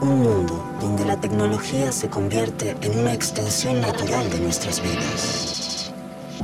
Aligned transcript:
un 0.00 0.22
mundo 0.22 0.64
donde 0.80 1.04
la 1.04 1.20
tecnología 1.20 1.90
se 1.90 2.08
convierte 2.08 2.76
en 2.82 2.98
una 2.98 3.12
extensión 3.12 3.80
natural 3.80 4.30
de 4.30 4.38
nuestras 4.40 4.80
vidas, 4.80 5.92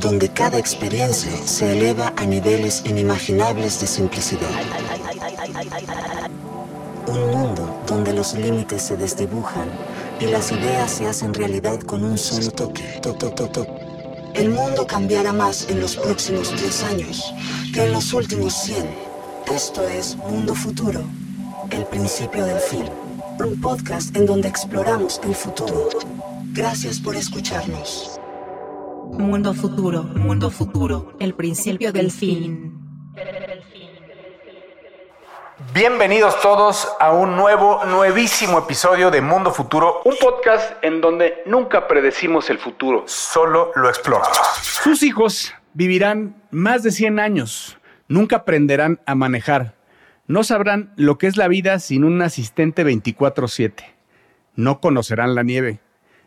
donde 0.00 0.28
cada 0.28 0.58
experiencia 0.58 1.30
se 1.44 1.72
eleva 1.72 2.12
a 2.16 2.24
niveles 2.24 2.82
inimaginables 2.84 3.80
de 3.80 3.86
simplicidad. 3.86 4.50
Un 7.06 7.30
mundo 7.30 7.82
donde 7.86 8.12
los 8.12 8.34
límites 8.34 8.82
se 8.82 8.96
desdibujan 8.96 9.68
y 10.18 10.26
las 10.26 10.50
ideas 10.50 10.90
se 10.90 11.06
hacen 11.06 11.32
realidad 11.32 11.80
con 11.80 12.02
un 12.02 12.18
solo 12.18 12.50
toque. 12.50 13.00
El 14.34 14.50
mundo 14.50 14.84
cambiará 14.86 15.32
más 15.32 15.68
en 15.68 15.80
los 15.80 15.96
próximos 15.96 16.50
10 16.60 16.82
años 16.84 17.32
que 17.72 17.84
en 17.84 17.92
los 17.92 18.12
últimos 18.12 18.52
100. 18.54 18.84
Esto 19.54 19.86
es 19.86 20.16
Mundo 20.16 20.54
Futuro, 20.54 21.02
el 21.70 21.84
principio 21.86 22.44
del 22.44 22.58
fin. 22.58 23.03
Un 23.38 23.60
podcast 23.60 24.14
en 24.16 24.26
donde 24.26 24.48
exploramos 24.48 25.20
el 25.24 25.34
futuro. 25.34 25.88
Gracias 26.52 27.00
por 27.00 27.16
escucharnos. 27.16 28.20
Mundo 29.12 29.54
Futuro, 29.54 30.02
Mundo 30.02 30.50
Futuro, 30.50 31.12
el 31.20 31.34
principio 31.34 31.92
del 31.92 32.10
fin. 32.10 32.78
Bienvenidos 35.72 36.40
todos 36.40 36.88
a 37.00 37.12
un 37.12 37.36
nuevo, 37.36 37.84
nuevísimo 37.84 38.58
episodio 38.58 39.10
de 39.10 39.20
Mundo 39.20 39.52
Futuro, 39.52 40.02
un 40.04 40.14
podcast 40.20 40.72
en 40.82 41.00
donde 41.00 41.42
nunca 41.46 41.88
predecimos 41.88 42.50
el 42.50 42.58
futuro, 42.58 43.04
solo 43.06 43.72
lo 43.74 43.88
exploramos. 43.88 44.38
Sus 44.62 45.02
hijos 45.02 45.52
vivirán 45.72 46.36
más 46.50 46.82
de 46.82 46.90
100 46.90 47.18
años, 47.18 47.78
nunca 48.08 48.36
aprenderán 48.36 49.00
a 49.06 49.14
manejar, 49.14 49.73
no 50.26 50.44
sabrán 50.44 50.92
lo 50.96 51.18
que 51.18 51.26
es 51.26 51.36
la 51.36 51.48
vida 51.48 51.78
sin 51.78 52.04
un 52.04 52.20
asistente 52.22 52.84
24/7, 52.84 53.84
no 54.56 54.80
conocerán 54.80 55.34
la 55.34 55.42
nieve, 55.42 55.80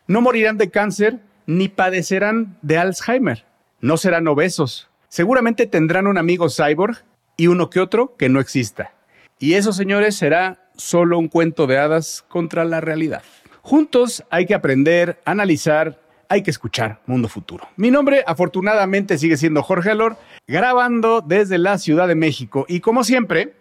no 0.07 0.21
morirán 0.21 0.57
de 0.57 0.69
cáncer 0.69 1.19
ni 1.45 1.69
padecerán 1.69 2.57
de 2.61 2.77
Alzheimer, 2.77 3.45
no 3.81 3.97
serán 3.97 4.27
obesos, 4.27 4.89
seguramente 5.09 5.65
tendrán 5.65 6.07
un 6.07 6.17
amigo 6.17 6.47
cyborg 6.49 7.03
y 7.37 7.47
uno 7.47 7.69
que 7.69 7.79
otro 7.79 8.15
que 8.17 8.29
no 8.29 8.39
exista. 8.39 8.93
Y 9.39 9.53
eso, 9.53 9.71
señores, 9.71 10.15
será 10.15 10.69
solo 10.75 11.19
un 11.19 11.27
cuento 11.27 11.67
de 11.67 11.77
hadas 11.77 12.25
contra 12.27 12.65
la 12.65 12.81
realidad. 12.81 13.23
Juntos 13.61 14.23
hay 14.29 14.45
que 14.45 14.55
aprender, 14.55 15.19
analizar, 15.25 15.99
hay 16.29 16.41
que 16.41 16.51
escuchar 16.51 17.01
Mundo 17.05 17.27
Futuro. 17.27 17.67
Mi 17.75 17.91
nombre, 17.91 18.23
afortunadamente, 18.25 19.17
sigue 19.17 19.37
siendo 19.37 19.61
Jorge 19.61 19.91
Alor, 19.91 20.17
grabando 20.47 21.21
desde 21.21 21.57
la 21.57 21.77
Ciudad 21.77 22.07
de 22.07 22.15
México. 22.15 22.65
Y 22.67 22.79
como 22.79 23.03
siempre, 23.03 23.53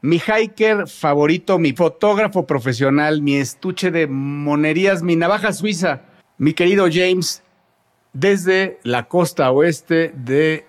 mi 0.00 0.20
hiker 0.20 0.86
favorito, 0.86 1.58
mi 1.58 1.72
fotógrafo 1.72 2.46
profesional, 2.46 3.20
mi 3.22 3.36
estuche 3.36 3.90
de 3.90 4.06
monerías, 4.06 5.02
mi 5.02 5.16
navaja 5.16 5.52
suiza, 5.52 6.02
mi 6.38 6.52
querido 6.52 6.86
James, 6.92 7.42
desde 8.12 8.78
la 8.84 9.08
costa 9.08 9.50
oeste 9.50 10.12
de 10.14 10.66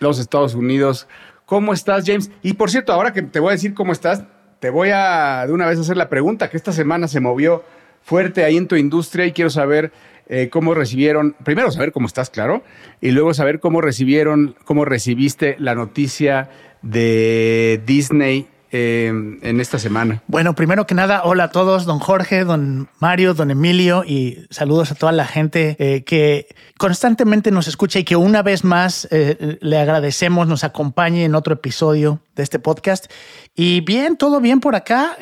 los 0.00 0.18
Estados 0.18 0.54
Unidos. 0.54 1.08
¿Cómo 1.44 1.72
estás, 1.72 2.04
James? 2.06 2.30
Y 2.42 2.54
por 2.54 2.70
cierto, 2.70 2.92
ahora 2.92 3.12
que 3.12 3.22
te 3.22 3.40
voy 3.40 3.50
a 3.50 3.52
decir 3.52 3.74
cómo 3.74 3.92
estás, 3.92 4.24
te 4.60 4.70
voy 4.70 4.90
a 4.92 5.44
de 5.46 5.52
una 5.52 5.66
vez 5.66 5.78
hacer 5.78 5.96
la 5.96 6.08
pregunta 6.08 6.50
que 6.50 6.56
esta 6.56 6.72
semana 6.72 7.08
se 7.08 7.20
movió 7.20 7.64
fuerte 8.02 8.44
ahí 8.44 8.56
en 8.56 8.68
tu 8.68 8.76
industria 8.76 9.26
y 9.26 9.32
quiero 9.32 9.50
saber 9.50 9.92
eh, 10.28 10.50
cómo 10.50 10.74
recibieron, 10.74 11.34
primero 11.44 11.70
saber 11.70 11.90
cómo 11.90 12.06
estás, 12.06 12.30
claro, 12.30 12.62
y 13.00 13.10
luego 13.10 13.34
saber 13.34 13.60
cómo 13.60 13.80
recibieron, 13.80 14.56
cómo 14.64 14.84
recibiste 14.84 15.56
la 15.58 15.74
noticia 15.74 16.50
de 16.82 17.82
Disney 17.86 18.46
eh, 18.70 19.06
en 19.08 19.60
esta 19.60 19.78
semana. 19.78 20.22
Bueno, 20.26 20.54
primero 20.54 20.86
que 20.86 20.94
nada, 20.94 21.22
hola 21.24 21.44
a 21.44 21.50
todos, 21.50 21.86
don 21.86 21.98
Jorge, 21.98 22.44
don 22.44 22.88
Mario, 22.98 23.32
don 23.32 23.50
Emilio 23.50 24.04
y 24.04 24.46
saludos 24.50 24.92
a 24.92 24.94
toda 24.94 25.12
la 25.12 25.24
gente 25.24 25.76
eh, 25.78 26.04
que 26.04 26.48
constantemente 26.76 27.50
nos 27.50 27.66
escucha 27.66 27.98
y 27.98 28.04
que 28.04 28.16
una 28.16 28.42
vez 28.42 28.64
más 28.64 29.08
eh, 29.10 29.58
le 29.60 29.78
agradecemos, 29.78 30.46
nos 30.48 30.64
acompañe 30.64 31.24
en 31.24 31.34
otro 31.34 31.54
episodio 31.54 32.20
de 32.36 32.42
este 32.42 32.58
podcast. 32.58 33.10
Y 33.54 33.80
bien, 33.80 34.16
todo 34.16 34.40
bien 34.40 34.60
por 34.60 34.76
acá. 34.76 35.16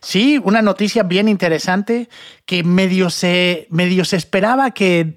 sí, 0.00 0.40
una 0.44 0.60
noticia 0.62 1.02
bien 1.02 1.28
interesante 1.28 2.08
que 2.44 2.64
medio 2.64 3.10
se, 3.10 3.66
medio 3.70 4.04
se 4.04 4.16
esperaba 4.16 4.72
que 4.72 5.14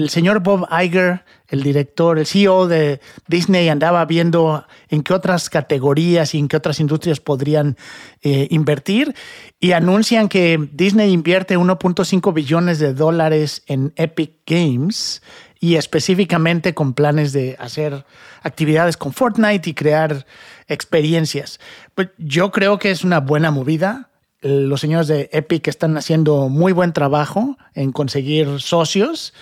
el 0.00 0.08
señor 0.08 0.40
Bob 0.40 0.66
Iger, 0.72 1.24
el 1.48 1.62
director, 1.62 2.18
el 2.18 2.26
CEO 2.26 2.66
de 2.66 3.00
Disney, 3.28 3.68
andaba 3.68 4.02
viendo 4.06 4.66
en 4.88 5.02
qué 5.02 5.12
otras 5.12 5.50
categorías 5.50 6.34
y 6.34 6.38
en 6.38 6.48
qué 6.48 6.56
otras 6.56 6.80
industrias 6.80 7.20
podrían 7.20 7.76
eh, 8.22 8.48
invertir 8.50 9.14
y 9.60 9.72
anuncian 9.72 10.30
que 10.30 10.70
Disney 10.72 11.12
invierte 11.12 11.58
1.5 11.58 12.32
billones 12.32 12.78
de 12.78 12.94
dólares 12.94 13.62
en 13.66 13.92
Epic 13.96 14.32
Games 14.46 15.22
y 15.60 15.74
específicamente 15.74 16.72
con 16.72 16.94
planes 16.94 17.34
de 17.34 17.56
hacer 17.58 18.06
actividades 18.42 18.96
con 18.96 19.12
Fortnite 19.12 19.68
y 19.68 19.74
crear 19.74 20.24
experiencias. 20.66 21.60
Pues 21.94 22.08
yo 22.16 22.50
creo 22.50 22.78
que 22.78 22.90
es 22.90 23.04
una 23.04 23.20
buena 23.20 23.50
movida 23.50 24.10
los 24.42 24.80
señores 24.80 25.06
de 25.06 25.28
Epic 25.32 25.68
están 25.68 25.98
haciendo 25.98 26.48
muy 26.48 26.72
buen 26.72 26.94
trabajo 26.94 27.58
en 27.74 27.92
conseguir 27.92 28.60
socios 28.60 29.34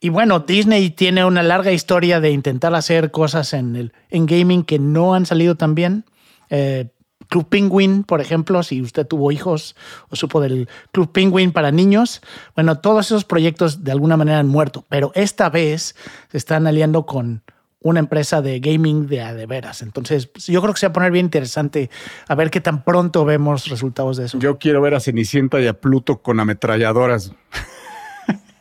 y 0.00 0.08
bueno, 0.08 0.40
Disney 0.40 0.90
tiene 0.90 1.24
una 1.24 1.42
larga 1.42 1.72
historia 1.72 2.20
de 2.20 2.30
intentar 2.30 2.74
hacer 2.74 3.10
cosas 3.10 3.52
en, 3.52 3.76
el, 3.76 3.92
en 4.10 4.26
gaming 4.26 4.64
que 4.64 4.78
no 4.78 5.14
han 5.14 5.26
salido 5.26 5.56
tan 5.56 5.74
bien. 5.74 6.04
Eh, 6.50 6.88
Club 7.28 7.48
Penguin, 7.48 8.04
por 8.04 8.20
ejemplo, 8.20 8.62
si 8.62 8.82
usted 8.82 9.06
tuvo 9.06 9.32
hijos 9.32 9.76
o 10.10 10.16
supo 10.16 10.40
del 10.40 10.68
Club 10.92 11.10
Penguin 11.10 11.52
para 11.52 11.70
niños, 11.70 12.20
bueno, 12.54 12.78
todos 12.78 13.06
esos 13.06 13.24
proyectos 13.24 13.82
de 13.82 13.92
alguna 13.92 14.16
manera 14.16 14.38
han 14.38 14.48
muerto, 14.48 14.84
pero 14.88 15.10
esta 15.14 15.48
vez 15.48 15.96
se 16.30 16.36
están 16.36 16.66
aliando 16.66 17.06
con 17.06 17.42
una 17.80 18.00
empresa 18.00 18.40
de 18.40 18.60
gaming 18.60 19.06
de 19.08 19.20
a 19.20 19.34
de 19.34 19.46
veras. 19.46 19.82
Entonces, 19.82 20.26
pues, 20.26 20.46
yo 20.46 20.60
creo 20.62 20.72
que 20.72 20.80
se 20.80 20.86
va 20.86 20.90
a 20.90 20.92
poner 20.94 21.12
bien 21.12 21.26
interesante 21.26 21.90
a 22.26 22.34
ver 22.34 22.50
qué 22.50 22.60
tan 22.60 22.82
pronto 22.82 23.24
vemos 23.24 23.68
resultados 23.68 24.16
de 24.16 24.24
eso. 24.26 24.38
Yo 24.38 24.58
quiero 24.58 24.80
ver 24.80 24.94
a 24.94 25.00
Cenicienta 25.00 25.60
y 25.60 25.66
a 25.66 25.74
Pluto 25.74 26.18
con 26.18 26.40
ametralladoras 26.40 27.32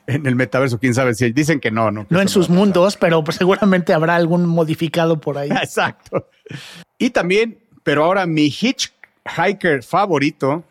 en 0.07 0.25
el 0.25 0.35
metaverso, 0.35 0.79
quién 0.79 0.93
sabe 0.93 1.13
si 1.13 1.31
dicen 1.31 1.59
que 1.59 1.71
no, 1.71 1.91
no. 1.91 2.05
no 2.09 2.21
en 2.21 2.27
sus 2.27 2.49
mundos, 2.49 2.97
pero 2.97 3.23
pues 3.23 3.37
seguramente 3.37 3.93
habrá 3.93 4.15
algún 4.15 4.45
modificado 4.45 5.19
por 5.19 5.37
ahí. 5.37 5.49
Exacto. 5.49 6.29
Y 6.97 7.11
también, 7.11 7.59
pero 7.83 8.03
ahora 8.03 8.25
mi 8.25 8.45
hitchhiker 8.47 9.83
favorito, 9.83 10.63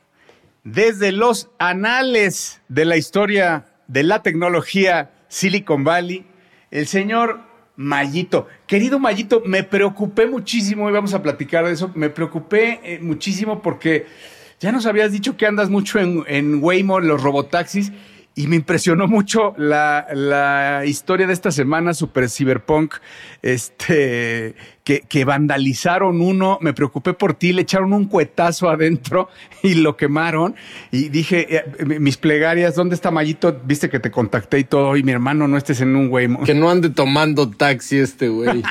desde 0.65 1.13
los 1.13 1.51
anales 1.59 2.61
de 2.69 2.85
la 2.85 2.97
historia 2.97 3.67
de 3.89 4.03
la 4.03 4.23
tecnología 4.23 5.11
Silicon 5.29 5.85
Valley, 5.85 6.27
el 6.71 6.87
señor 6.87 7.41
Mayito. 7.77 8.49
Querido 8.67 8.99
Mayito, 8.99 9.43
me 9.45 9.63
preocupé 9.65 10.27
muchísimo, 10.27 10.89
y 10.89 10.93
vamos 10.93 11.15
a 11.15 11.23
platicar 11.23 11.65
de 11.65 11.73
eso, 11.73 11.91
me 11.95 12.11
preocupé 12.11 12.81
eh, 12.85 12.99
muchísimo 13.01 13.63
porque 13.63 14.07
ya 14.61 14.73
nos 14.73 14.87
habías 14.87 15.11
dicho 15.11 15.37
que 15.37 15.47
andas 15.47 15.71
mucho 15.71 15.99
en, 15.99 16.23
en 16.29 16.63
Waymo, 16.63 17.01
los 17.01 17.23
robotaxis, 17.23 17.93
y 18.35 18.47
me 18.47 18.57
impresionó 18.57 19.07
mucho 19.09 19.55
la, 19.59 20.07
la, 20.13 20.85
historia 20.87 21.27
de 21.27 21.33
esta 21.33 21.51
semana, 21.51 21.95
Super 21.95 22.31
Cyberpunk, 22.31 22.95
este, 23.43 24.55
que, 24.85 25.25
vandalizaron 25.25 26.21
uno, 26.21 26.59
me 26.61 26.73
preocupé 26.73 27.13
por 27.13 27.35
ti, 27.35 27.53
le 27.53 27.63
echaron 27.63 27.93
un 27.93 28.07
cuetazo 28.07 28.69
adentro 28.69 29.29
y 29.63 29.75
lo 29.75 29.97
quemaron. 29.97 30.57
Y 30.91 31.09
dije, 31.09 31.57
eh, 31.57 31.85
mis 32.01 32.17
plegarias, 32.17 32.75
¿dónde 32.75 32.97
está 32.97 33.11
Mayito? 33.11 33.61
Viste 33.65 33.89
que 33.89 34.01
te 34.01 34.11
contacté 34.11 34.59
y 34.59 34.65
todo, 34.65 34.97
y 34.97 35.03
mi 35.05 35.13
hermano, 35.13 35.47
no 35.47 35.57
estés 35.57 35.81
en 35.81 35.95
un 35.95 36.09
güey. 36.09 36.29
Que 36.45 36.55
no 36.55 36.69
ande 36.69 36.91
tomando 36.91 37.49
taxi 37.49 37.99
este 37.99 38.29
güey. 38.29 38.63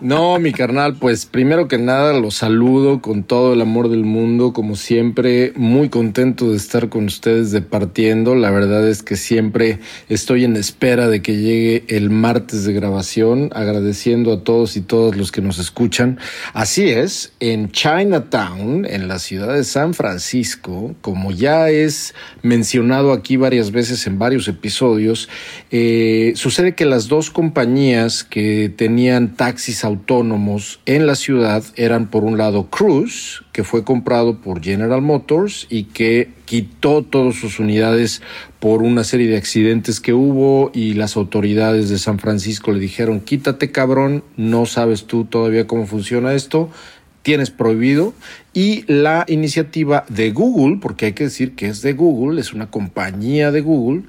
no, 0.00 0.38
mi 0.38 0.52
carnal, 0.52 0.94
pues 0.94 1.26
primero 1.26 1.66
que 1.66 1.78
nada 1.78 2.12
lo 2.18 2.30
saludo 2.30 3.00
con 3.00 3.24
todo 3.24 3.52
el 3.54 3.60
amor 3.60 3.88
del 3.88 4.04
mundo, 4.04 4.52
como 4.52 4.76
siempre, 4.76 5.52
muy 5.56 5.88
contento 5.88 6.50
de 6.50 6.56
estar 6.56 6.88
con 6.88 7.06
ustedes 7.06 7.50
departiendo. 7.50 8.36
La 8.36 8.50
verdad 8.50 8.88
es 8.88 9.02
que 9.02 9.16
siempre 9.16 9.80
estoy 10.08 10.44
en 10.44 10.54
espera 10.54 11.08
de 11.08 11.20
que 11.20 11.36
llegue 11.36 11.84
el 11.88 12.10
martes 12.10 12.64
de 12.64 12.72
grabación, 12.72 13.50
agradeciendo 13.54 14.32
a 14.32 14.44
todos 14.44 14.76
y 14.76 14.82
todas 14.82 15.16
los 15.16 15.32
que 15.32 15.40
nos 15.40 15.47
nos 15.48 15.58
escuchan. 15.58 16.18
Así 16.52 16.88
es, 16.88 17.32
en 17.40 17.72
Chinatown, 17.72 18.86
en 18.86 19.08
la 19.08 19.18
ciudad 19.18 19.54
de 19.54 19.64
San 19.64 19.94
Francisco, 19.94 20.94
como 21.00 21.32
ya 21.32 21.70
es 21.70 22.14
mencionado 22.42 23.12
aquí 23.12 23.36
varias 23.36 23.72
veces 23.72 24.06
en 24.06 24.18
varios 24.18 24.46
episodios, 24.46 25.28
eh, 25.72 26.32
sucede 26.36 26.76
que 26.76 26.84
las 26.84 27.08
dos 27.08 27.30
compañías 27.30 28.22
que 28.22 28.72
tenían 28.74 29.34
taxis 29.34 29.84
autónomos 29.84 30.80
en 30.86 31.06
la 31.06 31.16
ciudad 31.16 31.64
eran 31.74 32.10
por 32.10 32.22
un 32.22 32.38
lado 32.38 32.68
Cruise, 32.70 33.42
que 33.52 33.64
fue 33.64 33.82
comprado 33.82 34.40
por 34.40 34.62
General 34.62 35.02
Motors 35.02 35.66
y 35.68 35.84
que 35.84 36.37
quitó 36.48 37.02
todas 37.02 37.34
sus 37.34 37.58
unidades 37.58 38.22
por 38.58 38.82
una 38.82 39.04
serie 39.04 39.28
de 39.28 39.36
accidentes 39.36 40.00
que 40.00 40.14
hubo 40.14 40.70
y 40.72 40.94
las 40.94 41.14
autoridades 41.18 41.90
de 41.90 41.98
San 41.98 42.18
Francisco 42.18 42.72
le 42.72 42.78
dijeron, 42.78 43.20
quítate 43.20 43.70
cabrón, 43.70 44.24
no 44.38 44.64
sabes 44.64 45.04
tú 45.04 45.26
todavía 45.26 45.66
cómo 45.66 45.86
funciona 45.86 46.32
esto, 46.32 46.70
tienes 47.20 47.50
prohibido. 47.50 48.14
Y 48.54 48.90
la 48.90 49.26
iniciativa 49.28 50.06
de 50.08 50.30
Google, 50.30 50.78
porque 50.80 51.04
hay 51.06 51.12
que 51.12 51.24
decir 51.24 51.54
que 51.54 51.66
es 51.66 51.82
de 51.82 51.92
Google, 51.92 52.40
es 52.40 52.54
una 52.54 52.70
compañía 52.70 53.52
de 53.52 53.60
Google, 53.60 54.04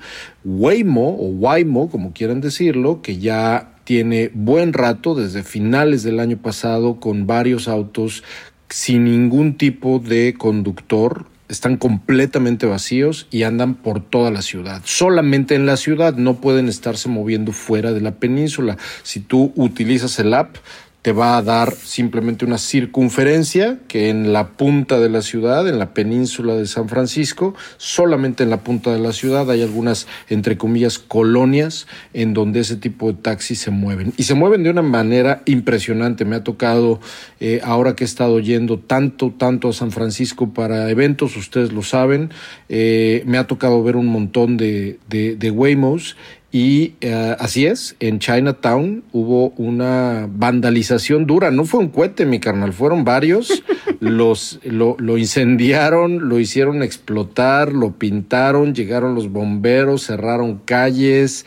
Waymo 0.45 1.18
o 1.19 1.27
Waymo, 1.27 1.89
como 1.89 2.13
quieran 2.13 2.39
decirlo, 2.39 3.01
que 3.01 3.18
ya 3.18 3.74
tiene 3.83 4.31
buen 4.33 4.71
rato 4.71 5.13
desde 5.13 5.44
finales 5.44 6.03
del 6.03 6.21
año 6.21 6.38
pasado 6.38 7.01
con 7.01 7.27
varios 7.27 7.68
autos 7.68 8.24
sin 8.69 9.03
ningún 9.03 9.57
tipo 9.57 10.00
de 10.00 10.36
conductor 10.38 11.25
están 11.50 11.78
completamente 11.78 12.66
vacíos 12.66 13.28
y 13.31 13.44
andan 13.44 13.75
por 13.75 14.01
toda 14.01 14.31
la 14.31 14.42
ciudad. 14.42 14.81
Solamente 14.86 15.56
en 15.56 15.66
la 15.66 15.78
ciudad 15.78 16.13
no 16.16 16.36
pueden 16.36 16.69
estarse 16.69 17.10
moviendo 17.10 17.51
fuera 17.51 17.92
de 17.92 18.01
la 18.01 18.16
península. 18.16 18.78
Si 19.04 19.19
tú 19.19 19.51
utilizas 19.56 20.19
el 20.19 20.34
app, 20.34 20.56
te 21.01 21.13
va 21.13 21.38
a 21.38 21.42
dar 21.42 21.74
simplemente 21.74 22.44
una 22.44 22.57
circunferencia 22.57 23.80
que 23.88 24.10
en 24.10 24.34
la 24.34 24.50
punta 24.50 25.00
de 25.00 25.10
la 25.10 25.22
ciudad, 25.22 25.68
en 25.68 25.80
la 25.80 25.94
península 25.94 26.56
de 26.56 26.68
San 26.68 26.90
Francisco, 26.90 27.56
solamente 27.78 28.44
en 28.44 28.50
la 28.50 28.63
punta 28.63 28.92
de 28.92 29.00
la 29.00 29.13
ciudad 29.13 29.50
hay 29.50 29.62
algunas, 29.62 30.07
entre 30.28 30.57
comillas, 30.57 31.00
colonias 31.00 31.88
en 32.13 32.34
donde 32.34 32.60
ese 32.60 32.75
tipo 32.75 33.12
de 33.12 33.18
taxis 33.18 33.60
se 33.60 33.72
mueven. 33.72 34.13
Y 34.18 34.24
se 34.24 34.34
mueven 34.34 34.63
de 34.63 34.72
una 34.72 34.81
manera 34.81 35.42
impresionante. 35.46 36.25
Me 36.25 36.36
ha 36.36 36.44
tocado, 36.44 37.00
eh, 37.40 37.62
ahora 37.63 37.96
que 37.96 38.04
he 38.04 38.06
estado 38.06 38.40
yendo 38.40 38.78
tanto, 38.78 39.34
tanto 39.38 39.69
a 39.69 39.74
San 39.74 39.92
Francisco 39.92 40.54
para 40.54 40.90
eventos, 40.90 41.38
ustedes 41.38 41.72
lo 41.72 41.81
saben, 41.81 42.30
eh, 42.68 43.24
me 43.25 43.38
ha 43.38 43.48
tocado 43.48 43.81
ver 43.84 43.96
un 43.96 44.07
montón 44.07 44.57
de, 44.57 45.00
de, 45.07 45.38
de 45.38 45.50
Waymos 45.50 46.18
y 46.51 46.96
eh, 47.01 47.36
así 47.40 47.68
es, 47.68 47.96
en 48.00 48.18
Chinatown 48.18 49.04
hubo 49.12 49.50
una 49.51 50.28
vandalización 50.31 51.28
dura. 51.28 51.51
No 51.51 51.66
fue 51.66 51.80
un 51.80 51.90
cohete, 51.90 52.25
mi 52.25 52.40
carnal, 52.40 52.74
fueron 52.74 53.04
varios. 53.04 53.63
Los, 54.00 54.60
lo, 54.63 54.96
lo, 54.98 55.18
incendiaron, 55.18 56.30
lo 56.30 56.40
hicieron 56.40 56.84
explotar, 56.84 57.74
lo 57.74 57.92
pintaron, 57.92 58.74
llegaron 58.74 59.13
los 59.13 59.30
bomberos, 59.30 60.06
cerraron 60.06 60.62
calles. 60.63 61.46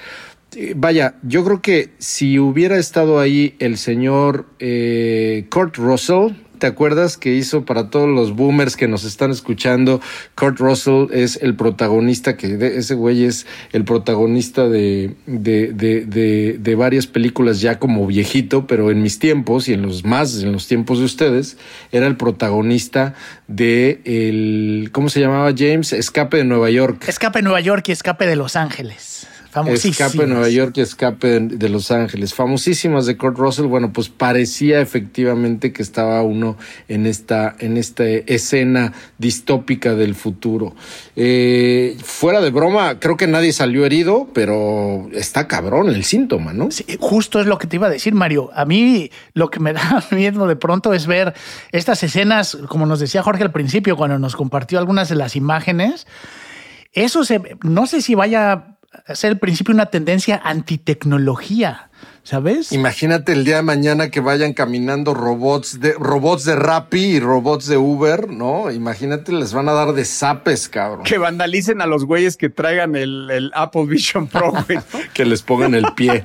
Eh, 0.55 0.75
vaya, 0.77 1.15
yo 1.23 1.45
creo 1.45 1.63
que 1.63 1.93
si 1.97 2.39
hubiera 2.39 2.77
estado 2.77 3.21
ahí 3.21 3.55
el 3.59 3.79
señor 3.79 4.45
eh, 4.59 5.47
Kurt 5.51 5.79
Russell, 5.79 6.33
¿Te 6.62 6.69
acuerdas 6.69 7.17
que 7.17 7.35
hizo 7.35 7.64
para 7.64 7.91
todos 7.91 8.09
los 8.09 8.37
boomers 8.37 8.76
que 8.76 8.87
nos 8.87 9.03
están 9.03 9.32
escuchando? 9.32 10.00
Kurt 10.37 10.61
Russell 10.61 11.09
es 11.11 11.37
el 11.43 11.56
protagonista, 11.56 12.37
que 12.37 12.55
ese 12.76 12.94
güey 12.94 13.25
es 13.25 13.49
el 13.73 13.85
protagonista 13.85 14.69
de, 14.69 15.17
de, 15.26 15.73
de, 15.73 16.56
de, 16.56 16.75
varias 16.76 17.09
películas 17.09 17.61
ya 17.61 17.81
como 17.81 18.06
viejito, 18.06 18.69
pero 18.69 18.93
en 18.93 19.03
mis 19.03 19.19
tiempos 19.19 19.69
y 19.69 19.73
en 19.73 19.82
los 19.82 20.05
más, 20.05 20.41
en 20.41 20.53
los 20.53 20.69
tiempos 20.69 21.00
de 21.00 21.06
ustedes, 21.06 21.56
era 21.91 22.06
el 22.06 22.17
protagonista 22.17 23.15
de 23.49 24.00
el, 24.05 24.91
¿cómo 24.93 25.08
se 25.08 25.19
llamaba 25.19 25.53
James? 25.58 25.93
Escape 25.93 26.37
de 26.37 26.44
Nueva 26.44 26.70
York. 26.70 27.08
Escape 27.08 27.41
de 27.41 27.43
Nueva 27.43 27.61
York 27.61 27.88
y 27.88 27.91
Escape 27.91 28.25
de 28.25 28.37
Los 28.37 28.55
Ángeles. 28.55 29.26
Escape 29.67 30.19
de 30.19 30.27
Nueva 30.27 30.49
York 30.49 30.73
y 30.77 30.81
Escape 30.81 31.41
de 31.41 31.69
Los 31.69 31.91
Ángeles. 31.91 32.33
Famosísimas 32.33 33.05
de 33.05 33.19
Kurt 33.19 33.37
Russell. 33.37 33.67
Bueno, 33.67 33.93
pues 33.93 34.09
parecía 34.09 34.81
efectivamente 34.81 35.73
que 35.73 35.83
estaba 35.83 36.23
uno 36.23 36.57
en 36.89 37.07
esta, 37.07 37.55
en 37.59 37.77
esta 37.77 38.05
escena 38.05 38.95
distópica 39.19 39.95
del 39.95 40.15
futuro. 40.15 40.75
Eh, 41.17 41.97
fuera 42.03 42.41
de 42.41 42.51
broma, 42.51 42.99
creo 42.99 43.19
que 43.19 43.27
nadie 43.27 43.53
salió 43.53 43.85
herido, 43.85 44.29
pero 44.33 45.09
está 45.13 45.47
cabrón 45.49 45.91
el 45.91 46.05
síntoma, 46.05 46.55
¿no? 46.55 46.71
Sí, 46.71 46.87
justo 46.99 47.39
es 47.39 47.47
lo 47.47 47.59
que 47.59 47.67
te 47.67 47.77
iba 47.77 47.89
a 47.89 47.91
decir, 47.91 48.15
Mario. 48.15 48.51
A 48.55 48.65
mí 48.65 49.11
lo 49.35 49.51
que 49.51 49.61
me 49.61 49.75
da 49.75 50.03
miedo 50.11 50.47
de 50.47 50.57
pronto 50.57 50.95
es 50.95 51.07
ver 51.07 51.35
estas 51.73 52.03
escenas, 52.03 52.57
como 52.69 52.87
nos 52.87 53.01
decía 53.01 53.23
Jorge 53.23 53.43
al 53.43 53.53
principio, 53.53 53.97
cuando 53.97 54.19
nos 54.19 54.35
compartió 54.35 54.79
algunas 54.79 55.11
de 55.11 55.17
las 55.17 55.37
imágenes. 55.37 56.07
Eso 56.93 57.25
se, 57.25 57.41
no 57.63 57.87
sé 57.87 58.03
si 58.03 58.15
vaya 58.15 58.72
ser 59.15 59.33
el 59.33 59.39
principio 59.39 59.75
una 59.75 59.87
tendencia 59.87 60.41
antitecnología, 60.44 61.91
¿sabes? 62.23 62.73
Imagínate 62.73 63.33
el 63.33 63.44
día 63.44 63.56
de 63.56 63.62
mañana 63.62 64.11
que 64.11 64.21
vayan 64.21 64.53
caminando 64.53 65.15
robots 65.15 65.81
de 65.81 65.94
robots 65.94 66.44
de 66.44 66.56
Rappi 66.56 67.00
y 67.00 67.21
robots 67.21 67.67
de 67.67 67.77
Uber, 67.77 68.29
¿no? 68.29 68.71
Imagínate, 68.71 69.33
les 69.33 69.53
van 69.53 69.69
a 69.69 69.73
dar 69.73 69.93
de 69.93 70.05
zapes, 70.05 70.69
cabrón. 70.69 71.05
Que 71.05 71.19
vandalicen 71.19 71.81
a 71.81 71.87
los 71.87 72.05
güeyes 72.05 72.37
que 72.37 72.49
traigan 72.49 72.97
el, 72.97 73.50
Apple 73.55 73.87
Vision 73.87 74.29
Pro, 74.29 74.53
güey. 74.67 74.79
que 75.15 75.25
les 75.25 75.43
pongan 75.43 75.75
el 75.75 75.87
pie. 75.94 76.25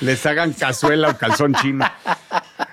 les 0.00 0.24
hagan 0.26 0.52
cazuela 0.52 1.10
o 1.10 1.16
calzón 1.16 1.54
chino. 1.54 1.84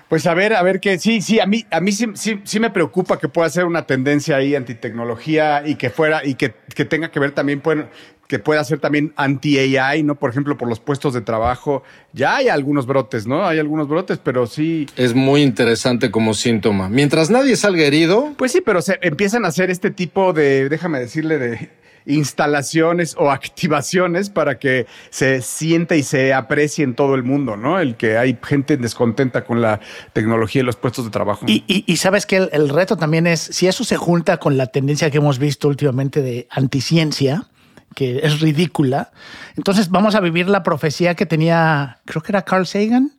Pues 0.09 0.27
a 0.27 0.35
ver, 0.35 0.53
a 0.53 0.61
ver 0.61 0.79
que 0.79 0.99
sí, 0.99 1.21
sí, 1.21 1.39
a 1.39 1.47
mí, 1.47 1.65
a 1.71 1.79
mí 1.79 1.91
sí, 1.91 2.05
sí, 2.43 2.59
me 2.59 2.69
preocupa 2.69 3.17
que 3.17 3.29
pueda 3.29 3.49
ser 3.49 3.65
una 3.65 3.87
tendencia 3.87 4.35
ahí 4.35 4.53
antitecnología 4.53 5.63
y 5.65 5.73
que 5.75 5.89
fuera 5.89 6.23
y 6.23 6.35
que, 6.35 6.53
que 6.75 6.85
tenga 6.85 7.09
que 7.09 7.19
ver 7.19 7.31
también, 7.31 7.61
pues, 7.61 7.85
que 8.27 8.39
pueda 8.39 8.63
ser 8.63 8.79
también 8.79 9.13
anti-AI, 9.15 10.03
¿no? 10.03 10.15
Por 10.15 10.29
ejemplo, 10.29 10.57
por 10.57 10.67
los 10.67 10.79
puestos 10.79 11.13
de 11.13 11.21
trabajo. 11.21 11.83
Ya 12.13 12.37
hay 12.37 12.49
algunos 12.49 12.85
brotes, 12.85 13.27
¿no? 13.27 13.45
Hay 13.45 13.59
algunos 13.59 13.87
brotes, 13.87 14.17
pero 14.17 14.47
sí. 14.47 14.87
Es 14.95 15.13
muy 15.13 15.41
interesante 15.41 16.11
como 16.11 16.33
síntoma. 16.33 16.89
Mientras 16.89 17.29
nadie 17.29 17.55
salga 17.55 17.83
herido. 17.83 18.33
Pues 18.37 18.51
sí, 18.51 18.61
pero 18.61 18.81
se 18.81 18.97
empiezan 19.01 19.45
a 19.45 19.49
hacer 19.49 19.69
este 19.69 19.91
tipo 19.91 20.33
de, 20.33 20.69
déjame 20.69 20.99
decirle, 20.99 21.37
de 21.37 21.69
instalaciones 22.05 23.15
o 23.17 23.31
activaciones 23.31 24.29
para 24.29 24.59
que 24.59 24.87
se 25.09 25.41
sienta 25.41 25.95
y 25.95 26.03
se 26.03 26.33
aprecie 26.33 26.83
en 26.83 26.95
todo 26.95 27.15
el 27.15 27.23
mundo, 27.23 27.55
¿no? 27.55 27.79
El 27.79 27.95
que 27.95 28.17
hay 28.17 28.37
gente 28.43 28.77
descontenta 28.77 29.45
con 29.45 29.61
la 29.61 29.79
tecnología 30.13 30.61
y 30.61 30.65
los 30.65 30.75
puestos 30.75 31.05
de 31.05 31.11
trabajo. 31.11 31.45
Y, 31.47 31.97
sabes 31.97 32.25
que 32.25 32.37
el, 32.37 32.69
reto 32.69 32.97
también 32.97 33.27
es, 33.27 33.39
si 33.39 33.67
eso 33.67 33.83
se 33.83 33.97
junta 33.97 34.37
con 34.37 34.57
la 34.57 34.67
tendencia 34.67 35.09
que 35.09 35.17
hemos 35.17 35.39
visto 35.39 35.67
últimamente 35.67 36.21
de 36.21 36.47
anticiencia, 36.49 37.47
que 37.95 38.19
es 38.23 38.39
ridícula. 38.39 39.11
Entonces 39.55 39.89
vamos 39.89 40.15
a 40.15 40.19
vivir 40.19 40.49
la 40.49 40.63
profecía 40.63 41.15
que 41.15 41.25
tenía, 41.25 41.99
creo 42.05 42.21
que 42.21 42.31
era 42.31 42.43
Carl 42.43 42.65
Sagan, 42.65 43.13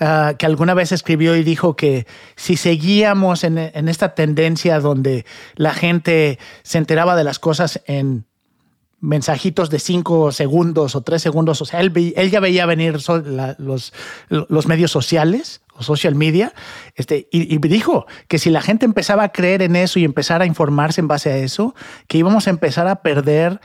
ah, 0.00 0.34
que 0.38 0.46
alguna 0.46 0.74
vez 0.74 0.92
escribió 0.92 1.36
y 1.36 1.42
dijo 1.42 1.76
que 1.76 2.06
si 2.36 2.56
seguíamos 2.56 3.44
en, 3.44 3.58
esta 3.58 4.14
tendencia 4.14 4.80
donde 4.80 5.24
la 5.54 5.74
gente 5.74 6.38
se 6.62 6.78
enteraba 6.78 7.16
de 7.16 7.24
las 7.24 7.38
cosas 7.38 7.80
en 7.86 8.26
mensajitos 9.00 9.68
de 9.68 9.78
cinco 9.78 10.32
segundos 10.32 10.96
o 10.96 11.02
tres 11.02 11.20
segundos, 11.20 11.60
o 11.60 11.66
sea, 11.66 11.80
él, 11.80 11.92
ya 12.30 12.40
veía 12.40 12.64
venir 12.64 12.98
los, 13.58 13.92
los 14.28 14.66
medios 14.66 14.90
sociales 14.90 15.60
o 15.76 15.82
social 15.82 16.14
media, 16.14 16.54
este, 16.94 17.28
y, 17.30 17.52
y, 17.52 17.58
dijo 17.58 18.06
que 18.28 18.38
si 18.38 18.50
la 18.50 18.62
gente 18.62 18.86
empezaba 18.86 19.24
a 19.24 19.32
creer 19.32 19.60
en 19.62 19.76
eso 19.76 19.98
y 19.98 20.04
empezar 20.04 20.40
a 20.40 20.46
informarse 20.46 21.00
en 21.00 21.08
base 21.08 21.32
a 21.32 21.36
eso, 21.36 21.74
que 22.06 22.18
íbamos 22.18 22.46
a 22.46 22.50
empezar 22.50 22.86
a 22.86 23.02
perder 23.02 23.60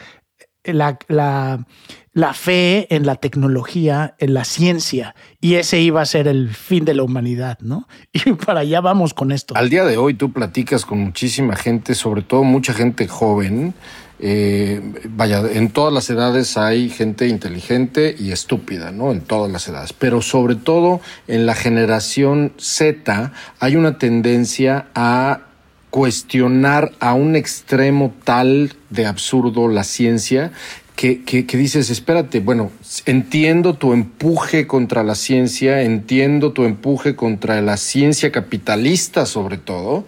la, 0.74 0.98
la, 1.08 2.34
fe 2.34 2.94
en 2.94 3.06
la 3.06 3.16
tecnología, 3.16 4.16
en 4.20 4.34
la 4.34 4.44
ciencia, 4.44 5.16
y 5.42 5.56
ese 5.56 5.80
iba 5.80 6.02
a 6.02 6.06
ser 6.06 6.28
el 6.28 6.50
fin 6.50 6.86
de 6.86 6.94
la 6.94 7.04
humanidad, 7.04 7.58
¿no? 7.62 7.88
Y 8.14 8.34
para 8.34 8.62
allá 8.62 8.82
vamos 8.82 9.14
con 9.14 9.32
esto. 9.32 9.56
Al 9.56 9.70
día 9.70 9.86
de 9.86 9.98
hoy 9.98 10.14
tú 10.14 10.32
platicas 10.32 10.86
con 10.86 11.00
muchísima 11.00 11.56
gente, 11.56 11.96
sobre 11.96 12.22
todo 12.22 12.44
mucha 12.44 12.74
gente 12.74 13.08
joven. 13.08 13.74
Eh, 14.22 14.82
vaya, 15.10 15.42
en 15.50 15.70
todas 15.70 15.94
las 15.94 16.10
edades 16.10 16.58
hay 16.58 16.90
gente 16.90 17.28
inteligente 17.28 18.14
y 18.20 18.32
estúpida, 18.32 18.92
¿no? 18.92 19.12
En 19.12 19.22
todas 19.22 19.50
las 19.50 19.68
edades. 19.68 19.94
Pero 19.94 20.22
sobre 20.22 20.56
todo 20.56 21.00
en 21.28 21.46
la 21.46 21.56
generación 21.56 22.52
Z 22.58 23.32
hay 23.60 23.76
una 23.78 23.98
tendencia 23.98 24.88
a 24.94 25.49
cuestionar 25.90 26.92
a 27.00 27.14
un 27.14 27.36
extremo 27.36 28.14
tal 28.24 28.74
de 28.90 29.06
absurdo 29.06 29.68
la 29.68 29.84
ciencia 29.84 30.52
que, 31.00 31.24
que, 31.24 31.58
dices, 31.58 31.90
espérate, 31.90 32.42
bueno, 32.42 32.72
entiendo 33.06 33.76
tu 33.76 33.94
empuje 33.94 34.68
contra 34.68 35.02
la 35.02 35.16
ciencia, 35.16 35.82
entiendo 35.82 36.52
tu 36.52 36.66
empuje 36.66 37.16
contra 37.16 37.62
la 37.62 37.78
ciencia 37.78 38.34
capitalista 38.34 39.26
sobre 39.26 39.58
todo, 39.58 40.06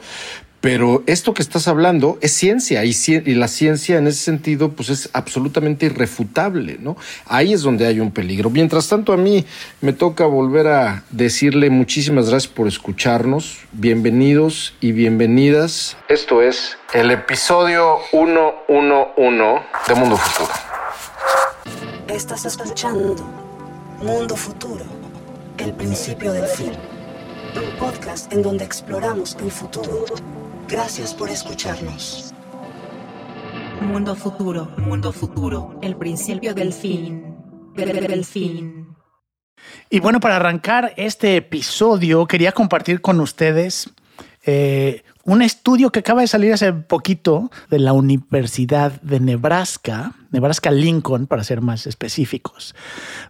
pero 0.62 1.03
esto 1.08 1.34
que 1.34 1.41
estás 1.41 1.68
hablando 1.68 2.20
es 2.22 2.34
ciencia 2.34 2.86
y, 2.86 2.94
la 3.34 3.48
ciencia 3.48 3.98
en 3.98 4.06
ese 4.06 4.20
sentido 4.24 4.70
pues 4.70 4.89
es 4.89 5.10
absolutamente 5.12 5.88
irrefutable, 5.88 6.77
¿no? 6.80 6.96
Ahí 7.25 7.51
es 7.51 7.63
donde 7.63 7.88
hay 7.88 8.00
un 8.00 8.12
peligro. 8.12 8.51
Mientras 8.51 8.88
tanto 8.88 9.12
a 9.12 9.18
mí 9.18 9.44
me 9.82 9.91
toca 9.91 10.25
volver 10.25 10.68
a 10.68 11.03
decirle 11.10 11.72
muchísimas 11.72 12.30
gracias 12.30 12.53
por 12.53 12.68
escucharnos. 12.68 13.58
Bienvenidos 13.72 14.75
y 14.80 14.91
bienvenidas. 14.91 15.98
Esto 16.08 16.44
es 16.44 16.77
el 16.94 17.10
episodio 17.10 17.98
111 18.12 19.62
de 19.88 19.96
Mundo 19.96 20.18
Futuro. 20.18 20.51
Estás 22.08 22.46
escuchando 22.46 23.15
Mundo 24.00 24.36
Futuro, 24.36 24.86
el 25.58 25.74
principio 25.74 26.32
del 26.32 26.46
fin. 26.46 26.72
Un 27.56 27.77
podcast 27.80 28.32
en 28.32 28.44
donde 28.44 28.63
exploramos 28.63 29.36
el 29.41 29.51
futuro 29.51 30.06
Gracias 30.72 31.13
por 31.13 31.30
escucharnos. 31.30 32.34
Mundo 33.82 34.16
futuro, 34.16 34.72
mundo 34.78 35.12
futuro, 35.12 35.78
el 35.82 35.98
principio 35.98 36.54
del 36.54 36.72
fin, 36.72 37.36
del 37.75 38.24
fin. 38.24 38.96
Y 39.90 40.00
bueno, 40.00 40.22
para 40.22 40.38
arrancar 40.38 40.94
este 40.96 41.36
episodio, 41.36 42.25
quería 42.25 42.54
compartir 42.54 43.01
con 43.01 43.20
ustedes 43.20 43.90
eh, 44.46 45.04
un 45.25 45.42
estudio 45.42 45.92
que 45.92 46.00
acaba 46.00 46.22
de 46.22 46.28
salir 46.28 46.54
hace 46.54 46.72
poquito 46.72 47.51
de 47.70 47.80
la 47.80 47.92
Universidad 47.92 48.94
de 49.01 49.20
Nebraska, 49.20 50.13
Nebraska 50.32 50.72
Lincoln, 50.72 51.28
para 51.28 51.44
ser 51.44 51.60
más 51.60 51.86
específicos, 51.86 52.75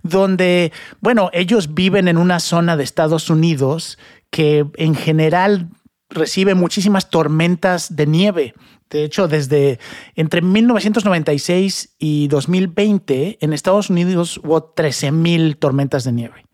donde, 0.04 0.72
bueno, 1.00 1.32
ellos 1.34 1.74
viven 1.74 2.08
en 2.08 2.20
una 2.20 2.40
zona 2.40 2.78
de 2.78 2.84
Estados 2.84 3.32
Unidos 3.32 3.98
que 4.30 4.68
en 4.76 4.94
general 4.94 5.70
recibe 6.12 6.54
muchísimas 6.54 7.10
tormentas 7.10 7.96
de 7.96 8.06
nieve. 8.06 8.54
De 8.90 9.04
hecho, 9.04 9.28
desde 9.28 9.80
entre 10.16 10.42
1996 10.42 11.96
y 11.98 12.28
2020, 12.28 13.38
en 13.42 13.54
Estados 13.54 13.90
Unidos 13.90 14.40
hubo 14.44 14.76
13.000 14.76 15.58
tormentas 15.58 16.04
de 16.04 16.12
nieve. 16.12 16.46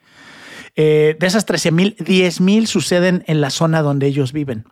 Eh, 0.75 1.17
de 1.19 1.27
esas 1.27 1.47
13.000, 1.47 1.97
10.000 1.97 2.65
suceden 2.67 3.23
en 3.27 3.41
la 3.41 3.49
zona 3.49 3.81
donde 3.81 4.05
ellos 4.05 4.31
viven. 4.31 4.65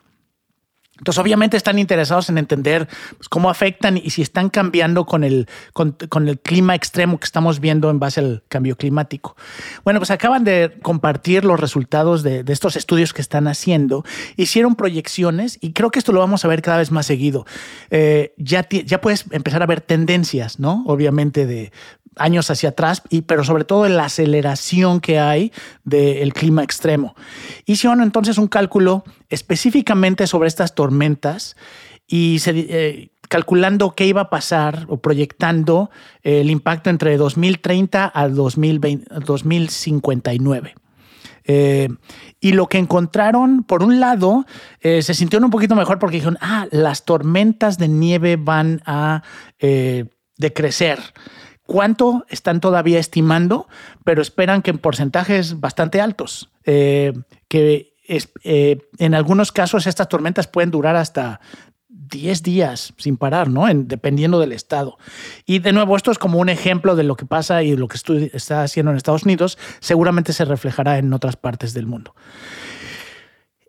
Entonces, 0.98 1.22
obviamente 1.22 1.58
están 1.58 1.78
interesados 1.78 2.30
en 2.30 2.38
entender 2.38 2.88
pues, 3.18 3.28
cómo 3.28 3.50
afectan 3.50 3.98
y 3.98 4.12
si 4.12 4.22
están 4.22 4.50
cambiando 4.50 5.06
con 5.06 5.24
el, 5.26 5.48
con, 5.74 5.96
el 6.28 6.40
clima 6.40 6.74
extremo 6.74 7.20
que 7.20 7.26
estamos 7.26 7.60
viendo 7.60 7.90
en 7.90 8.00
base 8.00 8.22
al 8.22 8.44
cambio 8.48 8.78
climático. 8.78 9.36
Bueno, 9.84 10.00
pues 10.00 10.12
acaban 10.12 10.46
de 10.46 10.78
compartir 10.82 11.44
los 11.44 11.60
resultados 11.60 12.24
de, 12.24 12.46
estos 12.48 12.78
estudios 12.78 13.14
que 13.14 13.22
están 13.22 13.48
haciendo. 13.48 14.06
Hicieron 14.38 14.76
proyecciones 14.76 15.58
y 15.60 15.74
creo 15.74 15.92
que 15.92 16.00
esto 16.00 16.14
lo 16.14 16.22
vamos 16.22 16.46
a 16.46 16.48
ver 16.48 16.62
cada 16.62 16.78
vez 16.78 16.92
más 16.92 17.06
seguido. 17.06 17.46
Eh, 17.90 18.34
ya, 18.38 18.68
puedes 19.02 19.26
empezar 19.32 19.62
a 19.64 19.66
ver 19.66 19.82
tendencias, 19.82 20.60
¿no? 20.60 20.84
Obviamente 20.88 21.46
de 21.46 21.74
años 22.18 22.50
hacia 22.50 22.70
atrás, 22.70 23.04
y, 23.10 23.24
pero 23.24 23.44
sobre 23.44 23.66
todo 23.66 23.86
en 23.86 23.98
la 23.98 24.06
aceleración 24.06 25.02
que 25.02 25.20
hay 25.20 25.52
del 25.84 26.34
clima 26.34 26.64
extremo. 26.64 27.16
Hicieron 27.66 28.02
entonces 28.02 28.38
un 28.38 28.48
cálculo 28.48 29.04
específicamente 29.30 30.28
sobre 30.28 30.48
estas 30.48 30.76
tormentas 30.76 30.85
y 32.08 32.40
eh, 32.46 33.10
calculando 33.30 33.96
qué 33.96 34.06
iba 34.06 34.22
a 34.22 34.30
pasar 34.30 34.86
o 34.88 34.98
proyectando 34.98 35.90
el 36.22 36.50
impacto 36.50 36.90
entre 36.90 37.18
2030 37.18 38.06
al 38.06 38.36
2059. 38.36 40.76
Eh, 41.48 41.90
y 42.40 42.54
lo 42.54 42.68
que 42.68 42.80
encontraron, 42.80 43.64
por 43.64 43.84
un 43.84 44.00
lado, 44.00 44.48
eh, 44.82 45.04
se 45.04 45.14
sintieron 45.14 45.46
un 45.46 45.52
poquito 45.52 45.76
mejor 45.76 46.00
porque 46.00 46.18
dijeron, 46.18 46.40
ah, 46.42 46.66
las 46.72 47.06
tormentas 47.06 47.78
de 47.78 47.88
nieve 47.88 48.36
van 48.36 48.82
a 48.86 49.22
decrecer 50.38 51.00
cuánto 51.66 52.26
están 52.30 52.60
todavía 52.60 53.00
estimando, 53.00 53.68
pero 54.04 54.22
esperan 54.22 54.62
que 54.62 54.72
en 54.72 54.78
porcentajes 54.78 55.60
bastante 55.60 56.02
altos, 56.02 56.52
eh, 56.64 57.14
eh, 58.08 58.78
en 58.98 59.14
algunos 59.16 59.52
casos 59.52 59.88
estas 59.88 60.10
tormentas 60.10 60.48
pueden 60.48 60.72
durar 60.72 60.96
hasta 60.96 61.40
10 62.10 62.44
días 62.44 62.94
sin 62.98 63.18
parar, 63.18 63.50
¿no? 63.50 63.66
dependiendo 63.74 64.40
del 64.40 64.52
estado. 64.52 64.98
Y 65.46 65.60
de 65.60 65.74
nuevo, 65.74 65.96
esto 65.96 66.12
es 66.12 66.18
como 66.18 66.40
un 66.40 66.50
ejemplo 66.50 66.96
de 66.96 67.04
lo 67.04 67.16
que 67.16 67.26
pasa 67.26 67.64
y 67.64 67.76
lo 67.76 67.88
que 67.88 67.98
está 68.34 68.64
haciendo 68.64 68.92
en 68.92 68.98
Estados 68.98 69.24
Unidos, 69.24 69.58
seguramente 69.80 70.34
se 70.34 70.46
reflejará 70.46 70.98
en 70.98 71.14
otras 71.14 71.36
partes 71.36 71.74
del 71.74 71.88
mundo. 71.88 72.16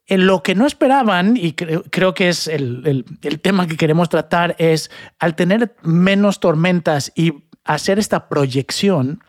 Lo 0.09 0.43
que 0.43 0.55
no 0.55 0.67
esperaban, 0.67 1.37
y 1.37 1.55
creo, 1.55 2.15
que 2.15 2.29
es 2.29 2.47
el, 2.47 3.05
el, 3.23 3.41
tema 3.41 3.67
que 3.67 3.77
queremos 3.77 4.09
tratar, 4.09 4.55
es 4.59 4.89
al 5.19 5.35
tener 5.35 5.75
menos 5.83 6.39
tormentas 6.39 7.11
y 7.17 7.33
hacer 7.65 7.99
esta 7.99 8.29
proyección, 8.29 9.21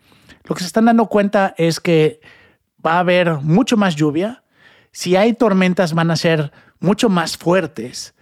lo 0.44 0.54
que 0.54 0.60
se 0.60 0.68
están 0.68 0.84
dando 0.84 1.06
cuenta 1.06 1.52
es 1.58 1.80
que 1.80 2.20
va 2.84 2.94
a 2.94 3.00
haber 3.00 3.38
mucho 3.38 3.76
más 3.76 3.96
lluvia, 3.96 4.44
si 4.92 5.16
hay 5.16 5.34
tormentas 5.34 5.94
van 5.94 6.10
a 6.10 6.16
ser 6.16 6.52
mucho 6.80 7.08
más 7.08 7.36
fuertes, 7.36 8.14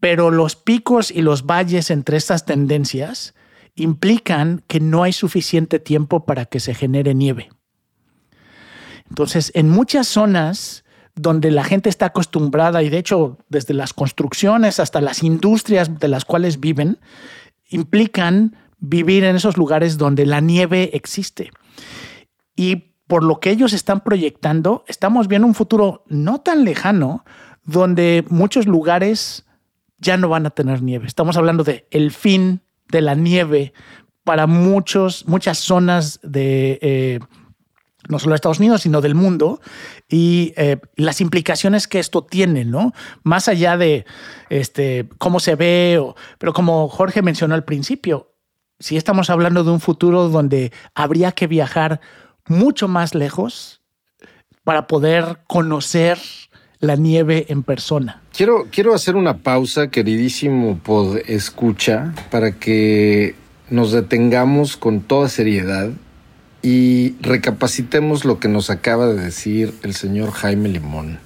pero 0.00 0.30
los 0.30 0.56
picos 0.56 1.10
y 1.10 1.22
los 1.22 1.46
valles 1.46 1.90
entre 1.90 2.16
estas 2.16 2.44
tendencias 2.44 3.34
implican 3.74 4.62
que 4.68 4.80
no 4.80 5.02
hay 5.02 5.12
suficiente 5.12 5.78
tiempo 5.78 6.26
para 6.26 6.44
que 6.44 6.60
se 6.60 6.74
genere 6.74 7.14
nieve. 7.14 7.50
Entonces, 9.08 9.50
en 9.54 9.68
muchas 9.68 10.06
zonas 10.06 10.84
donde 11.14 11.50
la 11.50 11.64
gente 11.64 11.88
está 11.88 12.06
acostumbrada, 12.06 12.82
y 12.82 12.88
de 12.88 12.98
hecho 12.98 13.38
desde 13.48 13.74
las 13.74 13.92
construcciones 13.92 14.80
hasta 14.80 15.00
las 15.00 15.22
industrias 15.22 15.98
de 15.98 16.08
las 16.08 16.24
cuales 16.24 16.60
viven, 16.60 16.98
implican 17.68 18.56
vivir 18.78 19.24
en 19.24 19.36
esos 19.36 19.56
lugares 19.56 19.96
donde 19.96 20.26
la 20.26 20.40
nieve 20.40 20.90
existe. 20.92 21.50
Y 22.56 22.93
por 23.14 23.22
lo 23.22 23.38
que 23.38 23.50
ellos 23.50 23.72
están 23.72 24.00
proyectando, 24.00 24.84
estamos 24.88 25.28
viendo 25.28 25.46
un 25.46 25.54
futuro 25.54 26.02
no 26.08 26.40
tan 26.40 26.64
lejano 26.64 27.24
donde 27.62 28.24
muchos 28.28 28.66
lugares 28.66 29.46
ya 29.98 30.16
no 30.16 30.28
van 30.28 30.46
a 30.46 30.50
tener 30.50 30.82
nieve. 30.82 31.06
Estamos 31.06 31.36
hablando 31.36 31.62
de 31.62 31.86
el 31.92 32.10
fin 32.10 32.62
de 32.88 33.02
la 33.02 33.14
nieve 33.14 33.72
para 34.24 34.48
muchos, 34.48 35.28
muchas 35.28 35.58
zonas 35.58 36.18
de 36.24 36.80
eh, 36.82 37.20
no 38.08 38.18
solo 38.18 38.34
Estados 38.34 38.58
Unidos, 38.58 38.82
sino 38.82 39.00
del 39.00 39.14
mundo, 39.14 39.60
y 40.08 40.52
eh, 40.56 40.78
las 40.96 41.20
implicaciones 41.20 41.86
que 41.86 42.00
esto 42.00 42.24
tiene, 42.24 42.64
¿no? 42.64 42.94
Más 43.22 43.46
allá 43.46 43.76
de 43.76 44.06
este, 44.50 45.08
cómo 45.18 45.38
se 45.38 45.54
ve, 45.54 46.04
pero 46.38 46.52
como 46.52 46.88
Jorge 46.88 47.22
mencionó 47.22 47.54
al 47.54 47.64
principio, 47.64 48.34
si 48.80 48.96
estamos 48.96 49.30
hablando 49.30 49.62
de 49.62 49.70
un 49.70 49.78
futuro 49.78 50.28
donde 50.30 50.72
habría 50.96 51.30
que 51.30 51.46
viajar 51.46 52.00
mucho 52.48 52.88
más 52.88 53.14
lejos 53.14 53.80
para 54.64 54.86
poder 54.86 55.40
conocer 55.46 56.18
la 56.80 56.96
nieve 56.96 57.46
en 57.48 57.62
persona. 57.62 58.22
Quiero, 58.32 58.66
quiero 58.70 58.94
hacer 58.94 59.16
una 59.16 59.38
pausa, 59.38 59.88
queridísimo 59.88 60.78
pod 60.78 61.18
escucha, 61.26 62.14
para 62.30 62.52
que 62.52 63.34
nos 63.70 63.92
detengamos 63.92 64.76
con 64.76 65.00
toda 65.00 65.28
seriedad 65.28 65.90
y 66.62 67.14
recapacitemos 67.20 68.24
lo 68.24 68.40
que 68.40 68.48
nos 68.48 68.70
acaba 68.70 69.06
de 69.06 69.22
decir 69.22 69.74
el 69.82 69.94
señor 69.94 70.30
Jaime 70.32 70.68
Limón. 70.68 71.18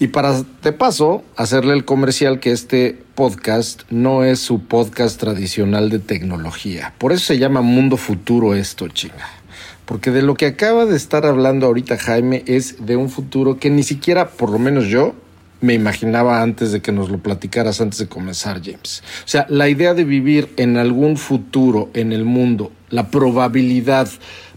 Y 0.00 0.08
para, 0.08 0.42
de 0.62 0.72
paso, 0.72 1.24
hacerle 1.36 1.74
el 1.74 1.84
comercial 1.84 2.38
que 2.38 2.52
este 2.52 3.02
podcast 3.14 3.82
no 3.90 4.22
es 4.22 4.38
su 4.38 4.60
podcast 4.62 5.18
tradicional 5.18 5.90
de 5.90 5.98
tecnología. 5.98 6.94
Por 6.98 7.12
eso 7.12 7.24
se 7.26 7.38
llama 7.38 7.62
Mundo 7.62 7.96
Futuro 7.96 8.54
esto, 8.54 8.86
chinga. 8.88 9.37
Porque 9.88 10.10
de 10.10 10.20
lo 10.20 10.34
que 10.34 10.44
acaba 10.44 10.84
de 10.84 10.94
estar 10.94 11.24
hablando 11.24 11.64
ahorita 11.64 11.96
Jaime 11.96 12.42
es 12.46 12.84
de 12.84 12.96
un 12.96 13.08
futuro 13.08 13.58
que 13.58 13.70
ni 13.70 13.82
siquiera, 13.82 14.28
por 14.28 14.50
lo 14.50 14.58
menos 14.58 14.86
yo, 14.88 15.14
me 15.62 15.72
imaginaba 15.72 16.42
antes 16.42 16.72
de 16.72 16.82
que 16.82 16.92
nos 16.92 17.08
lo 17.08 17.20
platicaras, 17.20 17.80
antes 17.80 17.98
de 17.98 18.06
comenzar, 18.06 18.60
James. 18.62 19.02
O 19.24 19.28
sea, 19.28 19.46
la 19.48 19.70
idea 19.70 19.94
de 19.94 20.04
vivir 20.04 20.52
en 20.58 20.76
algún 20.76 21.16
futuro 21.16 21.88
en 21.94 22.12
el 22.12 22.26
mundo, 22.26 22.70
la 22.90 23.08
probabilidad 23.08 24.10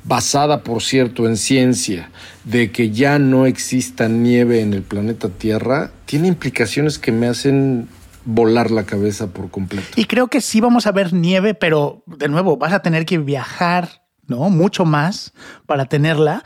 basada, 0.03 0.63
por 0.63 0.81
cierto, 0.81 1.25
en 1.25 1.37
ciencia, 1.37 2.09
de 2.43 2.71
que 2.73 2.91
ya 2.91 3.17
no 3.17 3.45
exista 3.45 4.09
nieve 4.09 4.59
en 4.59 4.73
el 4.73 4.81
planeta 4.81 5.29
Tierra, 5.29 5.91
tiene 6.07 6.27
implicaciones 6.27 6.99
que 6.99 7.13
me 7.13 7.27
hacen 7.27 7.87
volar 8.25 8.69
la 8.69 8.83
cabeza 8.83 9.27
por 9.27 9.49
completo. 9.49 9.87
Y 9.95 10.05
creo 10.05 10.27
que 10.27 10.41
sí 10.41 10.59
vamos 10.59 10.87
a 10.87 10.91
ver 10.91 11.13
nieve, 11.13 11.53
pero 11.53 12.03
de 12.05 12.27
nuevo 12.27 12.57
vas 12.57 12.73
a 12.73 12.81
tener 12.81 13.05
que 13.05 13.17
viajar, 13.17 14.00
¿no? 14.31 14.49
Mucho 14.49 14.85
más 14.85 15.33
para 15.67 15.85
tenerla. 15.85 16.43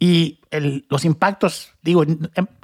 Y 0.00 0.38
los 0.88 1.04
impactos, 1.04 1.72
digo, 1.82 2.04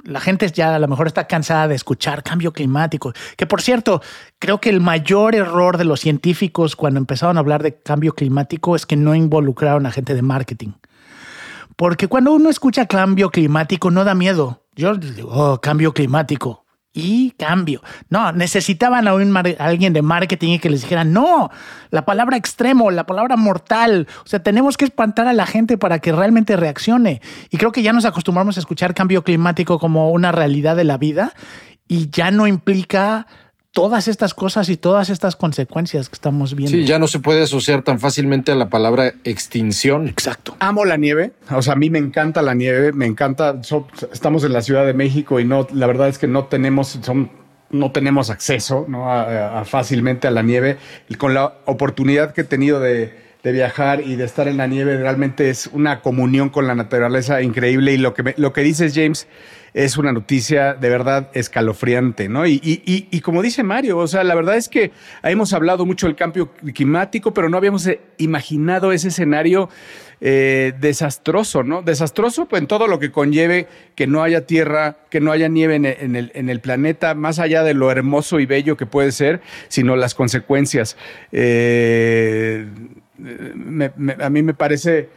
la 0.03 0.19
gente 0.21 0.49
ya 0.49 0.73
a 0.73 0.79
lo 0.79 0.87
mejor 0.87 1.07
está 1.07 1.27
cansada 1.27 1.67
de 1.67 1.75
escuchar 1.75 2.23
cambio 2.23 2.53
climático, 2.53 3.11
que 3.35 3.45
por 3.45 3.61
cierto, 3.61 4.01
creo 4.39 4.61
que 4.61 4.69
el 4.69 4.79
mayor 4.79 5.35
error 5.35 5.77
de 5.77 5.83
los 5.83 5.99
científicos 5.99 6.77
cuando 6.77 6.97
empezaron 6.97 7.35
a 7.35 7.41
hablar 7.41 7.61
de 7.61 7.81
cambio 7.81 8.13
climático 8.13 8.75
es 8.75 8.85
que 8.85 8.95
no 8.95 9.15
involucraron 9.15 9.85
a 9.85 9.91
gente 9.91 10.15
de 10.15 10.21
marketing. 10.21 10.71
Porque 11.75 12.07
cuando 12.07 12.33
uno 12.33 12.49
escucha 12.49 12.85
cambio 12.85 13.29
climático 13.29 13.91
no 13.91 14.05
da 14.05 14.15
miedo. 14.15 14.63
Yo 14.75 14.95
digo, 14.95 15.29
oh, 15.31 15.59
cambio 15.59 15.93
climático 15.93 16.64
y 16.95 17.31
cambio. 17.31 17.83
No, 18.09 18.31
necesitaban 18.31 19.07
a, 19.07 19.13
un 19.13 19.35
alguien 19.59 19.93
de 19.93 20.01
marketing 20.01 20.53
y 20.53 20.59
que 20.59 20.69
les 20.69 20.81
dijera, 20.81 21.03
no, 21.03 21.51
la 21.91 22.05
palabra 22.05 22.37
extremo, 22.37 22.89
la 22.89 23.05
palabra 23.05 23.35
mortal. 23.35 24.07
O 24.23 24.27
sea, 24.27 24.41
tenemos 24.41 24.77
que 24.77 24.85
espantar 24.85 25.27
a 25.27 25.33
la 25.33 25.45
gente 25.45 25.77
para 25.77 25.99
que 25.99 26.13
realmente 26.13 26.55
reaccione. 26.55 27.21
Y 27.51 27.57
creo 27.57 27.73
que 27.73 27.83
ya 27.83 27.93
nos 27.93 28.05
acostumbramos 28.05 28.55
a 28.57 28.61
escuchar 28.61 28.95
cambio 28.95 29.23
climático 29.23 29.77
como 29.77 30.09
una 30.09 30.31
realidad 30.31 30.77
de 30.77 30.85
la 30.85 30.97
vida 30.97 31.33
y 31.87 32.09
ya 32.09 32.31
no 32.31 32.47
implica 32.47 33.27
todas 33.75 34.07
estas 34.07 34.33
cosas 34.33 34.69
y 34.69 34.77
todas 34.77 35.09
estas 35.09 35.35
consecuencias 35.35 36.07
que 36.07 36.13
estamos 36.13 36.55
viendo. 36.55 36.77
Sí, 36.77 36.85
ya 36.85 36.97
no 36.97 37.07
se 37.07 37.19
puede 37.19 37.43
asociar 37.43 37.81
tan 37.81 37.99
fácilmente 37.99 38.53
a 38.53 38.55
la 38.55 38.69
palabra 38.69 39.15
extinción. 39.25 40.07
Exacto. 40.07 40.55
Amo 40.59 40.85
la 40.85 40.95
nieve. 40.95 41.33
O 41.51 41.61
sea, 41.61 41.73
a 41.73 41.75
mí 41.75 41.89
me 41.89 41.99
encanta 41.99 42.41
la 42.41 42.53
nieve. 42.53 42.93
Me 42.93 43.05
encanta. 43.05 43.59
estamos 44.13 44.45
en 44.45 44.53
la 44.53 44.61
Ciudad 44.61 44.85
de 44.85 44.93
México 44.93 45.41
y 45.41 45.45
no, 45.45 45.67
la 45.73 45.87
verdad 45.87 46.07
es 46.07 46.17
que 46.17 46.25
no 46.25 46.45
tenemos, 46.45 46.97
son, 47.01 47.29
no 47.69 47.91
tenemos 47.91 48.29
acceso 48.29 48.85
¿no? 48.87 49.11
A, 49.11 49.65
fácilmente 49.65 50.29
a 50.29 50.31
la 50.31 50.41
nieve. 50.41 50.77
Y 51.09 51.15
con 51.15 51.33
la 51.33 51.55
oportunidad 51.65 52.33
que 52.33 52.41
he 52.41 52.45
tenido 52.45 52.79
de, 52.79 53.13
de 53.43 53.51
viajar 53.51 53.99
y 53.99 54.15
de 54.15 54.23
estar 54.23 54.47
en 54.47 54.55
la 54.55 54.67
nieve 54.67 54.95
realmente 54.95 55.49
es 55.49 55.67
una 55.73 55.99
comunión 55.99 56.47
con 56.47 56.65
la 56.65 56.75
naturaleza 56.75 57.41
increíble 57.41 57.91
y 57.91 57.97
lo 57.97 58.13
que, 58.13 58.35
lo 58.37 58.53
que 58.53 58.61
dices 58.61 58.93
James 58.95 59.27
es 59.75 59.97
una 59.97 60.13
noticia 60.13 60.73
de 60.73 60.87
verdad 60.87 61.29
escalofriante, 61.33 62.29
¿no? 62.29 62.47
Y, 62.47 62.61
y, 62.63 63.07
y, 63.11 63.19
como 63.19 63.41
dice 63.41 63.61
Mario, 63.61 63.97
o 63.97 64.07
sea, 64.07 64.23
la 64.23 64.33
verdad 64.33 64.55
es 64.55 64.69
que 64.69 64.93
hemos 65.21 65.51
hablado 65.51 65.85
mucho 65.85 66.07
del 66.07 66.15
cambio 66.15 66.49
climático, 66.73 67.33
pero 67.33 67.49
no 67.49 67.57
habíamos 67.57 67.85
eh, 67.85 67.99
imaginado 68.17 68.93
ese 68.93 69.09
escenario 69.09 69.69
eh, 70.21 70.73
desastroso, 70.79 71.63
¿no? 71.63 71.81
Desastroso 71.81 72.45
pues, 72.45 72.61
en 72.61 72.67
todo 72.67 72.87
lo 72.87 72.99
que 72.99 73.11
conlleve 73.11 73.67
que 73.95 74.07
no 74.07 74.23
haya 74.23 74.45
tierra, 74.45 74.95
que 75.09 75.19
no 75.19 75.33
haya 75.33 75.49
nieve 75.49 75.75
en 75.75 75.85
el, 76.15 76.31
en 76.33 76.49
el, 76.49 76.61
planeta, 76.61 77.13
más 77.13 77.37
allá 77.39 77.61
de 77.63 77.73
lo 77.73 77.91
hermoso 77.91 78.39
y 78.39 78.45
bello 78.45 78.77
que 78.77 78.85
puede 78.85 79.11
ser, 79.11 79.41
sino 79.67 79.97
las 79.97 80.15
consecuencias. 80.15 80.95
Eh, 81.33 82.65
a 84.21 84.29
mí 84.29 84.41
me 84.41 84.53
parece 84.53 85.09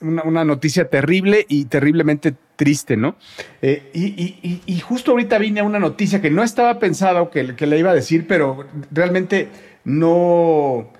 una, 0.00 0.44
noticia 0.44 0.88
terrible 0.88 1.46
y 1.48 1.64
terriblemente 1.64 2.34
triste, 2.58 2.96
¿no? 2.96 3.14
Eh, 3.62 3.90
y, 3.94 4.80
justo 4.80 5.12
ahorita 5.12 5.38
vine 5.38 5.60
a 5.60 5.64
una 5.64 5.78
noticia 5.78 6.20
que 6.20 6.28
no 6.28 6.42
estaba 6.42 6.80
pensado 6.80 7.30
que, 7.30 7.54
que 7.54 7.66
le 7.68 7.78
iba 7.78 7.92
a 7.92 7.94
decir, 7.94 8.26
pero 8.26 8.66
realmente 8.90 9.48
no, 9.84 10.90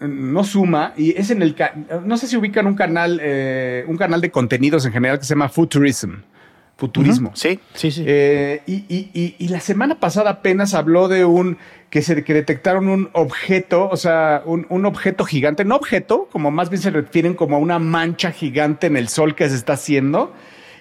no 0.00 0.44
suma. 0.44 0.94
Y 0.96 1.16
es 1.16 1.30
en 1.30 1.42
el. 1.42 1.54
No 2.04 2.16
sé 2.16 2.26
si 2.26 2.36
ubican 2.36 2.66
un 2.66 2.74
canal, 2.74 3.20
eh, 3.22 3.84
un 3.86 3.96
canal 3.96 4.20
de 4.20 4.32
contenidos 4.32 4.84
en 4.84 4.92
general 4.92 5.18
que 5.20 5.24
se 5.24 5.34
llama 5.34 5.48
Futurism 5.48 6.16
futurismo. 6.76 7.30
Sí, 7.34 7.58
sí, 7.74 7.90
sí. 7.90 8.04
Eh, 8.06 8.62
y, 8.66 9.48
la 9.48 9.60
semana 9.60 9.98
pasada 9.98 10.30
apenas 10.30 10.74
habló 10.74 11.08
de 11.08 11.24
un 11.24 11.56
que 11.88 12.02
se 12.02 12.22
que 12.24 12.34
detectaron 12.34 12.88
un 12.88 13.08
objeto, 13.12 13.88
o 13.88 13.96
sea, 13.96 14.42
un, 14.44 14.84
objeto 14.84 15.24
gigante, 15.24 15.64
no 15.64 15.76
objeto, 15.76 16.28
como 16.30 16.50
más 16.50 16.68
bien 16.68 16.82
se 16.82 16.90
refieren 16.90 17.34
como 17.34 17.56
a 17.56 17.58
una 17.58 17.78
mancha 17.78 18.30
gigante 18.30 18.88
en 18.88 18.96
el 18.96 19.08
sol 19.08 19.34
que 19.34 19.48
se 19.48 19.54
está 19.54 19.74
haciendo 19.74 20.34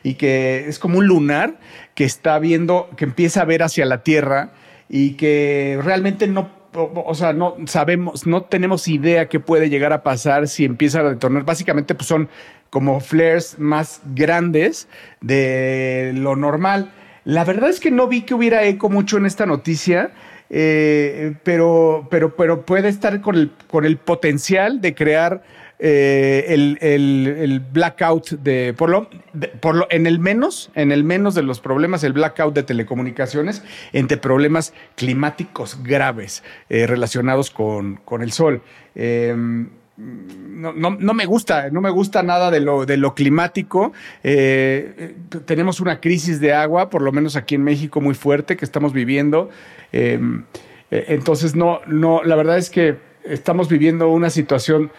y 0.05 0.13
que 0.13 0.69
es 0.69 0.77
como 0.77 0.99
un 0.99 1.07
lunar 1.07 1.55
que 1.95 2.03
está 2.03 2.37
viendo, 2.37 2.91
que 2.95 3.05
empieza 3.05 3.41
a 3.41 3.45
ver 3.45 3.63
hacia 3.63 3.87
la 3.87 4.03
Tierra 4.03 4.51
y 4.87 5.13
que 5.13 5.79
realmente 5.83 6.27
no 6.27 6.63
o 6.77 7.15
sea, 7.15 7.31
no 7.31 7.55
sabemos, 7.67 8.27
no 8.27 8.43
tenemos 8.43 8.89
idea 8.89 9.29
qué 9.29 9.39
puede 9.39 9.69
llegar 9.69 9.93
a 9.93 10.03
pasar 10.03 10.49
si 10.49 10.65
empieza 10.65 10.99
a 10.99 11.03
retornar. 11.03 11.45
Básicamente, 11.45 11.95
pues 11.95 12.05
son 12.05 12.27
como 12.69 12.99
flares 12.99 13.57
más 13.57 14.01
grandes 14.13 14.89
de 15.21 16.11
lo 16.15 16.35
normal. 16.35 16.91
La 17.23 17.45
verdad 17.45 17.69
es 17.69 17.79
que 17.79 17.91
no 17.91 18.09
vi 18.09 18.23
que 18.23 18.33
hubiera 18.33 18.65
eco 18.65 18.89
mucho 18.89 19.15
en 19.15 19.25
esta 19.25 19.45
noticia. 19.45 20.11
Eh, 20.49 21.33
pero, 21.43 22.07
pero, 22.11 22.35
pero 22.35 22.65
puede 22.65 22.89
estar 22.89 23.21
con 23.21 23.35
el, 23.35 23.51
con 23.67 23.85
el 23.85 23.97
potencial 23.97 24.81
de 24.81 24.93
crear 24.93 25.43
eh, 25.77 26.45
el, 26.81 27.59
blackout 27.59 28.29
de 28.29 28.73
por 28.73 28.89
lo, 28.89 29.87
en 29.89 30.07
el 30.07 30.19
menos, 30.19 30.71
en 30.73 30.93
el 30.93 31.03
menos 31.03 31.35
de 31.35 31.43
los 31.43 31.59
problemas, 31.59 32.03
el 32.05 32.13
blackout 32.13 32.53
de 32.53 32.63
telecomunicaciones 32.63 33.61
entre 33.91 34.17
problemas 34.17 34.73
climáticos 34.95 35.83
graves 35.83 36.43
eh, 36.69 36.87
relacionados 36.87 37.51
con, 37.51 37.97
con, 38.05 38.21
el 38.21 38.31
sol. 38.31 38.61
Em, 38.95 39.69
no, 39.97 40.71
no, 40.73 41.13
me 41.13 41.25
gusta, 41.25 41.69
no 41.69 41.81
me 41.81 41.89
gusta 41.89 42.23
nada 42.23 42.51
de 42.51 42.61
lo, 42.61 42.85
de 42.85 42.95
lo 42.95 43.13
climático. 43.13 43.91
Eh, 44.23 45.15
tenemos 45.45 45.81
una 45.81 45.99
crisis 45.99 46.39
de 46.39 46.53
agua, 46.53 46.89
por 46.89 47.01
lo 47.01 47.11
menos 47.11 47.35
aquí 47.35 47.55
en 47.55 47.63
México, 47.63 47.99
muy 47.99 48.13
fuerte 48.13 48.55
que 48.55 48.63
estamos 48.63 48.93
viviendo. 48.93 49.49
Em, 49.91 50.43
entonces, 50.89 51.55
no, 51.55 51.81
no, 51.87 52.23
la 52.23 52.35
verdad 52.35 52.57
es 52.57 52.69
que 52.69 52.97
estamos 53.25 53.67
viviendo 53.67 54.09
una 54.09 54.29
situación 54.29 54.91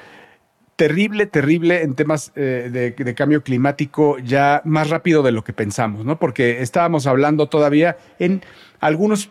terrible, 0.77 1.27
terrible 1.27 1.83
en 1.83 1.95
temas 1.95 2.33
eh, 2.37 2.95
de, 2.97 3.15
cambio 3.15 3.43
climático 3.43 4.19
ya 4.19 4.61
más 4.65 4.91
rápido 4.91 5.23
de 5.23 5.33
lo 5.33 5.43
que 5.43 5.53
pensamos, 5.53 6.05
¿no? 6.05 6.19
Porque 6.19 6.61
estábamos 6.61 7.07
hablando 7.07 7.49
todavía 7.49 7.97
en 8.19 8.43
algunos, 8.81 9.31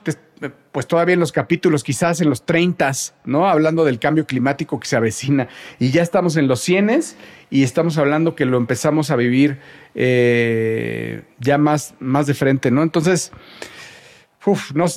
pues 0.71 0.87
todavía 0.87 1.13
en 1.13 1.19
los 1.19 1.31
capítulos, 1.31 1.83
quizás 1.83 2.19
en 2.19 2.29
los 2.29 2.45
30, 2.45 2.91
¿no? 3.25 3.47
Hablando 3.47 3.85
del 3.85 3.99
cambio 3.99 4.25
climático 4.25 4.79
que 4.79 4.87
se 4.87 4.95
avecina 4.95 5.47
y 5.79 5.91
ya 5.91 6.01
estamos 6.01 6.35
en 6.35 6.47
los 6.47 6.61
100 6.61 7.01
y 7.51 7.63
estamos 7.63 7.99
hablando 7.99 8.35
que 8.35 8.45
lo 8.45 8.57
empezamos 8.57 9.11
a 9.11 9.15
vivir 9.15 9.59
eh, 9.93 11.21
ya 11.39 11.59
más, 11.59 11.93
más 11.99 12.25
de 12.25 12.33
frente, 12.33 12.71
¿no? 12.71 12.81
Entonces, 12.81 13.31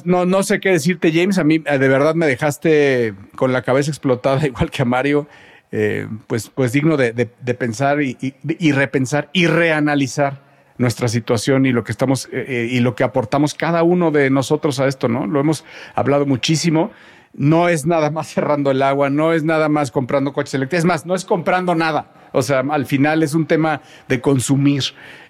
no, 0.05 0.27
no, 0.27 0.43
sé 0.43 0.61
qué 0.61 0.71
decirte, 0.71 1.13
James. 1.13 1.39
A 1.39 1.45
mí 1.45 1.59
de 1.59 1.79
verdad 1.79 2.15
me 2.15 2.27
dejaste 2.27 3.15
con 3.37 3.53
la 3.53 3.63
cabeza 3.63 3.91
explotada, 3.91 4.47
igual 4.47 4.71
que 4.71 4.83
a 4.83 4.85
Mario. 4.85 5.27
Eh, 5.71 6.09
pues, 6.27 6.51
pues 6.55 6.73
digno 6.73 6.97
de, 6.97 7.13
pensar 7.59 8.01
y, 8.01 8.73
repensar 8.73 9.29
y 9.35 9.47
reanalizar 9.47 10.41
nuestra 10.79 11.09
situación 11.09 11.67
y 11.67 11.73
lo 11.73 11.85
que 11.85 11.93
estamos 11.93 12.27
eh, 12.33 12.45
eh, 12.49 12.69
y 12.71 12.81
lo 12.81 12.95
que 12.95 13.05
aportamos 13.05 13.53
cada 13.55 13.83
uno 13.83 14.11
de 14.11 14.31
nosotros 14.31 14.81
a 14.81 14.87
esto, 14.87 15.09
¿no? 15.09 15.27
Lo 15.27 15.41
hemos 15.41 15.65
hablado 15.95 16.25
muchísimo. 16.25 16.91
No 17.35 17.69
es 17.69 17.85
nada 17.85 18.11
más 18.11 18.29
cerrando 18.33 18.71
el 18.71 18.83
agua, 18.83 19.11
no 19.11 19.33
es 19.33 19.45
nada 19.45 19.69
más 19.69 19.91
comprando 19.91 20.33
coches 20.33 20.55
eléctricos, 20.55 20.81
es 20.81 20.85
más, 20.87 21.05
no 21.05 21.15
es 21.15 21.25
comprando 21.25 21.75
nada. 21.75 22.13
O 22.33 22.43
sea, 22.43 22.61
al 22.61 22.87
final 22.87 23.23
es 23.23 23.35
un 23.35 23.47
tema 23.47 23.83
de 24.09 24.21
consumir. 24.21 24.85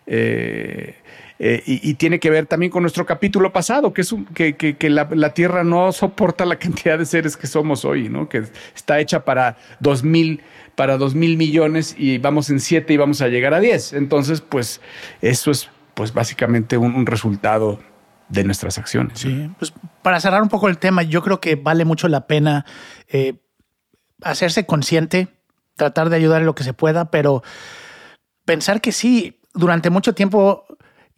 Eh, 0.06 0.96
y, 1.40 1.94
tiene 1.94 2.18
que 2.18 2.30
ver 2.30 2.46
también 2.46 2.70
con 2.70 2.82
nuestro 2.82 3.06
capítulo 3.06 3.52
pasado, 3.52 3.92
que 3.92 4.00
es 4.00 4.12
que, 4.34 4.90
la, 4.90 5.34
Tierra 5.34 5.62
no 5.62 5.92
soporta 5.92 6.44
la 6.44 6.56
cantidad 6.58 6.98
de 6.98 7.06
seres 7.06 7.36
que 7.36 7.46
somos 7.46 7.84
hoy, 7.84 8.08
¿no? 8.08 8.28
Que 8.28 8.44
está 8.74 8.98
hecha 8.98 9.24
para 9.24 9.56
dos 9.78 10.02
mil, 10.02 10.42
para 10.74 10.96
dos 10.96 11.14
mil 11.14 11.36
millones 11.36 11.94
y 11.96 12.18
vamos 12.18 12.50
en 12.50 12.58
siete 12.58 12.94
y 12.94 12.96
vamos 12.96 13.22
a 13.22 13.28
llegar 13.28 13.54
a 13.54 13.60
diez. 13.60 13.92
Entonces, 13.92 14.40
pues 14.40 14.80
eso 15.20 15.50
es 15.52 15.70
pues 15.94 16.12
básicamente 16.12 16.76
un, 16.76 17.06
resultado 17.06 17.80
de 18.28 18.44
nuestras 18.44 18.78
acciones. 18.78 19.20
Sí, 19.20 19.50
pues 19.58 19.72
para 20.02 20.20
cerrar 20.20 20.42
un 20.42 20.48
poco 20.48 20.68
el 20.68 20.78
tema, 20.78 21.02
yo 21.02 21.22
creo 21.22 21.40
que 21.40 21.56
vale 21.56 21.84
mucho 21.84 22.08
la 22.08 22.26
pena 22.26 22.66
eh, 23.08 23.34
hacerse 24.22 24.66
consciente, 24.66 25.28
tratar 25.76 26.08
de 26.08 26.16
ayudar 26.16 26.40
en 26.40 26.46
lo 26.46 26.54
que 26.54 26.62
se 26.64 26.72
pueda, 26.72 27.10
pero 27.10 27.42
pensar 28.44 28.80
que 28.80 28.92
sí, 28.92 29.40
durante 29.54 29.90
mucho 29.90 30.14
tiempo 30.14 30.67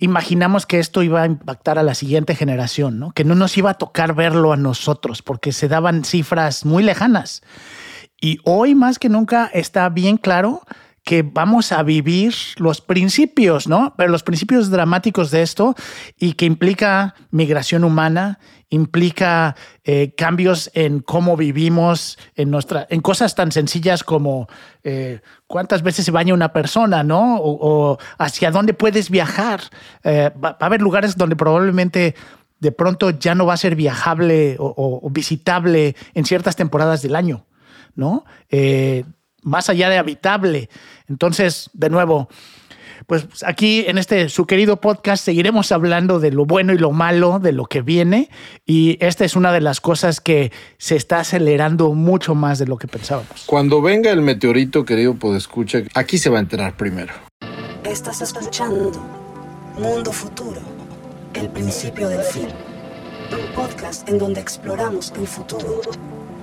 imaginamos 0.01 0.67
que 0.67 0.79
esto 0.79 1.03
iba 1.03 1.23
a 1.23 1.27
impactar 1.27 1.79
a 1.79 1.83
la 1.83 1.95
siguiente 1.95 2.35
generación, 2.35 2.99
¿no? 2.99 3.13
que 3.13 3.25
no 3.25 3.35
nos 3.35 3.57
iba 3.57 3.71
a 3.71 3.75
tocar 3.75 4.15
verlo 4.15 4.53
a 4.53 4.57
nosotros, 4.57 5.23
porque 5.23 5.53
se 5.53 5.69
daban 5.69 6.05
cifras 6.05 6.65
muy 6.65 6.83
lejanas. 6.83 7.43
Y 8.21 8.39
hoy 8.45 8.75
más 8.75 8.99
que 8.99 9.09
nunca 9.09 9.49
está 9.53 9.89
bien 9.89 10.17
claro 10.17 10.63
que 11.05 11.23
vamos 11.23 11.73
a 11.73 11.83
vivir 11.83 12.35
los 12.57 12.81
principios, 12.81 13.67
¿no? 13.67 13.95
Pero 13.97 14.11
los 14.11 14.23
principios 14.23 14.71
dramáticos 14.71 15.31
de 15.31 15.43
esto 15.43 15.75
y 16.19 16.35
que 16.35 16.45
implica 16.45 17.15
migración 17.31 17.85
humana, 17.85 18.39
implica 18.69 19.57
eh, 19.85 20.15
cambios 20.17 20.71
en 20.75 21.01
cómo 21.01 21.37
vivimos, 21.37 22.19
en, 22.37 22.51
nuestra, 22.51 22.87
en 22.91 23.01
cosas 23.01 23.35
tan 23.35 23.51
sencillas 23.51 24.05
como 24.05 24.49
eh, 24.85 25.21
cuántas 25.47 25.83
veces 25.83 26.05
se 26.05 26.11
baña 26.13 26.35
una 26.35 26.53
persona, 26.53 27.03
¿no? 27.03 27.39
O, 27.41 27.99
hacia 28.19 28.51
dónde 28.51 28.75
puedes 28.75 29.11
viajar. 29.11 29.63
Eh, 30.05 30.31
va, 30.43 30.57
a 30.61 30.67
haber 30.67 30.83
lugares 30.83 31.17
donde 31.17 31.35
probablemente 31.35 32.15
de 32.61 32.73
pronto 32.73 33.11
ya 33.11 33.35
no 33.35 33.47
va 33.47 33.55
a 33.55 33.57
ser 33.57 33.75
viajable 33.75 34.57
o, 34.59 35.09
visitable 35.11 35.97
en 36.13 36.27
ciertas 36.27 36.57
temporadas 36.57 37.01
del 37.01 37.17
año, 37.17 37.47
¿no? 37.95 38.25
Más 39.43 39.69
allá 39.69 39.89
de 39.89 39.99
habitable. 39.99 40.69
Entonces, 41.09 41.71
de 41.73 41.91
nuevo, 41.91 42.29
pues 43.07 43.27
aquí 43.45 43.85
en 43.87 43.99
este 43.99 44.29
su 44.29 44.47
querido 44.47 44.81
podcast 44.81 45.25
seguiremos 45.25 45.73
hablando 45.73 46.21
de 46.21 46.31
lo 46.31 46.47
bueno 46.47 46.73
y 46.73 46.79
lo 46.79 46.93
malo, 46.93 47.39
de 47.39 47.53
lo 47.53 47.67
que 47.67 47.83
viene. 47.83 48.31
Y 48.67 48.99
esta 49.05 49.25
es 49.25 49.37
una 49.37 49.53
de 49.53 49.61
las 49.61 49.81
cosas 49.81 50.21
que 50.21 50.53
se 50.79 50.97
está 50.97 51.21
acelerando 51.21 51.93
mucho 51.93 52.35
más 52.35 52.59
de 52.59 52.67
lo 52.67 52.77
que 52.77 52.89
pensábamos. 52.89 53.45
Cuando 53.47 53.83
venga 53.83 54.11
el 54.11 54.23
meteorito, 54.23 54.85
querido 54.85 55.17
escucha, 55.37 55.83
aquí 55.95 56.19
se 56.19 56.31
va 56.31 56.39
a 56.39 56.41
enterar 56.41 56.77
primero. 56.77 57.13
Estás 57.85 58.21
escuchando 58.21 58.93
Mundo 59.79 60.13
Futuro, 60.13 60.61
el 61.35 61.49
principio 61.49 62.09
del 62.09 62.23
fin. 62.23 62.49
Un 63.33 63.55
podcast 63.55 64.09
en 64.09 64.19
donde 64.19 64.41
exploramos 64.41 65.13
el 65.19 65.27
futuro. 65.27 65.81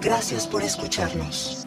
Gracias 0.02 0.48
por 0.48 0.64
escucharnos. 0.64 1.67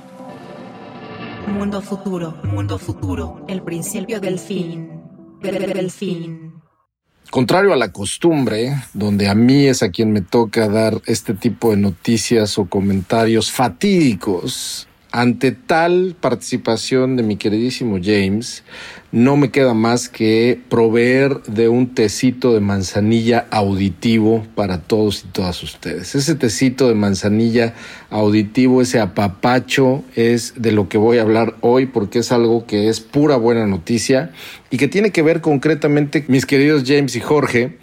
Mundo 1.47 1.81
futuro, 1.81 2.37
mundo 2.45 2.79
futuro, 2.79 3.45
el 3.49 3.63
principio 3.63 4.21
del 4.21 4.39
fin, 4.39 5.03
del 5.41 5.91
fin. 5.91 6.55
Contrario 7.31 7.73
a 7.73 7.77
la 7.77 7.93
costumbre, 7.93 8.75
donde 8.93 9.29
a 9.29 9.35
mí 9.35 9.67
es 9.67 9.83
a 9.83 9.91
quien 9.91 10.13
me 10.13 10.21
toca 10.21 10.69
dar 10.69 11.01
este 11.07 11.35
tipo 11.35 11.71
de 11.71 11.77
noticias 11.77 12.59
o 12.59 12.67
comentarios 12.67 13.53
fatídicos, 13.53 14.89
ante 15.13 15.53
tal 15.53 16.17
participación 16.21 17.17
de 17.17 17.23
mi 17.23 17.37
queridísimo 17.37 17.99
James, 18.03 18.63
no 19.13 19.37
me 19.37 19.51
queda 19.51 19.75
más 19.75 20.09
que 20.09 20.61
proveer 20.69 21.43
de 21.43 21.69
un 21.69 21.95
tecito 21.95 22.55
de 22.55 22.61
manzanilla 22.61 23.47
auditivo 23.51 24.47
para 24.55 24.83
todos 24.83 25.25
y 25.25 25.33
todas 25.33 25.63
ustedes. 25.65 26.15
Ese 26.15 26.37
tecito 26.37 26.87
de 26.87 26.95
manzanilla 26.95 27.75
auditivo, 28.09 28.83
ese 28.83 29.01
apapacho, 29.01 30.05
es 30.15 30.55
de 30.57 30.71
lo 30.71 30.89
que 30.89 30.99
voy 30.99 31.19
a 31.19 31.23
hablar 31.23 31.57
hoy 31.61 31.87
porque 31.87 32.21
es 32.21 32.31
algo 32.31 32.67
que 32.67 32.89
es 32.89 33.01
pura 33.01 33.37
buena 33.37 33.67
noticia 33.67 34.31
y 34.71 34.77
que 34.77 34.87
tiene 34.87 35.11
que 35.11 35.23
ver 35.23 35.41
concretamente, 35.41 36.25
mis 36.29 36.47
queridos 36.47 36.85
James 36.87 37.17
y 37.17 37.21
Jorge, 37.21 37.79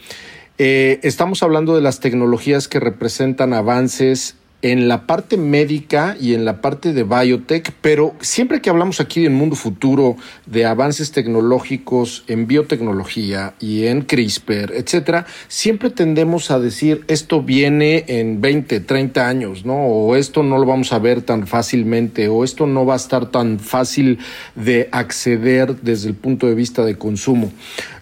eh, 0.60 1.00
estamos 1.04 1.44
hablando 1.44 1.76
de 1.76 1.82
las 1.82 2.00
tecnologías 2.00 2.68
que 2.68 2.80
representan 2.80 3.54
avances 3.54 4.38
en 4.62 4.88
la 4.88 5.06
parte 5.06 5.38
médica 5.38 6.18
y 6.20 6.34
en 6.34 6.44
la 6.44 6.62
parte 6.62 6.94
de 6.94 7.04
biotech, 7.04 7.72
pero 7.82 8.16
siempre 8.22 8.60
que 8.60 8.70
hablamos 8.70 9.00
aquí 9.00 9.26
en 9.26 9.36
Mundo 9.36 9.56
Futuro 9.56 10.16
de 10.48 10.66
avances 10.66 11.12
tecnológicos 11.12 12.24
en 12.28 12.48
biotecnología 12.48 13.54
y 13.60 13.86
en 13.86 14.02
CRISPR, 14.02 14.74
etcétera, 14.74 15.28
siempre 15.48 15.92
tendemos 15.92 16.50
a 16.50 16.60
decir 16.60 17.04
esto 17.08 17.44
viene 17.44 18.06
en 18.08 18.42
20, 18.42 18.80
30 18.80 19.28
años, 19.28 19.66
¿no? 19.66 19.86
O 19.86 20.16
esto 20.16 20.42
no 20.42 20.58
lo 20.58 20.66
vamos 20.66 20.92
a 20.92 21.00
ver 21.00 21.22
tan 21.22 21.46
fácilmente, 21.46 22.28
o 22.28 22.44
esto 22.44 22.66
no 22.66 22.86
va 22.86 22.94
a 22.94 22.98
estar 22.98 23.28
tan 23.28 23.60
fácil 23.60 24.20
de 24.56 24.90
acceder 24.92 25.82
desde 25.82 26.10
el 26.10 26.16
punto 26.16 26.48
de 26.48 26.56
vista 26.56 26.84
de 26.84 26.98
consumo. 26.98 27.52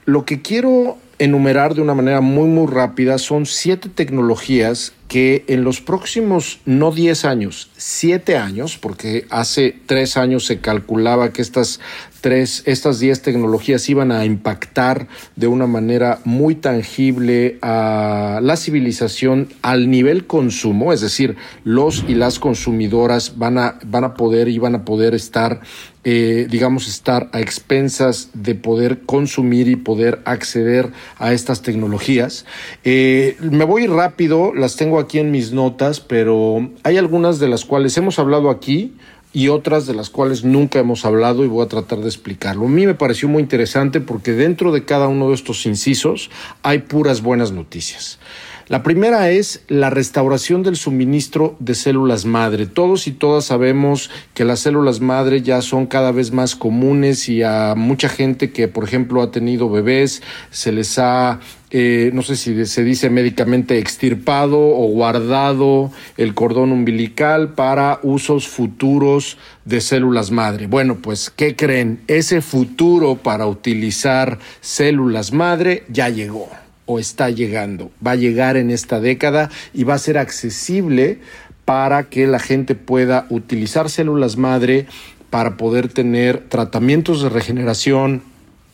Lo 0.06 0.24
que 0.24 0.42
quiero 0.42 0.98
enumerar 1.20 1.76
de 1.76 1.82
una 1.82 1.94
manera 1.94 2.22
muy 2.22 2.48
muy 2.48 2.68
rápida 2.72 3.18
son 3.18 3.46
siete 3.46 3.90
tecnologías 3.90 4.94
que 5.08 5.46
en 5.48 5.64
los 5.64 5.82
próximos 5.82 6.60
no 6.66 6.92
10 6.92 7.26
años, 7.26 7.70
7 7.78 8.38
años, 8.38 8.78
porque 8.78 9.26
hace 9.30 9.76
3 9.86 10.18
años 10.18 10.46
se 10.46 10.60
calculaba 10.60 11.32
que 11.32 11.42
estas 11.42 11.80
tres, 12.26 12.64
estas 12.66 13.00
10 13.00 13.22
tecnologías 13.22 13.88
iban 13.88 14.12
a 14.12 14.26
impactar 14.26 15.08
de 15.36 15.46
una 15.46 15.68
manera 15.68 16.22
muy 16.24 16.56
tangible 16.56 17.60
a 17.62 18.40
la 18.42 18.58
civilización 18.58 19.50
al 19.62 19.92
nivel 19.92 20.26
consumo, 20.26 20.92
es 20.92 21.02
decir, 21.02 21.36
los 21.64 22.04
y 22.08 22.16
las 22.16 22.40
consumidoras 22.40 23.38
van 23.38 23.60
a, 23.60 23.78
van 23.86 24.06
a 24.06 24.16
poder 24.16 24.48
y 24.48 24.58
van 24.58 24.74
a 24.74 24.86
poder 24.86 25.14
estar 25.14 25.62
eh, 26.08 26.46
digamos, 26.50 26.88
estar 26.88 27.30
a 27.34 27.42
expensas 27.42 28.30
de 28.34 28.54
poder 28.54 29.02
consumir 29.02 29.68
y 29.68 29.76
poder 29.76 30.22
acceder 30.26 30.92
a 31.18 31.34
estas 31.34 31.64
tecnologías. 31.64 32.46
Eh, 32.84 33.36
me 33.40 33.66
voy 33.66 33.88
rápido, 33.88 34.54
las 34.54 34.76
tengo 34.76 35.00
aquí 35.00 35.18
en 35.18 35.32
mis 35.32 35.52
notas, 35.52 36.00
pero 36.00 36.70
hay 36.84 36.98
algunas 36.98 37.40
de 37.40 37.48
las 37.48 37.66
cuales 37.66 37.98
hemos 37.98 38.20
hablado 38.20 38.52
aquí 38.52 38.94
y 39.34 39.50
otras 39.50 39.86
de 39.88 39.96
las 39.96 40.10
cuales 40.10 40.46
nunca 40.46 40.80
hemos 40.80 41.04
hablado 41.06 41.44
y 41.44 41.48
voy 41.48 41.66
a 41.66 41.68
tratar 41.68 42.00
de 42.00 42.08
explicarlo. 42.08 42.68
A 42.68 42.70
mí 42.70 42.86
me 42.86 42.94
pareció 42.94 43.28
muy 43.28 43.42
interesante 43.42 44.00
porque 44.00 44.32
dentro 44.32 44.72
de 44.72 44.86
cada 44.86 45.08
uno 45.08 45.30
de 45.30 45.36
estos 45.36 45.66
incisos 45.66 46.30
hay 46.64 46.80
puras 46.80 47.22
buenas 47.22 47.52
noticias. 47.52 48.20
La 48.68 48.82
primera 48.82 49.30
es 49.30 49.64
la 49.68 49.92
restauración 49.92 50.64
del 50.64 50.76
suministro 50.76 51.56
de 51.60 51.76
células 51.76 52.26
madre. 52.26 52.66
Todos 52.66 53.06
y 53.06 53.12
todas 53.12 53.46
sabemos 53.46 54.10
que 54.34 54.44
las 54.44 54.62
células 54.62 55.02
madre 55.02 55.44
ya 55.44 55.62
son 55.62 55.86
cada 55.86 56.12
vez 56.12 56.32
más 56.32 56.56
comunes 56.56 57.30
y 57.30 57.44
a 57.44 57.76
mucha 57.78 58.10
gente 58.10 58.52
que, 58.52 58.68
por 58.68 58.84
ejemplo, 58.84 59.22
ha 59.22 59.30
tenido 59.30 59.70
bebés, 59.70 60.24
se 60.50 60.72
les 60.72 60.98
ha 60.98 61.40
eh, 61.70 62.10
no 62.14 62.24
sé 62.24 62.38
si 62.38 62.66
se 62.66 62.84
dice 62.84 63.12
médicamente 63.12 63.78
extirpado 63.78 64.58
o 64.58 64.88
guardado 64.88 65.92
el 66.18 66.34
cordón 66.34 66.72
umbilical 66.72 67.54
para 67.54 68.00
usos 68.02 68.48
futuros 68.48 69.38
de 69.66 69.80
células 69.80 70.32
madre. 70.32 70.66
Bueno, 70.66 70.96
pues, 70.96 71.30
¿qué 71.30 71.56
creen? 71.56 72.00
Ese 72.08 72.42
futuro 72.42 73.16
para 73.16 73.46
utilizar 73.46 74.40
células 74.62 75.34
madre 75.34 75.84
ya 75.90 76.10
llegó 76.10 76.50
o 76.86 77.00
está 77.00 77.30
llegando. 77.30 77.92
Va 78.06 78.12
a 78.12 78.16
llegar 78.16 78.58
en 78.58 78.72
esta 78.72 79.00
década 79.00 79.50
y 79.74 79.84
va 79.84 79.96
a 79.96 80.00
ser 80.00 80.18
accesible 80.18 81.20
para 81.66 82.04
que 82.04 82.28
la 82.28 82.40
gente 82.40 82.76
pueda 82.76 83.26
utilizar 83.30 83.90
células 83.90 84.38
madre 84.38 84.86
para 85.30 85.58
poder 85.58 85.90
tener 85.90 86.40
tratamientos 86.48 87.22
de 87.22 87.30
regeneración, 87.30 88.22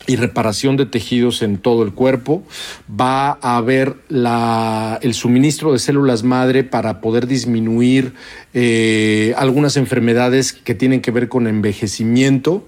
y 0.06 0.16
reparación 0.16 0.76
de 0.76 0.86
tejidos 0.86 1.42
en 1.42 1.58
todo 1.58 1.82
el 1.82 1.92
cuerpo. 1.92 2.42
Va 2.88 3.38
a 3.40 3.56
haber 3.56 3.96
la, 4.08 4.98
el 5.02 5.14
suministro 5.14 5.72
de 5.72 5.78
células 5.78 6.22
madre 6.22 6.64
para 6.64 7.00
poder 7.00 7.26
disminuir 7.26 8.14
eh, 8.54 9.34
algunas 9.36 9.76
enfermedades 9.76 10.52
que 10.52 10.74
tienen 10.74 11.00
que 11.00 11.10
ver 11.10 11.28
con 11.28 11.46
envejecimiento, 11.46 12.66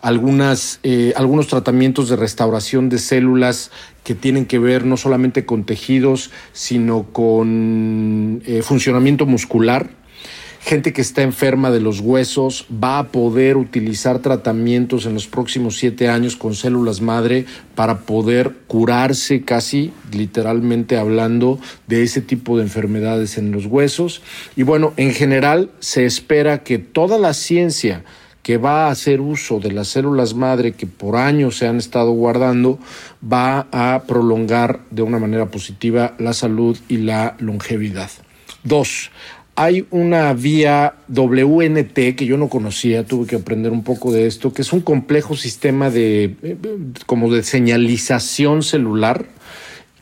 algunas, 0.00 0.80
eh, 0.82 1.12
algunos 1.16 1.46
tratamientos 1.46 2.08
de 2.08 2.16
restauración 2.16 2.88
de 2.88 2.98
células 2.98 3.70
que 4.02 4.14
tienen 4.14 4.44
que 4.44 4.58
ver 4.58 4.84
no 4.84 4.96
solamente 4.96 5.46
con 5.46 5.64
tejidos, 5.64 6.30
sino 6.52 7.04
con 7.12 8.42
eh, 8.46 8.62
funcionamiento 8.62 9.26
muscular 9.26 10.03
gente 10.64 10.94
que 10.94 11.02
está 11.02 11.20
enferma 11.20 11.70
de 11.70 11.80
los 11.80 12.00
huesos 12.00 12.66
va 12.82 12.98
a 12.98 13.08
poder 13.08 13.58
utilizar 13.58 14.20
tratamientos 14.20 15.04
en 15.04 15.12
los 15.12 15.26
próximos 15.26 15.76
siete 15.76 16.08
años 16.08 16.36
con 16.36 16.54
células 16.54 17.02
madre 17.02 17.44
para 17.74 17.98
poder 18.00 18.54
curarse 18.66 19.42
casi 19.42 19.92
literalmente 20.10 20.96
hablando 20.96 21.58
de 21.86 22.02
ese 22.02 22.22
tipo 22.22 22.56
de 22.56 22.62
enfermedades 22.62 23.36
en 23.36 23.52
los 23.52 23.66
huesos. 23.66 24.22
Y 24.56 24.62
bueno, 24.62 24.94
en 24.96 25.12
general 25.12 25.70
se 25.80 26.06
espera 26.06 26.62
que 26.62 26.78
toda 26.78 27.18
la 27.18 27.34
ciencia 27.34 28.02
que 28.42 28.56
va 28.56 28.86
a 28.86 28.90
hacer 28.90 29.20
uso 29.20 29.60
de 29.60 29.70
las 29.70 29.88
células 29.88 30.34
madre 30.34 30.72
que 30.72 30.86
por 30.86 31.16
años 31.16 31.58
se 31.58 31.66
han 31.66 31.76
estado 31.76 32.12
guardando, 32.12 32.78
va 33.22 33.66
a 33.70 34.04
prolongar 34.06 34.80
de 34.90 35.02
una 35.02 35.18
manera 35.18 35.46
positiva 35.50 36.14
la 36.18 36.32
salud 36.32 36.78
y 36.88 36.98
la 36.98 37.36
longevidad. 37.38 38.10
Dos, 38.62 39.10
hay 39.56 39.86
una 39.90 40.32
vía 40.32 40.94
WNT 41.08 42.16
que 42.16 42.26
yo 42.26 42.36
no 42.36 42.48
conocía, 42.48 43.04
tuve 43.04 43.26
que 43.26 43.36
aprender 43.36 43.72
un 43.72 43.84
poco 43.84 44.12
de 44.12 44.26
esto, 44.26 44.52
que 44.52 44.62
es 44.62 44.72
un 44.72 44.80
complejo 44.80 45.36
sistema 45.36 45.90
de 45.90 46.36
eh, 46.42 46.56
como 47.06 47.32
de 47.32 47.42
señalización 47.42 48.62
celular 48.62 49.26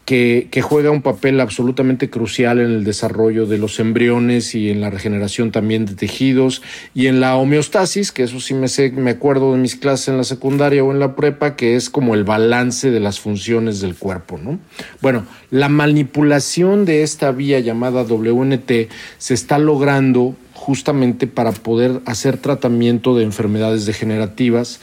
que, 0.05 0.49
juega 0.63 0.91
un 0.91 1.03
papel 1.03 1.41
absolutamente 1.41 2.11
crucial 2.11 2.59
en 2.59 2.67
el 2.67 2.85
desarrollo 2.85 3.47
de 3.47 3.59
los 3.59 3.79
embriones 3.79 4.55
y 4.55 4.71
en 4.71 4.81
la 4.81 4.91
regeneración 4.91 5.53
también 5.53 5.87
de 5.87 5.95
tejidos 5.95 6.63
y 6.95 7.07
en 7.07 7.21
la 7.21 7.37
homeostasis, 7.37 8.11
que 8.11 8.25
eso 8.25 8.41
sí 8.41 8.55
me 8.55 8.69
sé, 8.69 8.91
me 8.91 9.13
acuerdo 9.13 9.53
de 9.53 9.59
mis 9.59 9.77
clases 9.77 10.09
en 10.09 10.17
la 10.17 10.25
secundaria 10.25 10.83
o 10.83 10.93
en 10.93 10.99
la 10.99 11.15
prepa, 11.15 11.57
que 11.57 11.77
es 11.77 11.89
como 11.89 12.15
el 12.15 12.25
balance 12.25 12.91
de 12.91 13.01
las 13.01 13.21
funciones 13.21 13.81
del 13.81 13.95
cuerpo, 13.95 14.39
¿no? 14.39 14.59
Bueno, 15.01 15.25
la 15.51 15.69
manipulación 15.69 16.85
de 16.85 17.03
esta 17.03 17.31
vía 17.31 17.61
llamada 17.61 18.03
WNT 18.03 18.89
se 19.19 19.35
está 19.35 19.59
logrando 19.59 20.35
justamente 20.63 21.27
para 21.27 21.51
poder 21.51 22.01
hacer 22.07 22.37
tratamiento 22.37 23.17
de 23.17 23.25
enfermedades 23.25 23.85
degenerativas 23.85 24.81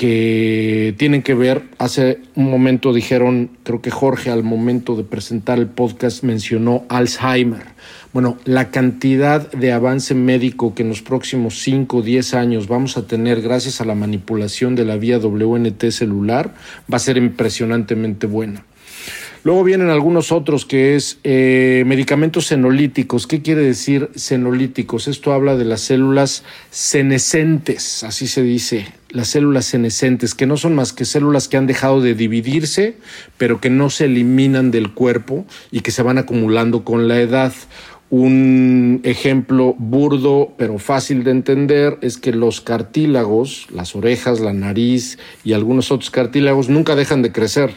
que 0.00 0.94
tienen 0.96 1.20
que 1.20 1.34
ver, 1.34 1.64
hace 1.76 2.20
un 2.34 2.50
momento 2.50 2.94
dijeron, 2.94 3.50
creo 3.64 3.82
que 3.82 3.90
Jorge 3.90 4.30
al 4.30 4.42
momento 4.42 4.96
de 4.96 5.04
presentar 5.04 5.58
el 5.58 5.66
podcast 5.66 6.22
mencionó 6.22 6.86
Alzheimer. 6.88 7.64
Bueno, 8.14 8.38
la 8.46 8.70
cantidad 8.70 9.52
de 9.52 9.72
avance 9.72 10.14
médico 10.14 10.74
que 10.74 10.84
en 10.84 10.88
los 10.88 11.02
próximos 11.02 11.58
5 11.58 11.98
o 11.98 12.00
10 12.00 12.32
años 12.32 12.66
vamos 12.66 12.96
a 12.96 13.06
tener 13.06 13.42
gracias 13.42 13.82
a 13.82 13.84
la 13.84 13.94
manipulación 13.94 14.74
de 14.74 14.86
la 14.86 14.96
vía 14.96 15.18
WNT 15.18 15.90
celular 15.90 16.54
va 16.90 16.96
a 16.96 16.98
ser 16.98 17.18
impresionantemente 17.18 18.26
buena. 18.26 18.64
Luego 19.44 19.64
vienen 19.64 19.90
algunos 19.90 20.32
otros 20.32 20.64
que 20.64 20.96
es 20.96 21.18
eh, 21.24 21.84
medicamentos 21.86 22.46
senolíticos. 22.46 23.26
¿Qué 23.26 23.42
quiere 23.42 23.60
decir 23.60 24.08
senolíticos? 24.14 25.08
Esto 25.08 25.34
habla 25.34 25.56
de 25.56 25.66
las 25.66 25.82
células 25.82 26.42
senescentes, 26.70 28.02
así 28.02 28.26
se 28.26 28.42
dice, 28.42 28.86
las 29.10 29.28
células 29.28 29.66
senescentes, 29.66 30.34
que 30.34 30.46
no 30.46 30.56
son 30.56 30.74
más 30.74 30.92
que 30.92 31.04
células 31.04 31.48
que 31.48 31.56
han 31.56 31.66
dejado 31.66 32.00
de 32.00 32.14
dividirse, 32.14 32.96
pero 33.38 33.60
que 33.60 33.70
no 33.70 33.90
se 33.90 34.06
eliminan 34.06 34.70
del 34.70 34.92
cuerpo 34.92 35.44
y 35.70 35.80
que 35.80 35.90
se 35.90 36.02
van 36.02 36.18
acumulando 36.18 36.84
con 36.84 37.08
la 37.08 37.20
edad. 37.20 37.52
Un 38.10 39.00
ejemplo 39.04 39.74
burdo 39.78 40.52
pero 40.56 40.78
fácil 40.78 41.22
de 41.22 41.30
entender 41.30 41.98
es 42.02 42.18
que 42.18 42.32
los 42.32 42.60
cartílagos, 42.60 43.68
las 43.72 43.94
orejas, 43.94 44.40
la 44.40 44.52
nariz 44.52 45.18
y 45.44 45.52
algunos 45.52 45.92
otros 45.92 46.10
cartílagos 46.10 46.68
nunca 46.68 46.96
dejan 46.96 47.22
de 47.22 47.30
crecer 47.30 47.72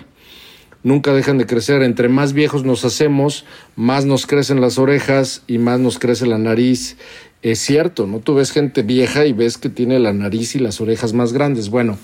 nunca 0.83 1.13
dejan 1.13 1.37
de 1.37 1.47
crecer. 1.47 1.81
Entre 1.81 2.09
más 2.09 2.33
viejos 2.33 2.63
nos 2.63 2.85
hacemos, 2.85 3.45
más 3.75 4.05
nos 4.05 4.27
crecen 4.27 4.61
las 4.61 4.77
orejas 4.77 5.41
y 5.47 5.57
más 5.57 5.79
nos 5.79 5.97
crece 5.97 6.25
la 6.27 6.37
nariz. 6.37 6.97
Es 7.43 7.59
cierto, 7.59 8.07
¿no? 8.07 8.19
Tú 8.19 8.35
ves 8.35 8.51
gente 8.51 8.83
vieja 8.83 9.25
y 9.25 9.33
ves 9.33 9.57
que 9.57 9.69
tiene 9.69 9.99
la 9.99 10.13
nariz 10.13 10.55
y 10.55 10.59
las 10.59 10.79
orejas 10.79 11.11
más 11.13 11.33
grandes. 11.33 11.69
Bueno, 11.69 11.97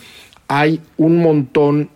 hay 0.50 0.82
un 0.98 1.18
montón 1.18 1.90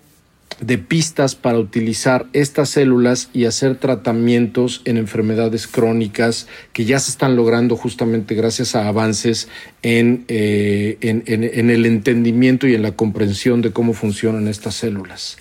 de 0.61 0.77
pistas 0.77 1.35
para 1.35 1.59
utilizar 1.59 2.27
estas 2.31 2.69
células 2.69 3.29
y 3.33 3.45
hacer 3.45 3.75
tratamientos 3.75 4.81
en 4.85 4.97
enfermedades 4.97 5.67
crónicas 5.67 6.47
que 6.71 6.85
ya 6.85 6.99
se 6.99 7.11
están 7.11 7.35
logrando 7.35 7.75
justamente 7.75 8.33
gracias 8.33 8.75
a 8.75 8.87
avances 8.87 9.49
en, 9.81 10.23
eh, 10.29 10.97
en 11.01 11.69
el 11.69 11.85
entendimiento 11.85 12.65
y 12.67 12.75
en 12.75 12.81
la 12.81 12.93
comprensión 12.93 13.61
de 13.61 13.71
cómo 13.71 13.93
funcionan 13.93 14.47
estas 14.47 14.75
células. 14.75 15.37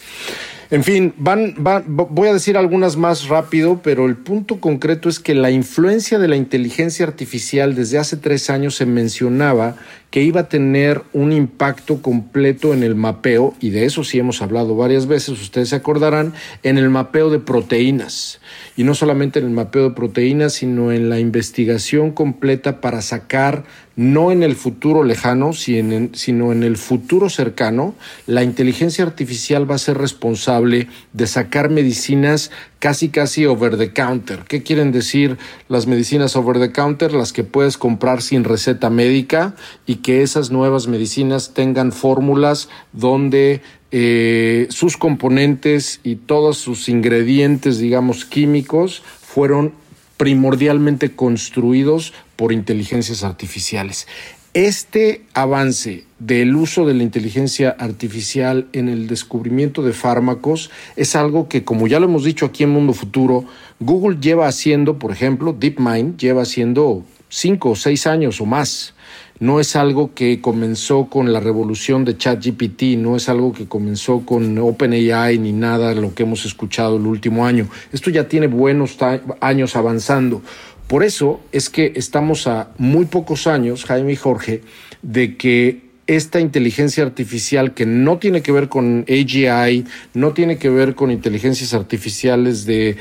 En 0.73 0.85
fin, 0.85 1.13
van, 1.19 1.55
voy 1.87 2.29
a 2.29 2.33
decir 2.33 2.57
algunas 2.57 2.97
más 2.97 3.29
rápido, 3.29 3.81
pero 3.83 4.07
el 4.07 4.17
punto 4.17 4.59
concreto 4.59 5.11
es 5.11 5.21
que 5.21 5.35
la 5.35 5.51
influencia 5.51 6.19
de 6.19 6.29
la 6.29 6.37
inteligencia 6.37 7.05
artificial 7.05 7.75
desde 7.75 7.99
hace 7.99 8.17
tres 8.17 8.49
años 8.49 8.77
se 8.77 8.87
mencionaba 8.87 9.77
que 10.13 10.23
iba 10.23 10.43
a 10.43 10.49
tener 10.51 11.03
un 11.15 11.33
impacto 11.33 12.03
completo 12.03 12.75
en 12.75 12.83
el 12.83 12.95
mapeo, 12.95 13.55
y 13.61 13.71
de 13.71 13.87
eso 13.87 14.05
sí 14.05 14.19
hemos 14.19 14.43
hablado 14.43 14.77
varias 14.77 15.07
veces, 15.07 15.41
ustedes 15.41 15.71
se 15.71 15.77
acordarán, 15.77 16.35
en 16.63 16.77
el 16.77 16.91
mapeo 16.91 17.31
de 17.31 17.39
proteínas. 17.39 18.39
Y 18.77 18.85
no 18.85 18.95
solamente 18.95 19.39
en 19.39 19.47
el 19.47 19.53
mapeo 19.53 19.89
de 19.89 19.95
proteínas, 19.95 20.53
sino 20.53 20.93
en 20.93 21.09
la 21.09 21.19
investigación 21.19 22.13
completa 22.13 22.83
para 22.83 23.01
sacar 23.01 23.65
no 23.97 24.33
en 24.33 24.43
el 24.43 24.57
futuro 24.57 25.05
lejano, 25.05 25.53
sino 25.53 26.53
en 26.53 26.63
el 26.63 26.77
futuro 26.77 27.29
cercano, 27.29 27.95
la 28.27 28.43
inteligencia 28.43 29.05
artificial 29.05 29.71
va 29.71 29.75
a 29.75 29.79
ser 29.79 29.99
responsable 29.99 30.89
de 31.13 31.27
sacar 31.27 31.69
medicinas 31.69 32.51
casi 32.79 33.11
casi 33.11 33.45
over 33.45 33.77
the 33.77 33.93
counter. 33.93 34.41
¿Qué 34.49 34.63
quieren 34.63 34.93
decir 34.93 35.37
las 35.69 35.87
medicinas 35.87 36.37
over 36.37 36.59
the 36.59 36.73
counter? 36.73 37.13
Las 37.13 37.35
que 37.35 37.45
puedes 37.45 37.77
comprar 37.77 38.23
sin 38.23 38.45
receta 38.45 38.89
médica 38.89 39.55
y 39.87 39.97
que 40.03 40.23
esas 40.23 40.51
nuevas 40.51 40.89
medicinas 40.89 41.55
tengan 41.55 41.93
fórmulas 41.93 42.69
donde 42.93 43.63
eh, 43.91 44.67
sus 44.71 44.97
componentes 44.97 46.01
y 46.03 46.17
todos 46.17 46.59
sus 46.59 46.89
ingredientes, 46.89 47.79
digamos, 47.79 48.25
químicos 48.25 49.03
fueron 49.21 49.73
primordialmente 50.17 51.15
construidos 51.15 52.13
por 52.37 52.53
inteligencias 52.53 53.25
artificiales. 53.25 54.07
Este 54.55 55.25
avance 55.33 56.05
del 56.19 56.55
uso 56.57 56.87
de 56.87 56.93
la 56.93 57.03
inteligencia 57.03 57.71
artificial 57.71 58.69
en 58.75 58.91
el 58.91 59.09
descubrimiento 59.09 59.83
de 59.83 59.95
fármacos 59.95 60.71
es 60.95 61.17
algo 61.17 61.49
que, 61.49 61.65
como 61.65 61.87
ya 61.87 61.99
lo 61.99 62.05
hemos 62.05 62.25
dicho 62.25 62.45
aquí 62.45 62.65
en 62.65 62.71
Mundo 62.71 62.93
Futuro, 62.93 63.47
Google 63.81 64.19
lleva 64.21 64.47
haciendo, 64.47 64.99
por 64.99 65.11
ejemplo, 65.11 65.55
DeepMind 65.59 66.19
lleva 66.19 66.43
haciendo 66.43 67.03
cinco 67.31 67.71
o 67.71 67.77
seis 67.77 68.07
años 68.07 68.43
o 68.43 68.47
más. 68.47 68.95
No 69.41 69.61
es 69.61 69.77
algo 69.77 70.15
que 70.15 70.41
comenzó 70.41 71.07
con 71.07 71.33
la 71.33 71.41
revolución 71.41 72.05
de 72.05 72.17
ChatGPT, 72.17 72.97
no 72.97 73.17
es 73.17 73.29
algo 73.29 73.53
que 73.53 73.67
comenzó 73.67 74.21
con 74.25 74.57
OpenAI 74.59 75.39
ni 75.39 75.53
nada 75.53 75.95
lo 75.95 76.15
que 76.15 76.23
hemos 76.23 76.45
escuchado 76.45 76.97
el 76.97 77.07
último 77.07 77.45
año. 77.45 77.69
Esto 77.93 78.11
ya 78.11 78.29
tiene 78.29 78.47
buenos 78.47 78.97
años 79.41 79.77
avanzando. 79.77 80.43
Por 80.87 81.03
eso 81.03 81.41
es 81.53 81.71
que 81.71 81.93
estamos 81.97 82.47
a 82.47 82.71
muy 82.79 83.07
pocos 83.07 83.47
años, 83.47 83.85
Jaime 83.85 84.13
y 84.13 84.17
Jorge, 84.17 84.63
de 85.03 85.37
que 85.37 85.92
esta 86.17 86.41
inteligencia 86.41 87.05
artificial 87.05 87.75
que 87.75 87.87
no 87.87 88.19
tiene 88.19 88.43
que 88.43 88.53
ver 88.53 88.69
con 88.69 89.05
AGI, 89.09 89.85
no 90.15 90.33
tiene 90.33 90.59
que 90.59 90.69
ver 90.69 90.95
con 90.95 91.11
inteligencias 91.11 91.75
artificiales 91.75 92.67
de, 92.67 92.97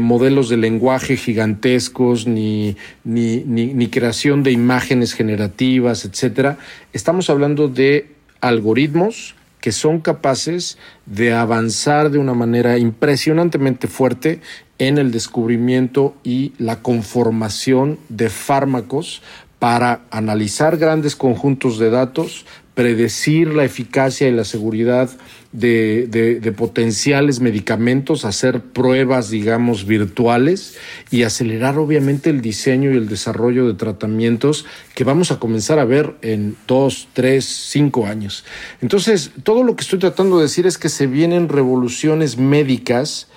modelos 0.00 0.48
de 0.48 0.56
lenguaje 0.56 1.16
gigantescos, 1.16 2.26
ni, 2.26 2.76
ni, 3.04 3.86
creación 3.88 4.42
de 4.42 4.50
imágenes 4.50 5.14
generativas, 5.14 6.04
etcétera. 6.04 6.58
Estamos 6.92 7.30
hablando 7.30 7.68
de 7.68 8.08
algoritmos 8.40 9.34
que 9.60 9.70
son 9.70 10.00
capaces 10.00 10.76
de 11.06 11.32
avanzar 11.32 12.10
de 12.10 12.18
una 12.18 12.34
manera 12.34 12.78
impresionantemente 12.78 13.86
fuerte 13.86 14.40
en 14.78 14.98
el 14.98 15.12
descubrimiento 15.12 16.16
y 16.24 16.52
la 16.58 16.82
conformación 16.82 18.00
de 18.08 18.28
fármacos 18.28 19.22
para 19.62 20.00
analizar 20.10 20.76
grandes 20.76 21.14
conjuntos 21.14 21.78
de 21.78 21.88
datos, 21.88 22.46
predecir 22.74 23.54
la 23.54 23.62
eficacia 23.62 24.26
y 24.26 24.32
la 24.32 24.42
seguridad 24.42 25.08
de, 25.52 26.52
potenciales 26.56 27.38
medicamentos, 27.38 28.24
hacer 28.24 28.60
pruebas, 28.60 29.30
digamos, 29.30 29.86
virtuales 29.86 30.78
y 31.12 31.22
acelerar 31.22 31.78
obviamente 31.78 32.28
el 32.28 32.40
diseño 32.40 32.90
y 32.90 32.96
el 32.96 33.08
desarrollo 33.08 33.68
de 33.68 33.74
tratamientos 33.74 34.66
que 34.96 35.04
vamos 35.04 35.30
a 35.30 35.38
comenzar 35.38 35.78
a 35.78 35.84
ver 35.84 36.16
en 36.22 36.56
dos, 36.66 37.06
tres, 37.12 37.44
cinco 37.44 38.08
años. 38.08 38.44
Entonces, 38.80 39.30
todo 39.44 39.62
lo 39.62 39.76
que 39.76 39.82
estoy 39.82 40.00
tratando 40.00 40.38
de 40.38 40.42
decir 40.42 40.66
es 40.66 40.76
que 40.76 40.88
se 40.88 41.06
vienen 41.06 41.48
revoluciones 41.48 42.36
médicas 42.36 43.28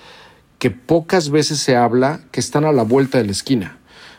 que 0.58 0.72
pocas 0.72 1.30
veces 1.30 1.60
se 1.60 1.76
habla, 1.76 2.22
que 2.32 2.40
están 2.40 2.64
a 2.64 2.72
la 2.72 2.82
vuelta 2.82 3.18
de 3.18 3.26
la 3.26 3.30
esquina. 3.30 3.78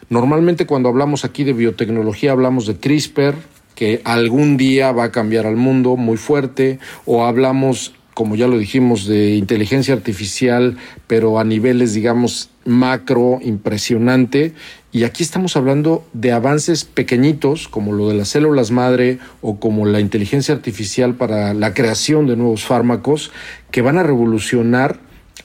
Normalmente 0.10 0.66
cuando 0.66 0.88
hablamos 0.88 1.26
aquí 1.26 1.44
de 1.44 1.54
biotecnología 1.54 2.32
hablamos 2.32 2.66
de 2.66 2.78
CRISPR, 2.78 3.36
que 3.76 4.02
algún 4.06 4.58
día 4.58 4.92
va 4.92 5.06
a 5.06 5.12
cambiar 5.12 5.46
al 5.46 5.58
mundo 5.58 5.98
muy 5.98 6.18
fuerte, 6.18 6.80
o 7.06 7.26
hablamos, 7.26 7.94
como 8.14 8.36
ya 8.36 8.48
lo 8.48 8.58
dijimos, 8.58 9.06
de 9.06 9.36
inteligencia 9.36 9.94
artificial, 9.94 10.78
pero 11.06 11.40
a 11.40 11.44
niveles, 11.44 11.94
digamos, 11.94 12.50
macro, 12.66 13.40
impresionante. 13.44 14.54
Y 14.94 15.04
aquí 15.04 15.22
estamos 15.22 15.58
hablando 15.58 16.04
de 16.14 16.32
avances 16.32 16.86
pequeñitos, 16.86 17.68
como 17.68 17.92
lo 17.92 18.08
de 18.08 18.16
las 18.16 18.30
células 18.30 18.72
madre 18.72 19.20
o 19.42 19.60
como 19.60 19.86
la 19.86 20.00
inteligencia 20.00 20.56
artificial 20.56 21.16
para 21.16 21.54
la 21.54 21.74
creación 21.74 22.28
de 22.28 22.38
nuevos 22.38 22.66
fármacos, 22.66 23.32
que 23.72 23.82
van 23.82 23.98
a 23.98 24.04
revolucionar 24.04 25.00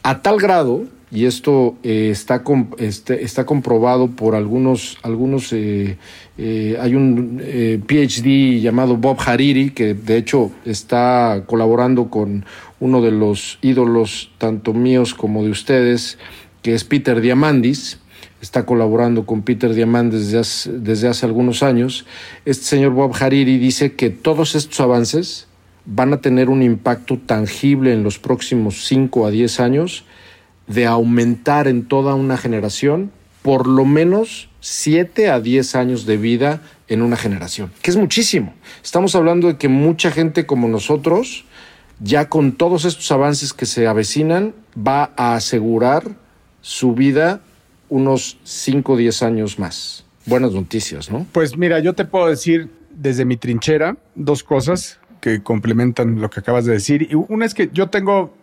a 0.05 0.23
tal 0.23 0.39
grado 0.39 0.87
y 1.13 1.27
esto 1.27 1.77
eh, 1.83 2.09
está, 2.11 2.43
este, 2.79 3.23
está 3.23 3.45
comprobado 3.45 4.09
por 4.09 4.35
algunos, 4.35 4.97
algunos 5.03 5.53
eh, 5.53 5.99
eh, 6.39 6.79
hay 6.81 6.95
un 6.95 7.39
PhD 7.87 8.63
llamado 8.63 8.97
Bob 8.97 9.19
Hariri, 9.21 9.73
que 9.73 9.93
de 9.93 10.17
hecho 10.17 10.51
está 10.65 11.45
colaborando 11.47 12.09
con 12.09 12.47
uno 12.81 13.03
de 13.03 13.11
los 13.11 13.59
ídolos, 13.61 14.31
tanto 14.39 14.73
míos 14.73 15.13
como 15.13 15.45
de 15.45 15.51
ustedes, 15.51 16.17
que 16.63 16.73
es 16.73 16.85
Peter 16.85 17.21
Diamandis, 17.21 17.99
está 18.41 18.65
colaborando 18.65 19.27
con 19.27 19.43
Peter 19.43 19.75
Diamandis 19.75 20.21
desde 20.21 20.39
hace, 20.39 20.73
desde 20.73 21.09
hace 21.09 21.27
algunos 21.27 21.63
años. 21.63 22.07
Este 22.47 22.65
señor 22.65 22.93
Bob 22.93 23.13
Hariri 23.21 23.59
dice 23.59 23.93
que 23.93 24.09
todos 24.09 24.55
estos 24.55 24.81
avances 24.81 25.47
van 25.85 26.15
a 26.15 26.23
tener 26.23 26.49
un 26.49 26.63
impacto 26.63 27.19
tangible 27.19 27.93
en 27.93 28.03
los 28.03 28.19
próximos 28.19 28.87
5 28.87 29.27
a 29.27 29.31
10 29.31 29.61
años 29.61 30.05
de 30.67 30.87
aumentar 30.87 31.69
en 31.69 31.85
toda 31.85 32.15
una 32.15 32.37
generación 32.37 33.11
por 33.43 33.67
lo 33.67 33.85
menos 33.85 34.49
7 34.61 35.29
a 35.29 35.41
10 35.41 35.75
años 35.75 36.07
de 36.07 36.17
vida 36.17 36.63
en 36.89 37.03
una 37.03 37.17
generación, 37.17 37.73
que 37.83 37.91
es 37.91 37.97
muchísimo. 37.97 38.55
Estamos 38.83 39.15
hablando 39.15 39.49
de 39.49 39.57
que 39.57 39.69
mucha 39.69 40.11
gente 40.11 40.47
como 40.47 40.69
nosotros, 40.69 41.45
ya 42.01 42.29
con 42.29 42.53
todos 42.53 42.85
estos 42.85 43.11
avances 43.11 43.53
que 43.53 43.67
se 43.67 43.87
avecinan, 43.87 44.55
va 44.77 45.13
a 45.17 45.35
asegurar 45.35 46.05
su 46.61 46.95
vida 46.95 47.41
unos 47.89 48.39
5 48.45 48.93
o 48.93 48.97
10 48.97 49.23
años 49.23 49.59
más. 49.59 50.05
Buenas 50.27 50.53
noticias, 50.53 51.11
¿no? 51.11 51.27
Pues 51.33 51.57
mira, 51.57 51.81
yo 51.81 51.95
te 51.95 52.05
puedo 52.05 52.29
decir 52.29 52.71
desde 52.95 53.25
mi 53.25 53.37
trinchera 53.37 53.97
dos 54.15 54.45
cosas 54.45 55.01
que 55.21 55.43
complementan 55.43 56.21
lo 56.21 56.31
que 56.31 56.41
acabas 56.41 56.65
de 56.65 56.73
decir. 56.73 57.09
Y 57.11 57.15
una 57.15 57.47
es 57.47 57.55
que 57.55 57.71
yo 57.73 57.89
tengo 57.89 58.35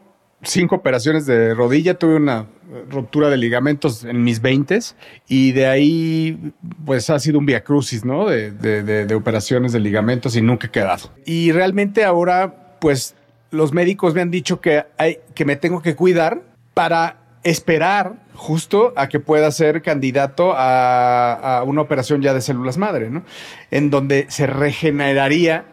cinco 0.44 0.76
operaciones 0.76 1.26
de 1.26 1.54
rodilla, 1.54 1.96
tuve 1.96 2.16
una 2.16 2.48
ruptura 2.90 3.30
de 3.30 3.38
ligamentos 3.38 4.04
en 4.04 4.24
mis 4.24 4.42
veintes 4.42 4.96
y 5.28 5.54
de 5.54 5.68
ahí 5.68 6.54
pues 6.86 7.10
ha 7.10 7.20
sido 7.20 7.40
un 7.40 7.46
viacrucis, 7.46 8.06
¿no? 8.06 8.28
De, 8.28 8.52
de, 8.52 9.16
operaciones 9.16 9.72
de 9.74 9.80
ligamentos 9.80 10.36
y 10.36 10.42
nunca 10.42 10.68
he 10.68 10.72
quedado. 10.72 11.12
Y 11.26 11.52
realmente 11.52 12.04
ahora 12.04 12.78
pues 12.80 13.16
los 13.52 13.74
médicos 13.74 14.14
me 14.14 14.22
han 14.22 14.32
dicho 14.32 14.62
que, 14.62 14.86
hay, 14.98 15.20
que 15.34 15.46
me 15.46 15.56
tengo 15.56 15.82
que 15.82 15.96
cuidar 15.96 16.42
para 16.74 17.18
esperar 17.44 18.16
justo 18.36 18.94
a 18.96 19.10
que 19.10 19.20
pueda 19.20 19.52
ser 19.52 19.82
candidato 19.82 20.54
a, 20.56 21.64
una 21.66 21.82
operación 21.82 22.22
ya 22.22 22.34
de 22.34 22.42
células 22.42 22.78
madre, 22.78 23.10
¿no? 23.10 23.24
En 23.72 23.90
donde 23.90 24.28
se 24.30 24.46
regeneraría 24.46 25.66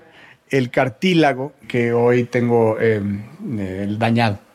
el 0.48 0.70
cartílago 0.70 1.52
que 1.68 1.92
hoy 1.92 2.24
tengo 2.24 2.76
eh, 2.80 3.00
dañado. 3.98 4.45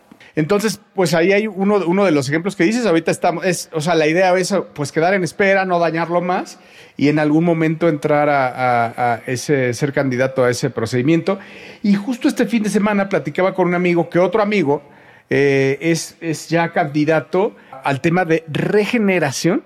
Entonces, 0.42 0.82
pues 0.96 1.14
ahí 1.14 1.32
hay 1.32 1.46
uno, 1.46 1.86
uno 1.86 2.04
de 2.04 2.10
los 2.10 2.28
ejemplos 2.28 2.56
que 2.56 2.64
dices. 2.64 2.88
Ahorita 2.88 3.12
estamos, 3.12 3.46
es, 3.46 3.70
o 3.74 3.80
sea, 3.80 3.94
la 3.94 4.08
idea 4.08 4.36
es 4.36 4.52
pues 4.74 4.92
quedar 4.92 5.14
en 5.14 5.24
espera, 5.24 5.66
no 5.66 5.78
dañarlo 5.78 6.20
más 6.20 6.58
y 6.98 7.10
en 7.10 7.20
algún 7.20 7.44
momento 7.44 7.88
entrar 7.88 8.28
a, 8.28 9.22
ese, 9.28 9.76
ser 9.76 9.94
candidato 9.94 10.44
a 10.44 10.50
ese 10.50 10.72
procedimiento. 10.72 11.38
Y 11.84 11.94
justo 11.94 12.28
este 12.28 12.48
fin 12.48 12.64
de 12.64 12.72
semana 12.72 13.08
platicaba 13.08 13.54
con 13.54 13.68
un 13.68 13.76
amigo 13.76 14.10
que 14.10 14.18
otro 14.18 14.42
amigo 14.42 14.82
eh, 15.30 15.78
es, 15.80 16.18
es 16.22 16.50
ya 16.50 16.72
candidato 16.72 17.56
al 17.84 18.02
tema 18.02 18.26
de 18.26 18.44
regeneración 18.48 19.64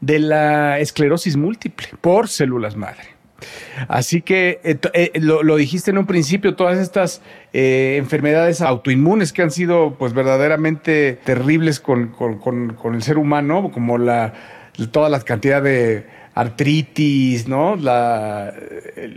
de 0.00 0.20
la 0.20 0.78
esclerosis 0.78 1.36
múltiple 1.36 1.88
por 2.00 2.28
células 2.28 2.76
madre. 2.76 3.21
Así 3.88 4.22
que 4.22 4.60
eh, 4.64 4.78
eh, 4.94 5.12
lo, 5.20 5.56
dijiste 5.56 5.90
en 5.90 5.98
un 5.98 6.06
principio, 6.06 6.54
todas 6.54 6.78
estas 6.78 7.22
eh, 7.52 7.96
enfermedades 7.98 8.60
autoinmunes 8.60 9.32
que 9.32 9.42
han 9.42 9.50
sido 9.50 9.96
pues 9.98 10.12
verdaderamente 10.12 11.18
terribles 11.24 11.80
con, 11.80 12.14
el 12.94 13.02
ser 13.02 13.18
humano, 13.18 13.70
como 13.72 13.98
la, 13.98 14.34
toda 14.90 15.08
la 15.08 15.20
cantidad 15.20 15.62
de 15.62 16.06
artritis, 16.34 17.48
¿no? 17.48 17.76
La 17.76 18.54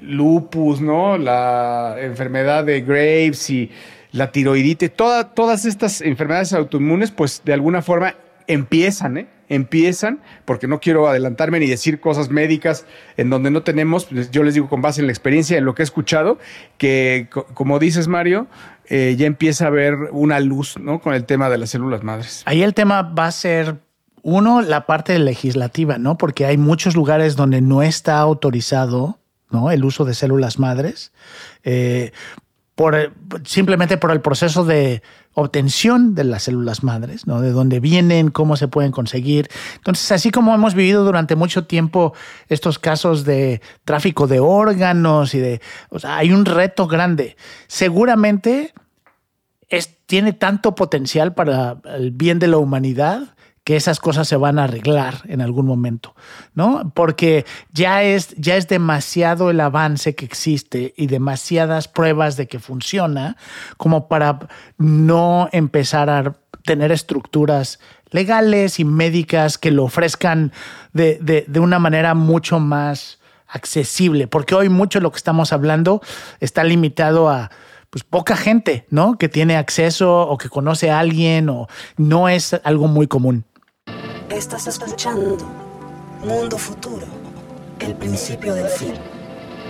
lupus, 0.02 0.82
¿no? 0.82 1.18
La 1.18 1.96
enfermedad 2.00 2.64
de 2.66 2.82
Graves 2.82 3.50
y 3.50 3.72
la 4.12 4.32
tiroiditis, 4.32 4.92
todas 4.94 5.66
estas 5.66 6.02
enfermedades 6.02 6.54
autoinmunes, 6.54 7.12
pues 7.12 7.42
de 7.44 7.54
alguna 7.54 7.82
forma 7.82 8.16
empiezan, 8.48 9.18
¿eh? 9.18 9.28
Empiezan, 9.50 10.22
porque 10.46 10.68
no 10.68 10.80
quiero 10.80 11.08
adelantarme 11.08 11.60
ni 11.60 11.68
decir 11.68 12.00
cosas 12.00 12.30
médicas 12.30 12.86
en 13.18 13.30
donde 13.30 13.52
no 13.52 13.64
tenemos, 13.64 14.06
pues, 14.06 14.32
yo 14.32 14.44
les 14.44 14.54
digo 14.54 14.70
con 14.70 14.82
base 14.82 15.02
en 15.02 15.08
la 15.08 15.14
experiencia, 15.14 15.58
en 15.58 15.66
lo 15.66 15.76
que 15.76 15.82
he 15.82 15.86
escuchado, 15.86 16.38
que 16.78 17.28
como 17.54 17.80
dices 17.80 18.08
Mario, 18.08 18.48
eh, 18.88 19.16
ya 19.18 19.26
empieza 19.26 19.66
a 19.66 19.68
haber 19.68 19.96
una 20.12 20.40
luz 20.40 20.78
¿no? 20.80 21.00
con 21.00 21.14
el 21.14 21.26
tema 21.26 21.50
de 21.50 21.58
las 21.58 21.70
células 21.72 22.04
madres. 22.04 22.44
Ahí 22.46 22.64
el 22.64 22.74
tema 22.74 23.02
va 23.02 23.28
a 23.28 23.32
ser 23.32 23.78
uno, 24.22 24.62
la 24.62 24.88
parte 24.88 25.20
legislativa, 25.20 26.00
¿no? 26.00 26.18
Porque 26.18 26.48
hay 26.48 26.58
muchos 26.58 26.96
lugares 26.96 27.36
donde 27.36 27.62
no 27.62 27.84
está 27.84 28.18
autorizado 28.18 29.20
¿no? 29.52 29.70
el 29.70 29.86
uso 29.86 30.04
de 30.04 30.16
células 30.16 30.58
madres. 30.58 31.12
Eh, 31.64 32.12
por, 32.74 33.14
simplemente 33.46 33.98
por 33.98 34.12
el 34.12 34.22
proceso 34.22 34.66
de 34.66 35.02
obtención 35.36 36.16
de 36.16 36.24
las 36.24 36.44
células 36.44 36.82
madres, 36.82 37.28
¿no? 37.28 37.42
de 37.42 37.52
dónde 37.52 37.80
vienen, 37.80 38.32
cómo 38.32 38.56
se 38.56 38.70
pueden 38.70 38.92
conseguir. 38.92 39.50
Entonces, 39.76 40.12
así 40.12 40.32
como 40.32 40.56
hemos 40.56 40.74
vivido 40.74 41.04
durante 41.04 41.36
mucho 41.36 41.66
tiempo 41.66 42.14
estos 42.48 42.80
casos 42.80 43.26
de 43.26 43.62
tráfico 43.84 44.28
de 44.28 44.40
órganos 44.40 45.36
y 45.36 45.40
de... 45.40 45.62
O 45.90 46.00
sea, 46.00 46.18
hay 46.18 46.32
un 46.32 46.46
reto 46.46 46.88
grande. 46.88 47.36
Seguramente 47.68 48.74
es, 49.68 49.98
tiene 50.06 50.32
tanto 50.32 50.74
potencial 50.74 51.34
para 51.34 51.78
el 51.98 52.12
bien 52.12 52.40
de 52.40 52.48
la 52.48 52.58
humanidad 52.58 53.35
que 53.66 53.76
esas 53.76 54.00
cosas 54.00 54.28
se 54.28 54.38
van 54.38 54.60
a 54.60 54.66
arreglar 54.66 55.24
en 55.26 55.42
algún 55.42 55.66
momento, 55.66 56.16
¿no? 56.54 56.92
Porque 56.94 57.46
ya 57.72 58.04
es, 58.04 58.36
ya 58.38 58.58
es 58.58 58.68
demasiado 58.68 59.50
el 59.50 59.60
avance 59.60 60.14
que 60.14 60.24
existe 60.24 60.94
y 60.96 61.08
demasiadas 61.08 61.88
pruebas 61.88 62.38
de 62.38 62.48
que 62.48 62.60
funciona 62.60 63.38
como 63.78 64.08
para 64.08 64.38
no 64.78 65.50
empezar 65.52 66.12
a 66.12 66.36
tener 66.64 66.92
estructuras 66.92 67.80
legales 68.12 68.80
y 68.80 68.86
médicas 68.86 69.58
que 69.58 69.72
lo 69.72 69.86
ofrezcan 69.86 70.54
de, 70.94 71.18
de, 71.48 71.60
una 71.60 71.80
manera 71.80 72.14
mucho 72.14 72.60
más 72.60 73.20
accesible, 73.48 74.28
porque 74.28 74.54
hoy 74.54 74.70
mucho 74.70 75.00
de 75.00 75.04
lo 75.04 75.12
que 75.12 75.18
estamos 75.18 75.52
hablando 75.52 76.02
está 76.40 76.64
limitado 76.64 77.30
a 77.30 77.50
pues 77.90 78.04
poca 78.04 78.38
gente, 78.38 78.86
¿no? 78.92 79.18
Que 79.18 79.28
tiene 79.28 79.58
acceso 79.58 80.22
o 80.22 80.38
que 80.38 80.50
conoce 80.50 80.92
a 80.92 81.00
alguien 81.00 81.50
o 81.50 81.68
no 81.98 82.30
es 82.30 82.54
algo 82.64 82.88
muy 82.88 83.08
común. 83.08 83.46
Estás 84.30 84.66
escuchando 84.66 85.38
Mundo 86.24 86.58
Futuro, 86.58 87.06
el 87.80 87.96
principio 87.96 88.56
del 88.56 88.68
fin. 88.68 88.94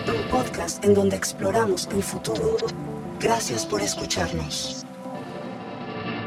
Un 0.08 0.30
podcast 0.32 0.84
en 0.86 0.94
donde 0.94 1.18
exploramos 1.18 1.90
el 1.94 2.02
futuro. 2.02 2.56
Gracias 3.20 3.66
por 3.66 3.82
escucharnos. 3.82 4.86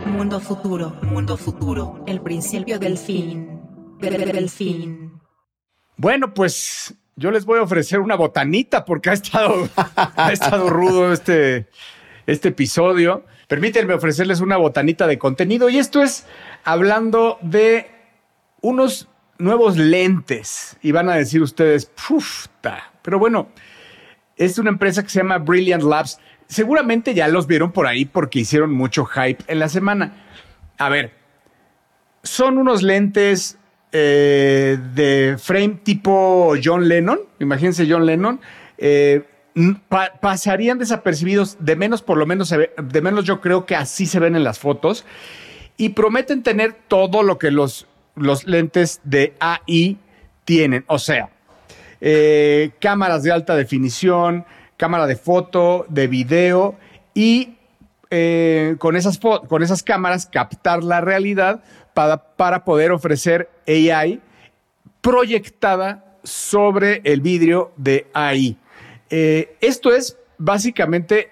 Mundo 0.04 0.40
Futuro, 0.40 0.94
Mundo 1.02 1.38
Futuro, 1.38 2.04
el 2.06 2.20
principio 2.20 2.78
del 2.78 2.98
fin. 2.98 3.62
Del 3.98 4.50
fin. 4.50 5.18
Bueno, 5.96 6.34
pues 6.34 6.94
yo 7.16 7.30
les 7.30 7.46
voy 7.46 7.58
a 7.58 7.62
ofrecer 7.62 7.98
una 7.98 8.14
botanita 8.14 8.84
porque 8.84 9.08
ha 9.08 9.14
estado, 9.14 9.68
ha 9.96 10.32
estado 10.32 10.68
rudo 10.68 11.14
este, 11.14 11.66
este 12.26 12.48
episodio. 12.48 13.24
Permítanme 13.48 13.94
ofrecerles 13.94 14.40
una 14.40 14.58
botanita 14.58 15.06
de 15.06 15.18
contenido 15.18 15.70
y 15.70 15.78
esto 15.78 16.02
es 16.02 16.26
hablando 16.62 17.38
de 17.40 17.97
unos 18.60 19.08
nuevos 19.38 19.76
lentes 19.76 20.76
y 20.82 20.92
van 20.92 21.08
a 21.08 21.14
decir 21.14 21.42
ustedes, 21.42 21.86
pufta. 21.86 22.92
Pero 23.02 23.18
bueno, 23.18 23.48
es 24.36 24.58
una 24.58 24.70
empresa 24.70 25.02
que 25.02 25.08
se 25.08 25.20
llama 25.20 25.38
Brilliant 25.38 25.82
Labs. 25.82 26.18
Seguramente 26.46 27.14
ya 27.14 27.28
los 27.28 27.46
vieron 27.46 27.72
por 27.72 27.86
ahí 27.86 28.04
porque 28.04 28.40
hicieron 28.40 28.72
mucho 28.72 29.04
hype 29.04 29.44
en 29.46 29.58
la 29.58 29.68
semana. 29.68 30.24
A 30.78 30.88
ver, 30.88 31.12
son 32.22 32.58
unos 32.58 32.82
lentes 32.82 33.58
eh, 33.92 34.78
de 34.94 35.36
frame 35.38 35.80
tipo 35.82 36.54
John 36.62 36.88
Lennon. 36.88 37.20
Imagínense 37.40 37.86
John 37.88 38.06
Lennon. 38.06 38.40
Eh, 38.76 39.24
pasarían 40.20 40.78
desapercibidos, 40.78 41.56
de 41.58 41.74
menos 41.74 42.02
por 42.02 42.16
lo 42.16 42.26
menos, 42.26 42.50
de 42.50 43.00
menos 43.02 43.24
yo 43.24 43.40
creo 43.40 43.66
que 43.66 43.74
así 43.74 44.06
se 44.06 44.20
ven 44.20 44.36
en 44.36 44.44
las 44.44 44.58
fotos. 44.58 45.04
Y 45.76 45.90
prometen 45.90 46.42
tener 46.42 46.76
todo 46.88 47.22
lo 47.22 47.38
que 47.38 47.50
los 47.50 47.86
los 48.18 48.46
lentes 48.46 49.00
de 49.04 49.34
AI 49.40 49.98
tienen. 50.44 50.84
O 50.86 50.98
sea, 50.98 51.30
eh, 52.00 52.70
cámaras 52.80 53.22
de 53.22 53.32
alta 53.32 53.56
definición, 53.56 54.44
cámara 54.76 55.06
de 55.06 55.16
foto, 55.16 55.86
de 55.88 56.06
video 56.06 56.76
y 57.14 57.54
eh, 58.10 58.76
con, 58.78 58.96
esas 58.96 59.18
con 59.18 59.62
esas 59.62 59.82
cámaras 59.82 60.26
captar 60.26 60.82
la 60.82 61.00
realidad 61.00 61.62
para, 61.94 62.36
para 62.36 62.64
poder 62.64 62.92
ofrecer 62.92 63.50
AI 63.66 64.20
proyectada 65.00 66.04
sobre 66.22 67.00
el 67.04 67.20
vidrio 67.20 67.72
de 67.76 68.06
AI. 68.12 68.56
Eh, 69.10 69.56
esto 69.60 69.92
es 69.92 70.16
básicamente 70.36 71.30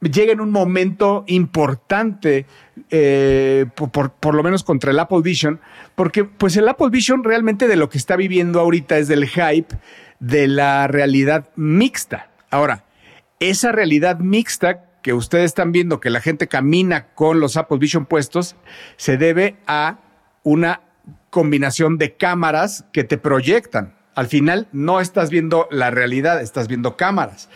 llega 0.00 0.32
en 0.32 0.40
un 0.40 0.50
momento 0.50 1.24
importante, 1.26 2.46
eh, 2.90 3.66
por, 3.74 4.34
lo 4.34 4.42
menos 4.42 4.62
contra 4.62 4.90
el 4.90 4.98
Apple 4.98 5.20
Vision, 5.22 5.60
porque 5.94 6.24
pues 6.24 6.56
el 6.56 6.68
Apple 6.68 6.90
Vision 6.90 7.24
realmente 7.24 7.68
de 7.68 7.76
lo 7.76 7.88
que 7.88 7.98
está 7.98 8.16
viviendo 8.16 8.60
ahorita 8.60 8.98
es 8.98 9.08
del 9.08 9.26
hype 9.28 9.76
de 10.18 10.48
la 10.48 10.86
realidad 10.88 11.50
mixta. 11.56 12.30
Ahora, 12.50 12.84
esa 13.40 13.72
realidad 13.72 14.18
mixta 14.18 14.84
que 15.02 15.12
ustedes 15.12 15.46
están 15.46 15.70
viendo 15.70 16.00
que 16.00 16.08
la 16.08 16.20
gente 16.20 16.48
camina 16.48 17.08
con 17.14 17.38
los 17.38 17.56
Apple 17.56 17.78
Vision 17.78 18.06
puestos, 18.06 18.56
se 18.96 19.18
debe 19.18 19.56
a 19.66 19.98
una 20.42 20.80
combinación 21.30 21.98
de 21.98 22.16
cámaras 22.16 22.86
que 22.92 23.04
te 23.04 23.18
proyectan. 23.18 23.94
Al 24.14 24.28
final 24.28 24.68
no 24.72 25.00
estás 25.00 25.28
viendo 25.28 25.68
la 25.70 25.90
realidad, 25.90 26.40
estás 26.40 26.68
viendo 26.68 26.96
cámaras. 26.96 27.50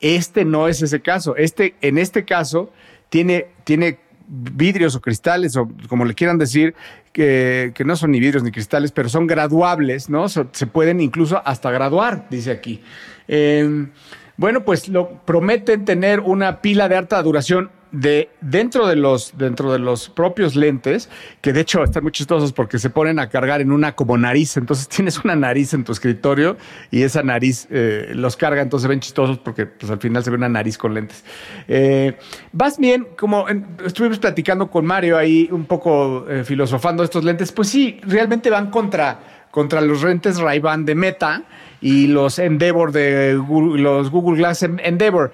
Este 0.00 0.44
no 0.44 0.68
es 0.68 0.80
ese 0.80 1.02
caso. 1.02 1.36
Este, 1.36 1.74
en 1.82 1.98
este 1.98 2.24
caso, 2.24 2.72
tiene, 3.10 3.48
tiene 3.64 3.98
vidrios 4.28 4.94
o 4.96 5.00
cristales, 5.00 5.56
o 5.56 5.68
como 5.88 6.04
le 6.04 6.14
quieran 6.14 6.38
decir, 6.38 6.74
que, 7.12 7.72
no 7.84 7.96
son 7.96 8.10
ni 8.10 8.20
vidrios 8.20 8.42
ni 8.42 8.50
cristales, 8.50 8.92
pero 8.92 9.08
son 9.08 9.26
graduables, 9.26 10.10
¿no? 10.10 10.28
se 10.28 10.44
pueden 10.66 11.00
incluso 11.00 11.40
hasta 11.44 11.70
graduar, 11.70 12.26
dice 12.30 12.50
aquí. 12.50 12.82
Em, 13.28 13.90
bueno, 14.36 14.64
pues 14.64 14.88
lo 14.88 15.22
prometen 15.24 15.84
tener 15.84 16.20
una 16.20 16.60
pila 16.60 16.88
de 16.88 16.96
alta 16.96 17.22
duración 17.22 17.70
de 17.92 18.30
dentro 18.40 18.86
de 18.86 18.96
los 18.96 19.36
dentro 19.36 19.72
de 19.72 19.78
los 19.78 20.08
propios 20.08 20.56
lentes, 20.56 21.08
que 21.40 21.52
de 21.52 21.60
hecho 21.60 21.84
están 21.84 22.02
muy 22.02 22.12
chistosos 22.12 22.52
porque 22.52 22.78
se 22.78 22.90
ponen 22.90 23.18
a 23.18 23.28
cargar 23.28 23.60
en 23.60 23.72
una 23.72 23.94
como 23.94 24.18
nariz, 24.18 24.56
entonces 24.56 24.88
tienes 24.94 25.18
una 25.24 25.36
nariz 25.36 25.72
en 25.74 25.84
tu 25.84 25.92
escritorio 25.92 26.56
y 26.90 27.02
esa 27.02 27.22
nariz 27.22 27.68
eh, 27.70 28.12
los 28.14 28.36
carga, 28.36 28.62
entonces 28.62 28.82
se 28.82 28.88
ven 28.88 29.00
chistosos 29.00 29.38
porque 29.38 29.66
pues 29.66 29.90
al 29.90 29.98
final 29.98 30.22
se 30.24 30.30
ve 30.30 30.36
una 30.36 30.48
nariz 30.48 30.76
con 30.78 30.94
lentes. 30.94 31.24
Eh, 31.68 32.16
vas 32.52 32.78
bien, 32.78 33.06
como 33.16 33.46
estuvimos 33.84 34.18
platicando 34.18 34.70
con 34.70 34.84
Mario 34.84 35.16
ahí 35.16 35.48
un 35.50 35.64
poco 35.64 36.26
eh, 36.28 36.44
filosofando 36.44 37.02
estos 37.02 37.24
lentes, 37.24 37.52
pues 37.52 37.68
sí, 37.68 38.00
realmente 38.02 38.50
van 38.50 38.70
contra 38.70 39.36
contra 39.56 39.80
los 39.80 40.02
lentes 40.02 40.38
Ray-Ban 40.38 40.84
de 40.84 40.94
Meta 40.94 41.44
y 41.80 42.08
los 42.08 42.38
Endeavor 42.38 42.92
de 42.92 43.32
los 43.32 44.10
Google 44.10 44.36
Glass 44.36 44.62
Endeavor. 44.62 45.32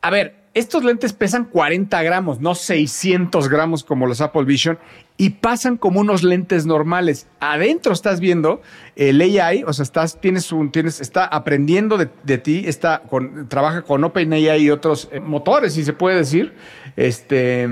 A 0.00 0.10
ver, 0.10 0.36
estos 0.54 0.84
lentes 0.84 1.12
pesan 1.12 1.44
40 1.44 2.02
gramos, 2.02 2.40
no 2.40 2.54
600 2.54 3.48
gramos 3.48 3.84
como 3.84 4.06
los 4.06 4.20
Apple 4.20 4.44
Vision, 4.44 4.78
y 5.16 5.30
pasan 5.30 5.76
como 5.76 6.00
unos 6.00 6.22
lentes 6.22 6.64
normales. 6.64 7.26
Adentro 7.40 7.92
estás 7.92 8.20
viendo 8.20 8.62
el 8.96 9.20
AI, 9.20 9.64
o 9.66 9.72
sea, 9.72 9.82
estás, 9.82 10.20
tienes 10.20 10.52
un, 10.52 10.70
tienes, 10.70 11.00
está 11.00 11.24
aprendiendo 11.24 11.98
de, 11.98 12.38
ti, 12.38 12.64
está 12.66 13.02
con, 13.02 13.48
trabaja 13.48 13.82
con 13.82 14.04
OpenAI 14.04 14.62
y 14.62 14.70
otros 14.70 15.08
eh, 15.12 15.20
motores, 15.20 15.74
si 15.74 15.84
se 15.84 15.92
puede 15.92 16.16
decir. 16.16 16.54
Este, 16.96 17.68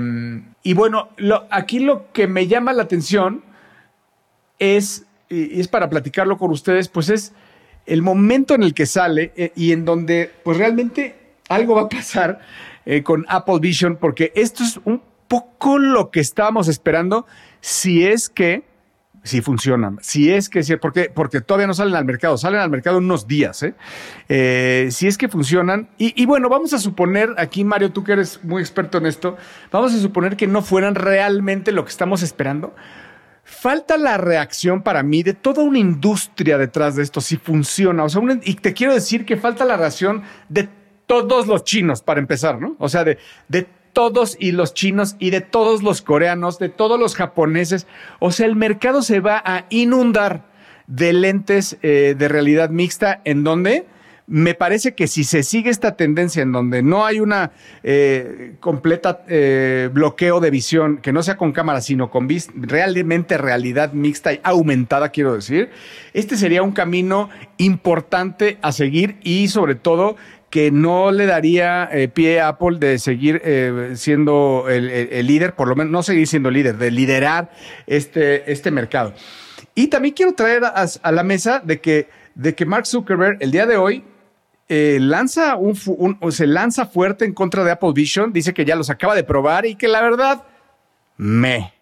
y 0.63 0.73
bueno, 0.73 1.09
aquí 1.49 1.79
lo 1.79 2.11
que 2.11 2.27
me 2.27 2.47
llama 2.47 2.73
la 2.73 2.83
atención 2.83 3.43
es, 4.59 5.05
y 5.29 5.59
es 5.59 5.67
para 5.67 5.89
platicarlo 5.89 6.37
con 6.37 6.51
ustedes, 6.51 6.89
pues 6.89 7.09
es 7.09 7.33
el 7.85 8.01
momento 8.01 8.53
en 8.53 8.63
el 8.63 8.73
que 8.73 8.85
sale 8.85 9.31
eh, 9.37 9.51
y 9.55 9.71
en 9.71 9.85
donde, 9.85 10.31
pues 10.43 10.57
realmente 10.57 11.26
algo 11.49 11.75
va 11.75 11.83
a 11.83 11.89
pasar 11.89 12.39
eh, 12.85 13.03
con 13.03 13.25
Apple 13.27 13.59
Vision, 13.59 13.97
porque 13.97 14.31
esto 14.35 14.63
es 14.63 14.79
un 14.85 15.01
poco 15.27 15.77
lo 15.77 16.09
que 16.09 16.19
estábamos 16.19 16.67
esperando 16.67 17.25
si 17.59 18.05
es 18.05 18.29
que 18.29 18.63
si 19.27 19.41
funcionan. 19.41 19.99
Si 20.01 20.31
es 20.31 20.49
que, 20.49 20.61
porque, 20.77 21.11
porque 21.13 21.41
todavía 21.41 21.67
no 21.67 21.73
salen 21.73 21.95
al 21.95 22.05
mercado, 22.05 22.37
salen 22.37 22.59
al 22.59 22.69
mercado 22.69 22.97
unos 22.97 23.27
días. 23.27 23.61
¿eh? 23.61 23.75
Eh, 24.29 24.87
si 24.91 25.07
es 25.07 25.17
que 25.17 25.27
funcionan. 25.27 25.89
Y, 25.97 26.19
y, 26.21 26.25
bueno, 26.25 26.49
vamos 26.49 26.73
a 26.73 26.79
suponer, 26.79 27.35
aquí 27.37 27.63
Mario, 27.63 27.91
tú 27.91 28.03
que 28.03 28.13
eres 28.13 28.43
muy 28.43 28.61
experto 28.61 28.97
en 28.97 29.05
esto, 29.05 29.37
vamos 29.71 29.93
a 29.93 29.99
suponer 29.99 30.37
que 30.37 30.47
no 30.47 30.61
fueran 30.61 30.95
realmente 30.95 31.71
lo 31.71 31.83
que 31.83 31.91
estamos 31.91 32.23
esperando. 32.23 32.73
Falta 33.43 33.97
la 33.97 34.17
reacción 34.17 34.81
para 34.81 35.03
mí 35.03 35.23
de 35.23 35.33
toda 35.33 35.63
una 35.63 35.79
industria 35.79 36.57
detrás 36.57 36.95
de 36.95 37.03
esto, 37.03 37.21
si 37.21 37.37
funciona. 37.37 38.03
O 38.03 38.09
sea, 38.09 38.21
y 38.43 38.55
te 38.55 38.73
quiero 38.73 38.93
decir 38.93 39.25
que 39.25 39.37
falta 39.37 39.63
la 39.63 39.77
reacción 39.77 40.23
de 40.49 40.67
todos 41.07 41.47
los 41.47 41.63
chinos, 41.63 42.03
para 42.03 42.19
empezar, 42.19 42.61
¿no? 42.61 42.75
O 42.77 42.89
sea, 42.89 43.03
de, 43.03 43.17
todos 43.93 44.37
y 44.39 44.51
los 44.51 44.75
chinos 44.75 45.15
y 45.17 45.31
de 45.31 45.41
todos 45.41 45.81
los 45.81 46.03
coreanos, 46.03 46.59
de 46.59 46.69
todos 46.69 46.99
los 46.99 47.15
japoneses. 47.15 47.87
O 48.19 48.29
sea, 48.31 48.45
el 48.45 48.55
mercado 48.55 49.01
se 49.01 49.21
va 49.21 49.41
a 49.43 49.65
inundar 49.71 50.45
de 50.85 51.13
lentes 51.13 51.77
eh, 51.81 52.13
de 52.15 52.27
realidad 52.27 52.69
mixta 52.69 53.21
en 53.25 53.43
donde 53.43 53.87
me 54.27 54.53
parece 54.53 54.93
que 54.93 55.07
si 55.07 55.23
se 55.23 55.41
sigue 55.41 55.69
esta 55.69 55.95
tendencia 55.95 56.43
en 56.43 56.51
donde 56.51 56.83
no 56.83 57.05
hay 57.05 57.21
una 57.21 57.51
eh, 57.81 58.55
completa 58.59 59.23
eh, 59.29 59.89
bloqueo 59.91 60.41
de 60.41 60.51
visión, 60.51 60.97
que 60.97 61.13
no 61.13 61.23
sea 61.23 61.37
con 61.37 61.53
cámara, 61.53 61.79
sino 61.79 62.11
con 62.11 62.27
realmente 62.55 63.37
realidad 63.37 63.93
mixta 63.93 64.33
y 64.33 64.41
aumentada, 64.43 65.09
quiero 65.09 65.33
decir, 65.33 65.69
este 66.13 66.35
sería 66.35 66.61
un 66.61 66.73
camino 66.73 67.29
importante 67.55 68.57
a 68.61 68.73
seguir 68.73 69.15
y 69.23 69.47
sobre 69.47 69.75
todo 69.75 70.17
que 70.49 70.71
no 70.71 71.11
le 71.11 71.25
daría 71.25 71.89
eh, 71.91 72.07
pie 72.07 72.39
a 72.39 72.49
Apple 72.49 72.77
de 72.79 72.99
seguir 72.99 73.41
siendo 73.95 74.65
el, 74.69 75.27
líder, 75.27 75.55
por 75.55 75.67
lo 75.67 75.75
menos 75.75 75.91
no 75.91 76.03
seguir 76.03 76.27
siendo 76.27 76.49
líder, 76.49 76.77
de 76.77 76.91
liderar 76.91 77.51
este, 77.85 78.51
este 78.51 78.71
mercado. 78.71 79.13
Y 79.75 79.87
también 79.87 80.13
quiero 80.13 80.33
traer 80.33 80.63
a, 80.63 80.85
a 81.01 81.11
la 81.11 81.23
mesa 81.23 81.61
de 81.63 81.79
que, 81.79 82.09
de 82.35 82.55
que 82.55 82.65
Mark 82.65 82.85
Zuckerberg 82.85 83.37
el 83.41 83.51
día 83.51 83.65
de 83.65 83.77
hoy 83.77 84.03
eh, 84.69 84.97
lanza 84.99 85.55
un, 85.55 85.77
se 86.31 86.45
lanza 86.45 86.87
fuerte 86.87 87.23
en 87.23 87.33
contra 87.33 87.63
de 87.63 87.71
Apple 87.71 87.93
Vision, 87.93 88.33
dice 88.33 88.53
que 88.53 88.65
ya 88.65 88.75
los 88.75 88.89
acaba 88.89 89.15
de 89.15 89.23
probar 89.23 89.65
y 89.65 89.75
que 89.75 89.87
la 89.87 90.01
verdad, 90.01 90.43
me. 91.15 91.73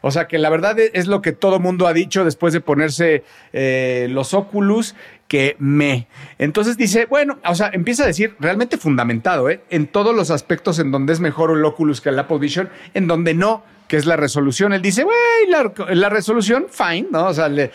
O 0.00 0.10
sea 0.10 0.28
que 0.28 0.38
la 0.38 0.50
verdad 0.50 0.78
e, 0.78 0.90
es 0.94 1.06
lo 1.06 1.22
que 1.22 1.32
todo 1.32 1.58
mundo 1.58 1.86
ha 1.86 1.92
dicho 1.92 2.24
después 2.24 2.52
de 2.52 2.60
ponerse 2.60 3.24
eh, 3.52 4.08
los 4.10 4.34
Oculus, 4.34 4.94
que 5.30 5.54
me. 5.60 6.08
Entonces 6.38 6.76
dice, 6.76 7.06
bueno, 7.06 7.38
o 7.46 7.54
sea, 7.54 7.70
empieza 7.72 8.02
a 8.02 8.06
decir 8.06 8.34
realmente 8.40 8.78
fundamentado, 8.78 9.48
¿eh? 9.48 9.60
en 9.70 9.86
todos 9.86 10.12
los 10.12 10.32
aspectos 10.32 10.80
en 10.80 10.90
donde 10.90 11.12
es 11.12 11.20
mejor 11.20 11.56
el 11.56 11.64
Oculus 11.64 12.00
que 12.00 12.08
el 12.08 12.18
Apple 12.18 12.38
Vision, 12.38 12.68
en 12.94 13.06
donde 13.06 13.32
no 13.32 13.62
que 13.86 13.96
es 13.96 14.06
la 14.06 14.16
resolución. 14.16 14.72
Él 14.72 14.82
dice, 14.82 15.02
güey, 15.02 15.16
la, 15.48 16.08
resolución, 16.08 16.66
fine, 16.70 17.08
¿no? 17.10 17.26
O 17.26 17.34
sea, 17.34 17.48
le, 17.48 17.70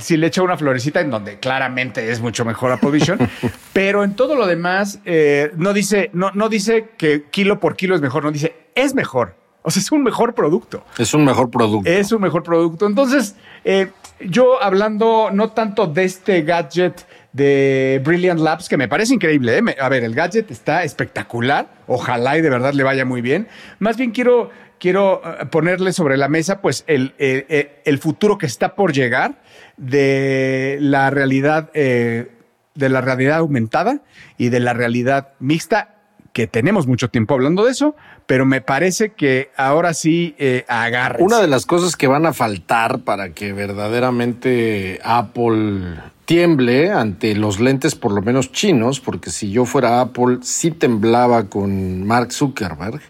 si 0.00 0.16
le 0.16 0.26
echa 0.28 0.42
una 0.42 0.56
florecita 0.56 1.00
en 1.00 1.10
donde 1.10 1.38
claramente 1.38 2.10
es 2.10 2.20
mucho 2.20 2.46
mejor 2.46 2.72
Apple 2.72 2.90
Vision, 2.90 3.18
pero 3.74 4.02
en 4.02 4.16
todo 4.16 4.36
lo 4.36 4.46
demás 4.46 5.00
eh, 5.04 5.52
no 5.56 5.74
dice, 5.74 6.08
no, 6.14 6.30
no 6.32 6.48
dice 6.48 6.88
que 6.96 7.24
kilo 7.30 7.60
por 7.60 7.76
kilo 7.76 7.94
es 7.94 8.00
mejor, 8.00 8.24
no 8.24 8.32
dice, 8.32 8.54
es 8.74 8.94
mejor. 8.94 9.39
O 9.62 9.70
sea, 9.70 9.80
es 9.80 9.92
un 9.92 10.02
mejor 10.02 10.34
producto. 10.34 10.84
Es 10.98 11.12
un 11.12 11.24
mejor 11.24 11.50
producto. 11.50 11.90
Es 11.90 12.12
un 12.12 12.22
mejor 12.22 12.42
producto. 12.42 12.86
Entonces, 12.86 13.36
eh, 13.64 13.90
yo 14.20 14.62
hablando 14.62 15.30
no 15.32 15.50
tanto 15.50 15.86
de 15.86 16.04
este 16.04 16.42
gadget 16.42 17.06
de 17.32 18.00
Brilliant 18.04 18.40
Labs, 18.40 18.68
que 18.68 18.76
me 18.76 18.88
parece 18.88 19.14
increíble. 19.14 19.58
¿eh? 19.58 19.76
A 19.80 19.88
ver, 19.88 20.04
el 20.04 20.14
gadget 20.14 20.50
está 20.50 20.84
espectacular. 20.84 21.68
Ojalá 21.86 22.38
y 22.38 22.42
de 22.42 22.50
verdad 22.50 22.72
le 22.72 22.82
vaya 22.82 23.04
muy 23.04 23.20
bien. 23.20 23.48
Más 23.78 23.96
bien 23.96 24.12
quiero 24.12 24.50
quiero 24.80 25.22
eh, 25.24 25.46
ponerle 25.46 25.92
sobre 25.92 26.16
la 26.16 26.28
mesa 26.28 26.60
pues 26.60 26.84
el, 26.88 27.14
el, 27.18 27.98
futuro 27.98 28.38
que 28.38 28.46
está 28.46 28.74
por 28.74 28.92
llegar 28.92 29.42
de 29.76 30.78
la 30.80 31.10
realidad 31.10 31.70
eh, 31.74 32.32
de 32.74 32.88
la 32.88 33.00
realidad 33.00 33.38
aumentada 33.38 34.00
y 34.38 34.48
de 34.48 34.58
la 34.58 34.72
realidad 34.72 35.34
mixta 35.38 35.99
que 36.32 36.46
tenemos 36.46 36.86
mucho 36.86 37.08
tiempo 37.08 37.34
hablando 37.34 37.64
de 37.64 37.72
eso, 37.72 37.96
pero 38.26 38.46
me 38.46 38.60
parece 38.60 39.12
que 39.12 39.50
ahora 39.56 39.94
sí 39.94 40.34
eh, 40.38 40.64
agarre. 40.68 41.22
Una 41.22 41.40
de 41.40 41.48
las 41.48 41.66
cosas 41.66 41.96
que 41.96 42.06
van 42.06 42.26
a 42.26 42.32
faltar 42.32 43.00
para 43.00 43.30
que 43.30 43.52
verdaderamente 43.52 45.00
Apple 45.02 45.98
tiemble 46.24 46.92
ante 46.92 47.34
los 47.34 47.58
lentes, 47.58 47.96
por 47.96 48.12
lo 48.12 48.22
menos 48.22 48.52
chinos, 48.52 49.00
porque 49.00 49.30
si 49.30 49.50
yo 49.50 49.64
fuera 49.64 50.00
Apple, 50.00 50.38
sí 50.42 50.70
temblaba 50.70 51.48
con 51.48 52.06
Mark 52.06 52.32
Zuckerberg, 52.32 53.00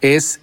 es 0.00 0.40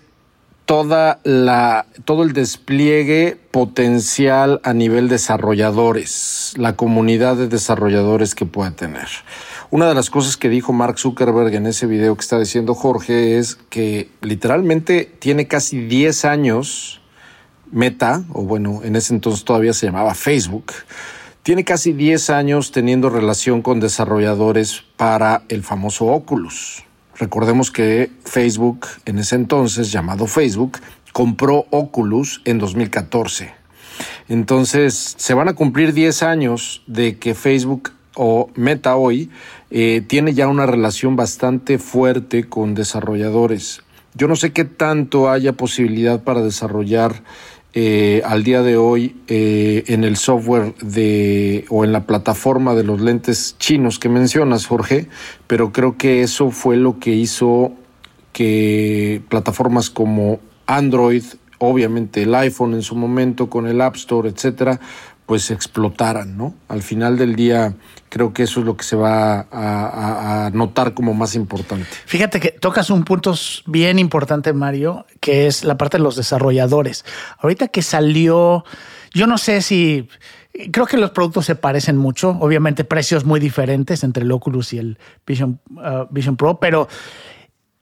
toda 0.66 1.20
la, 1.24 1.88
todo 2.05 2.24
el 2.24 2.34
despliegue 2.34 3.38
potencial 3.51 4.61
a 4.64 4.74
nivel 4.74 5.09
desarrolladores, 5.09 6.53
la 6.57 6.76
comunidad 6.76 7.36
de 7.36 7.47
desarrolladores 7.47 8.36
que 8.36 8.45
pueda 8.45 8.72
tener. 8.72 9.07
Una 9.74 9.88
de 9.88 9.95
las 9.95 10.11
cosas 10.11 10.38
que 10.38 10.49
dijo 10.49 10.71
Mark 10.71 10.99
Zuckerberg 10.99 11.51
en 11.55 11.65
ese 11.65 11.88
video 11.88 12.15
que 12.15 12.21
está 12.21 12.38
diciendo 12.38 12.76
Jorge 12.76 13.39
es 13.39 13.57
que 13.71 14.07
literalmente 14.21 15.11
tiene 15.17 15.47
casi 15.47 15.88
10 15.88 16.26
años 16.26 17.01
Meta, 17.71 18.24
o 18.34 18.43
bueno, 18.43 18.82
en 18.84 18.95
ese 18.95 19.15
entonces 19.15 19.43
todavía 19.43 19.74
se 19.74 19.88
llamaba 19.88 20.13
Facebook, 20.13 20.74
tiene 21.41 21.63
casi 21.63 21.91
10 21.91 22.30
años 22.30 22.71
teniendo 22.71 23.09
relación 23.09 23.63
con 23.63 23.80
desarrolladores 23.80 24.84
para 24.95 25.41
el 25.49 25.63
famoso 25.63 26.05
Oculus. 26.05 26.84
Recordemos 27.17 27.71
que 27.71 28.11
Facebook, 28.26 28.86
en 29.05 29.17
ese 29.17 29.38
entonces 29.38 29.91
llamado 29.91 30.28
Facebook, 30.28 30.78
compró 31.13 31.65
Oculus 31.71 32.43
en 32.45 32.59
2014. 32.59 33.55
Entonces, 34.30 35.15
se 35.17 35.34
van 35.34 35.47
a 35.47 35.55
cumplir 35.55 35.93
10 35.93 36.21
años 36.21 36.84
de 36.86 37.17
que 37.17 37.34
Facebook 37.34 37.91
o 38.16 38.49
Meta 38.55 38.95
hoy 38.95 39.30
eh, 39.72 40.03
tiene 40.05 40.34
ya 40.34 40.47
una 40.47 40.66
relación 40.66 41.16
bastante 41.16 41.78
fuerte 41.78 42.45
con 42.45 42.76
desarrolladores. 42.76 43.82
Yo 44.16 44.28
no 44.28 44.36
sé 44.36 44.51
qué 44.51 44.66
tanto 44.66 45.30
haya 45.30 45.53
posibilidad 45.53 46.24
para 46.24 46.41
desarrollar 46.41 47.24
eh, 47.76 48.22
al 48.26 48.43
día 48.43 48.61
de 48.61 48.78
hoy 48.78 49.16
eh, 49.28 49.84
en 49.88 50.03
el 50.03 50.16
software 50.16 50.76
de 50.76 51.66
o 51.70 51.84
en 51.84 51.91
la 51.91 52.05
plataforma 52.05 52.76
de 52.76 52.84
los 52.84 53.01
lentes 53.01 53.55
chinos 53.57 53.97
que 53.97 54.09
mencionas, 54.09 54.68
Jorge, 54.68 55.07
pero 55.47 55.72
creo 55.72 55.97
que 55.97 56.22
eso 56.22 56.51
fue 56.51 56.78
lo 56.78 56.99
que 56.99 57.11
hizo 57.11 57.72
que 58.32 59.24
plataformas 59.28 59.89
como 59.89 60.39
Android, 60.68 61.24
obviamente 61.57 62.24
el 62.24 62.36
iPhone 62.36 62.76
en 62.76 62.84
su 62.84 62.95
momento 62.95 63.49
con 63.49 63.66
el 63.66 63.82
App 63.82 63.95
Store, 63.95 64.30
etcétera, 64.30 64.80
pues 65.26 65.51
explotaran, 65.51 66.38
¿no? 66.38 66.53
Al 66.67 66.82
final 66.82 67.17
del 67.17 67.36
día 67.36 67.74
creo 68.09 68.34
que 68.34 68.43
eso 68.43 68.59
es 68.59 68.65
lo 68.65 68.78
que 68.78 68.84
se 68.84 68.95
va 68.95 69.47
a, 69.51 70.51
notar 70.53 70.93
como 70.93 71.13
más 71.13 71.36
importante. 71.36 71.88
Fíjate 72.05 72.39
que 72.39 72.51
tocas 72.51 72.89
un 72.89 73.03
punto 73.03 73.34
bien 73.65 73.99
importante, 73.99 74.53
Mario, 74.53 75.05
que 75.19 75.47
es 75.47 75.63
la 75.63 75.78
parte 75.78 75.97
de 75.97 76.03
los 76.03 76.15
desarrolladores. 76.15 77.05
Ahorita 77.39 77.69
que 77.69 77.82
salió, 77.82 78.63
yo 79.13 79.28
no 79.28 79.38
sé 79.38 79.61
si... 79.61 80.07
Creo 80.71 80.86
que 80.86 80.97
los 80.97 81.09
productos 81.09 81.47
se 81.47 81.55
parecen 81.55 81.97
mucho, 81.97 82.38
obviamente 82.39 82.84
precios 82.84 83.26
muy 83.26 83.39
diferentes 83.39 84.03
entre 84.03 84.24
el 84.24 84.32
Oculus 84.32 84.74
y 84.74 84.78
el 84.78 84.99
Vision, 85.26 85.59
uh, 85.71 86.05
Vision 86.11 86.38
Pro, 86.38 86.59
pero 86.59 86.88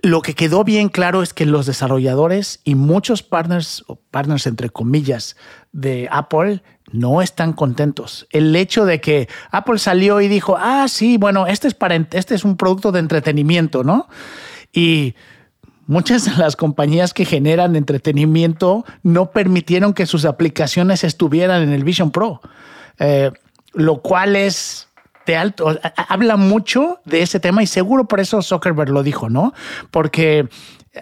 lo 0.01 0.21
que 0.21 0.33
quedó 0.33 0.63
bien 0.63 0.89
claro 0.89 1.21
es 1.21 1.33
que 1.33 1.45
los 1.45 1.65
desarrolladores 1.65 2.61
y 2.63 2.75
muchos 2.75 3.23
partners, 3.23 3.83
o 3.87 3.97
partners 3.97 4.47
entre 4.47 4.69
comillas, 4.69 5.35
de 5.73 6.07
Apple 6.11 6.63
no 6.91 7.21
están 7.21 7.53
contentos. 7.53 8.27
El 8.31 8.55
hecho 8.55 8.85
de 8.85 9.01
que 9.01 9.27
Apple 9.51 9.79
salió 9.79 10.21
y 10.21 10.27
dijo, 10.27 10.57
ah, 10.59 10.87
sí, 10.87 11.17
bueno, 11.17 11.47
este 11.47 11.67
es, 11.67 11.73
para, 11.73 11.95
este 11.95 12.35
es 12.35 12.43
un 12.43 12.57
producto 12.57 12.91
de 12.91 12.99
entretenimiento, 12.99 13.83
¿no? 13.83 14.07
Y 14.73 15.15
muchas 15.87 16.25
de 16.25 16.31
las 16.37 16.55
compañías 16.55 17.13
que 17.13 17.25
generan 17.25 17.75
entretenimiento 17.75 18.85
no 19.03 19.31
permitieron 19.31 19.93
que 19.93 20.05
sus 20.05 20.25
aplicaciones 20.25 21.03
estuvieran 21.03 21.63
en 21.63 21.73
el 21.73 21.83
Vision 21.83 22.11
Pro, 22.11 22.41
eh, 22.99 23.31
lo 23.73 24.01
cual 24.01 24.35
es 24.35 24.87
de 25.25 25.37
alto, 25.37 25.79
habla 26.09 26.35
mucho 26.35 26.99
de 27.05 27.21
ese 27.21 27.39
tema 27.39 27.61
y 27.61 27.67
seguro 27.67 28.07
por 28.07 28.19
eso 28.19 28.41
Zuckerberg 28.41 28.89
lo 28.89 29.03
dijo, 29.03 29.29
¿no? 29.29 29.53
Porque 29.91 30.47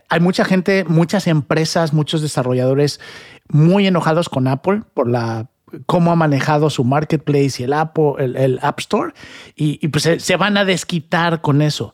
hay 0.10 0.20
mucha 0.20 0.46
gente, 0.46 0.86
muchas 0.86 1.28
empresas, 1.28 1.94
muchos 1.94 2.22
desarrolladores 2.22 3.00
muy 3.48 3.88
enojados 3.88 4.30
con 4.30 4.48
Apple 4.48 4.84
por 4.94 5.10
la 5.10 5.48
cómo 5.86 6.12
ha 6.12 6.16
manejado 6.16 6.70
su 6.70 6.84
marketplace 6.84 7.62
y 7.62 7.64
el, 7.64 8.36
el, 8.36 8.60
App 8.62 8.80
Store 8.80 9.14
y, 9.56 9.88
pues 9.88 10.10
se, 10.18 10.36
van 10.36 10.58
a 10.58 10.66
desquitar 10.66 11.42
con 11.42 11.62
eso. 11.62 11.94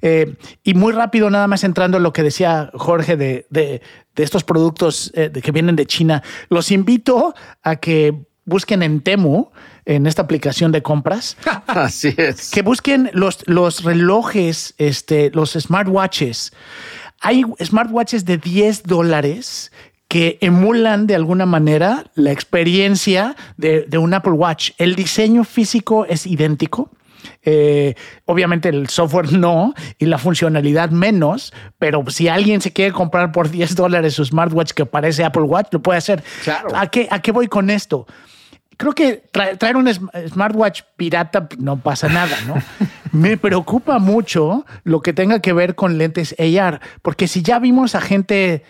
Eh, 0.00 0.36
y 0.62 0.74
muy 0.74 0.92
rápido, 0.92 1.30
nada 1.30 1.46
más 1.46 1.64
entrando 1.64 1.96
en 1.96 2.02
lo 2.02 2.12
que 2.12 2.22
decía 2.22 2.70
Jorge 2.74 3.16
de, 3.16 3.46
de, 3.50 3.82
estos 4.16 4.44
productos 4.44 5.10
eh, 5.14 5.30
que 5.30 5.52
vienen 5.52 5.76
de 5.76 5.86
China, 5.86 6.22
los 6.48 6.70
invito 6.70 7.34
a 7.62 7.76
que 7.76 8.26
busquen 8.44 8.82
en 8.82 9.00
Temu, 9.00 9.50
en 9.84 10.06
esta 10.06 10.22
aplicación 10.22 10.72
de 10.72 10.82
compras. 10.82 11.36
Así 11.66 12.14
es. 12.16 12.50
Que 12.50 12.62
busquen 12.62 13.10
los, 13.12 13.46
los 13.46 13.84
relojes, 13.84 14.74
este, 14.78 15.30
los 15.30 15.52
smartwatches. 15.52 16.52
Hay 17.20 17.44
smartwatches 17.62 18.24
de 18.24 18.36
10 18.36 18.82
dólares 18.82 19.70
que 20.12 20.36
emulan 20.42 21.06
de 21.06 21.14
alguna 21.14 21.46
manera 21.46 22.04
la 22.14 22.32
experiencia 22.32 23.34
de, 23.56 23.86
de 23.88 23.96
un 23.96 24.12
Apple 24.12 24.32
Watch. 24.34 24.72
El 24.76 24.94
diseño 24.94 25.42
físico 25.42 26.04
es 26.04 26.26
idéntico. 26.26 26.90
Eh, 27.44 27.94
obviamente 28.26 28.68
el 28.68 28.90
software 28.90 29.32
no 29.46 29.72
y 29.98 30.04
la 30.04 30.18
funcionalidad 30.18 30.90
menos, 30.90 31.54
pero 31.78 32.04
si 32.10 32.28
alguien 32.28 32.60
se 32.60 32.74
quiere 32.74 32.92
comprar 32.92 33.32
por 33.32 33.48
10 33.50 33.74
dólares 33.74 34.12
su 34.12 34.24
smartwatch 34.26 34.72
que 34.72 34.84
parece 34.84 35.24
Apple 35.24 35.44
Watch, 35.44 35.68
lo 35.72 35.80
puede 35.80 35.96
hacer. 35.96 36.22
Claro. 36.44 36.68
¿A 36.76 36.88
qué, 36.88 37.08
¿A 37.10 37.22
qué 37.22 37.32
voy 37.32 37.46
con 37.46 37.70
esto? 37.70 38.06
Creo 38.76 38.92
que 38.92 39.22
tra- 39.32 39.56
traer 39.56 39.76
un 39.78 39.86
sm- 39.88 40.10
smartwatch 40.28 40.82
pirata 40.98 41.48
no 41.58 41.78
pasa 41.78 42.08
nada, 42.10 42.36
¿no? 42.46 42.56
Me 43.18 43.38
preocupa 43.38 43.98
mucho 43.98 44.66
lo 44.84 45.00
que 45.00 45.14
tenga 45.14 45.40
que 45.40 45.54
ver 45.54 45.74
con 45.74 45.96
lentes 45.96 46.36
AR, 46.38 46.80
porque 47.00 47.28
si 47.28 47.40
ya 47.42 47.58
vimos 47.58 47.94
a 47.94 48.02
gente 48.02 48.62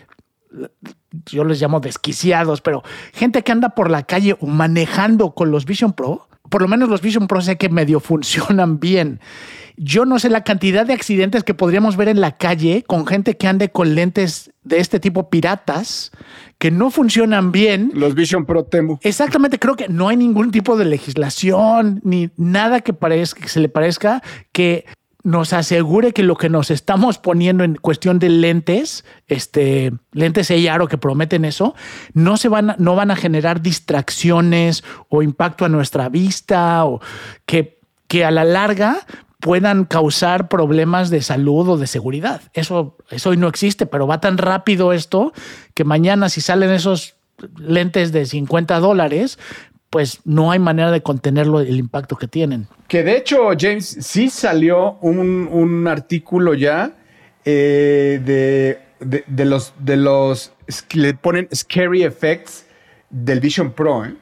yo 1.26 1.44
les 1.44 1.60
llamo 1.60 1.80
desquiciados, 1.80 2.60
pero 2.60 2.82
gente 3.12 3.42
que 3.42 3.52
anda 3.52 3.70
por 3.70 3.90
la 3.90 4.02
calle 4.04 4.36
manejando 4.40 5.34
con 5.34 5.50
los 5.50 5.64
Vision 5.64 5.92
Pro, 5.92 6.28
por 6.48 6.62
lo 6.62 6.68
menos 6.68 6.88
los 6.88 7.00
Vision 7.00 7.26
Pro 7.26 7.40
sé 7.40 7.56
que 7.56 7.68
medio 7.68 8.00
funcionan 8.00 8.78
bien. 8.78 9.20
Yo 9.78 10.04
no 10.04 10.18
sé 10.18 10.28
la 10.28 10.44
cantidad 10.44 10.84
de 10.84 10.92
accidentes 10.92 11.44
que 11.44 11.54
podríamos 11.54 11.96
ver 11.96 12.08
en 12.08 12.20
la 12.20 12.36
calle 12.36 12.84
con 12.86 13.06
gente 13.06 13.36
que 13.38 13.48
ande 13.48 13.70
con 13.70 13.94
lentes 13.94 14.52
de 14.62 14.78
este 14.78 15.00
tipo 15.00 15.30
piratas 15.30 16.12
que 16.58 16.70
no 16.70 16.90
funcionan 16.90 17.52
bien. 17.52 17.90
Los 17.94 18.14
Vision 18.14 18.44
Pro 18.44 18.64
Temu. 18.64 18.98
Exactamente, 19.00 19.58
creo 19.58 19.76
que 19.76 19.88
no 19.88 20.08
hay 20.08 20.16
ningún 20.16 20.50
tipo 20.50 20.76
de 20.76 20.84
legislación 20.84 22.00
ni 22.04 22.30
nada 22.36 22.80
que, 22.80 22.92
parezca, 22.92 23.40
que 23.40 23.48
se 23.48 23.60
le 23.60 23.68
parezca 23.68 24.22
que 24.52 24.84
nos 25.24 25.52
asegure 25.52 26.12
que 26.12 26.22
lo 26.22 26.36
que 26.36 26.48
nos 26.48 26.70
estamos 26.70 27.18
poniendo 27.18 27.64
en 27.64 27.76
cuestión 27.76 28.18
de 28.18 28.28
lentes, 28.28 29.04
este, 29.28 29.92
lentes 30.12 30.50
AR 30.50 30.82
o 30.82 30.88
que 30.88 30.98
prometen 30.98 31.44
eso, 31.44 31.74
no 32.12 32.36
se 32.36 32.48
van 32.48 32.70
a, 32.70 32.76
no 32.78 32.96
van 32.96 33.10
a 33.10 33.16
generar 33.16 33.62
distracciones 33.62 34.82
o 35.08 35.22
impacto 35.22 35.64
a 35.64 35.68
nuestra 35.68 36.08
vista 36.08 36.84
o 36.84 37.00
que, 37.46 37.78
que 38.08 38.24
a 38.24 38.30
la 38.30 38.44
larga 38.44 38.98
puedan 39.38 39.84
causar 39.84 40.48
problemas 40.48 41.10
de 41.10 41.22
salud 41.22 41.68
o 41.68 41.76
de 41.76 41.86
seguridad. 41.86 42.42
Eso, 42.52 42.96
eso 43.10 43.30
hoy 43.30 43.36
no 43.36 43.48
existe, 43.48 43.86
pero 43.86 44.06
va 44.06 44.20
tan 44.20 44.38
rápido 44.38 44.92
esto 44.92 45.32
que 45.74 45.84
mañana 45.84 46.28
si 46.28 46.40
salen 46.40 46.70
esos 46.70 47.16
lentes 47.56 48.12
de 48.12 48.26
50 48.26 48.78
dólares, 48.78 49.38
pues 49.92 50.20
no 50.24 50.50
hay 50.50 50.58
manera 50.58 50.90
de 50.90 51.02
contenerlo 51.02 51.60
el 51.60 51.76
impacto 51.76 52.16
que 52.16 52.26
tienen. 52.26 52.66
Que 52.88 53.02
de 53.02 53.14
hecho, 53.18 53.50
James, 53.58 53.98
sí 54.00 54.30
salió 54.30 54.96
un, 55.02 55.46
un 55.52 55.86
artículo 55.86 56.54
ya 56.54 56.92
eh, 57.44 58.18
de, 58.24 58.78
de, 59.06 59.22
de 59.26 59.44
los, 59.44 59.74
de 59.78 59.98
los 59.98 60.54
le 60.94 61.12
ponen 61.12 61.46
scary 61.54 62.04
effects 62.04 62.64
del 63.10 63.40
Vision 63.40 63.72
Pro. 63.72 64.06
¿eh? 64.06 64.14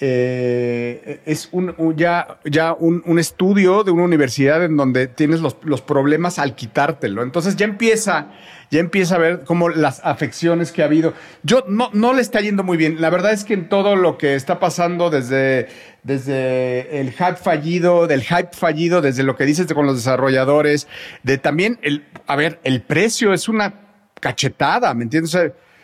Eh, 0.00 1.20
es 1.26 1.48
un, 1.50 1.74
ya, 1.96 2.38
ya 2.44 2.72
un, 2.72 3.02
un 3.04 3.18
estudio 3.18 3.82
de 3.82 3.90
una 3.90 4.04
universidad 4.04 4.64
en 4.64 4.76
donde 4.76 5.08
tienes 5.08 5.40
los, 5.40 5.56
los 5.64 5.82
problemas 5.82 6.38
al 6.38 6.54
quitártelo. 6.54 7.24
Entonces 7.24 7.56
ya 7.56 7.64
empieza, 7.64 8.28
ya 8.70 8.78
empieza 8.78 9.16
a 9.16 9.18
ver 9.18 9.42
como 9.42 9.68
las 9.68 10.00
afecciones 10.04 10.70
que 10.70 10.82
ha 10.82 10.84
habido. 10.84 11.14
Yo 11.42 11.64
no, 11.66 11.90
no 11.94 12.14
le 12.14 12.22
está 12.22 12.40
yendo 12.40 12.62
muy 12.62 12.76
bien. 12.76 13.00
La 13.00 13.10
verdad 13.10 13.32
es 13.32 13.42
que 13.42 13.54
en 13.54 13.68
todo 13.68 13.96
lo 13.96 14.18
que 14.18 14.36
está 14.36 14.60
pasando 14.60 15.10
desde, 15.10 15.66
desde 16.04 17.00
el 17.00 17.10
hype 17.10 17.36
fallido, 17.36 18.06
del 18.06 18.22
hype 18.22 18.50
fallido, 18.52 19.00
desde 19.00 19.24
lo 19.24 19.34
que 19.34 19.46
dices 19.46 19.66
con 19.72 19.84
los 19.84 19.96
desarrolladores, 19.96 20.86
de 21.24 21.38
también 21.38 21.80
el, 21.82 22.04
a 22.28 22.36
ver, 22.36 22.60
el 22.62 22.82
precio 22.82 23.32
es 23.32 23.48
una 23.48 23.74
cachetada, 24.20 24.94
¿me 24.94 25.02
entiendes? 25.02 25.36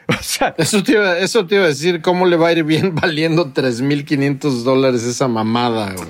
o 0.08 0.22
sea, 0.22 0.54
Eso 0.58 0.82
te, 0.82 0.92
iba, 0.92 1.18
eso 1.18 1.46
te 1.46 1.54
iba 1.56 1.64
a 1.64 1.68
decir, 1.68 2.00
¿cómo 2.02 2.26
le 2.26 2.36
va 2.36 2.48
a 2.48 2.52
ir 2.52 2.64
bien 2.64 2.94
valiendo 3.00 3.52
3.500 3.52 4.62
dólares 4.62 5.02
esa 5.04 5.28
mamada? 5.28 5.92
güey? 5.94 6.08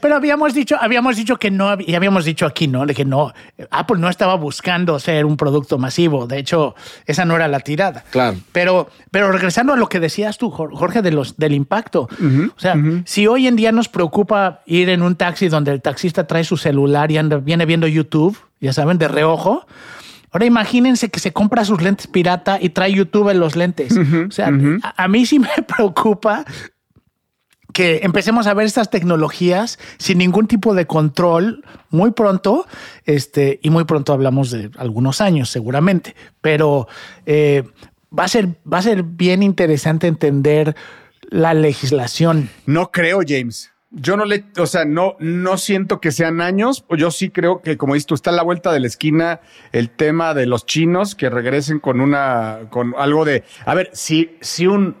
Pero, 0.00 0.14
habíamos 0.16 0.54
dicho, 0.54 0.76
habíamos 0.80 1.16
dicho 1.16 1.36
que 1.36 1.50
no, 1.50 1.76
y 1.80 1.94
habíamos 1.94 2.24
dicho 2.24 2.46
aquí, 2.46 2.68
¿no? 2.68 2.86
De 2.86 2.94
que 2.94 3.04
no, 3.04 3.32
Apple 3.70 3.98
no 3.98 4.08
estaba 4.08 4.34
buscando 4.36 4.98
ser 4.98 5.24
un 5.24 5.36
producto 5.36 5.78
masivo. 5.78 6.26
De 6.26 6.38
hecho, 6.38 6.74
esa 7.06 7.24
no 7.24 7.36
era 7.36 7.48
la 7.48 7.60
tirada. 7.60 8.04
Claro. 8.10 8.36
Pero, 8.52 8.88
pero 9.10 9.30
regresando 9.32 9.72
a 9.72 9.76
lo 9.76 9.88
que 9.88 10.00
decías 10.00 10.38
tú, 10.38 10.50
Jor- 10.50 10.74
Jorge, 10.74 11.02
de 11.02 11.10
los, 11.12 11.36
del 11.36 11.52
impacto. 11.54 12.08
o 12.56 12.60
sea, 12.60 12.74
si 13.04 13.26
hoy 13.26 13.46
en 13.46 13.56
día 13.56 13.72
nos 13.72 13.88
preocupa 13.88 14.60
ir 14.66 14.88
en 14.88 15.02
un 15.02 15.16
taxi 15.16 15.48
donde 15.48 15.72
el 15.72 15.82
taxista 15.82 16.26
trae 16.26 16.44
su 16.44 16.56
celular 16.56 17.10
y 17.10 17.18
anda, 17.18 17.36
viene 17.38 17.66
viendo 17.66 17.86
YouTube, 17.86 18.38
ya 18.60 18.72
saben, 18.72 18.98
de 18.98 19.08
reojo. 19.08 19.66
Ahora 20.30 20.46
imagínense 20.46 21.10
que 21.10 21.20
se 21.20 21.32
compra 21.32 21.64
sus 21.64 21.80
lentes 21.82 22.06
pirata 22.06 22.58
y 22.60 22.70
trae 22.70 22.92
YouTube 22.92 23.30
en 23.30 23.40
los 23.40 23.56
lentes. 23.56 23.96
o 23.96 24.30
sea, 24.30 24.50
a, 24.82 25.04
a 25.04 25.08
mí 25.08 25.26
sí 25.26 25.38
me 25.38 25.48
preocupa 25.76 26.44
que 27.72 28.00
empecemos 28.02 28.46
a 28.46 28.54
ver 28.54 28.66
estas 28.66 28.90
tecnologías 28.90 29.78
sin 29.98 30.18
ningún 30.18 30.46
tipo 30.46 30.74
de 30.74 30.86
control 30.86 31.64
muy 31.90 32.10
pronto, 32.10 32.66
este, 33.04 33.60
y 33.62 33.70
muy 33.70 33.84
pronto 33.84 34.12
hablamos 34.12 34.50
de 34.50 34.70
algunos 34.78 35.20
años 35.20 35.50
seguramente, 35.50 36.16
pero 36.40 36.88
eh, 37.26 37.64
va, 38.16 38.24
a 38.24 38.28
ser, 38.28 38.48
va 38.70 38.78
a 38.78 38.82
ser 38.82 39.02
bien 39.02 39.42
interesante 39.42 40.06
entender 40.06 40.74
la 41.30 41.54
legislación. 41.54 42.48
No 42.66 42.90
creo, 42.90 43.20
James. 43.26 43.70
Yo 43.90 44.18
no 44.18 44.26
le, 44.26 44.44
o 44.58 44.66
sea, 44.66 44.84
no, 44.84 45.16
no 45.18 45.56
siento 45.56 46.00
que 46.00 46.12
sean 46.12 46.42
años. 46.42 46.84
Yo 46.96 47.10
sí 47.10 47.30
creo 47.30 47.62
que, 47.62 47.78
como 47.78 47.94
dices 47.94 48.06
tú, 48.06 48.14
está 48.14 48.30
a 48.30 48.34
la 48.34 48.42
vuelta 48.42 48.70
de 48.70 48.80
la 48.80 48.86
esquina 48.86 49.40
el 49.72 49.88
tema 49.88 50.34
de 50.34 50.44
los 50.44 50.66
chinos 50.66 51.14
que 51.14 51.30
regresen 51.30 51.80
con 51.80 52.00
una, 52.00 52.66
con 52.70 52.94
algo 52.98 53.24
de, 53.24 53.44
a 53.64 53.74
ver, 53.74 53.90
si, 53.94 54.36
si 54.40 54.66
un 54.66 54.96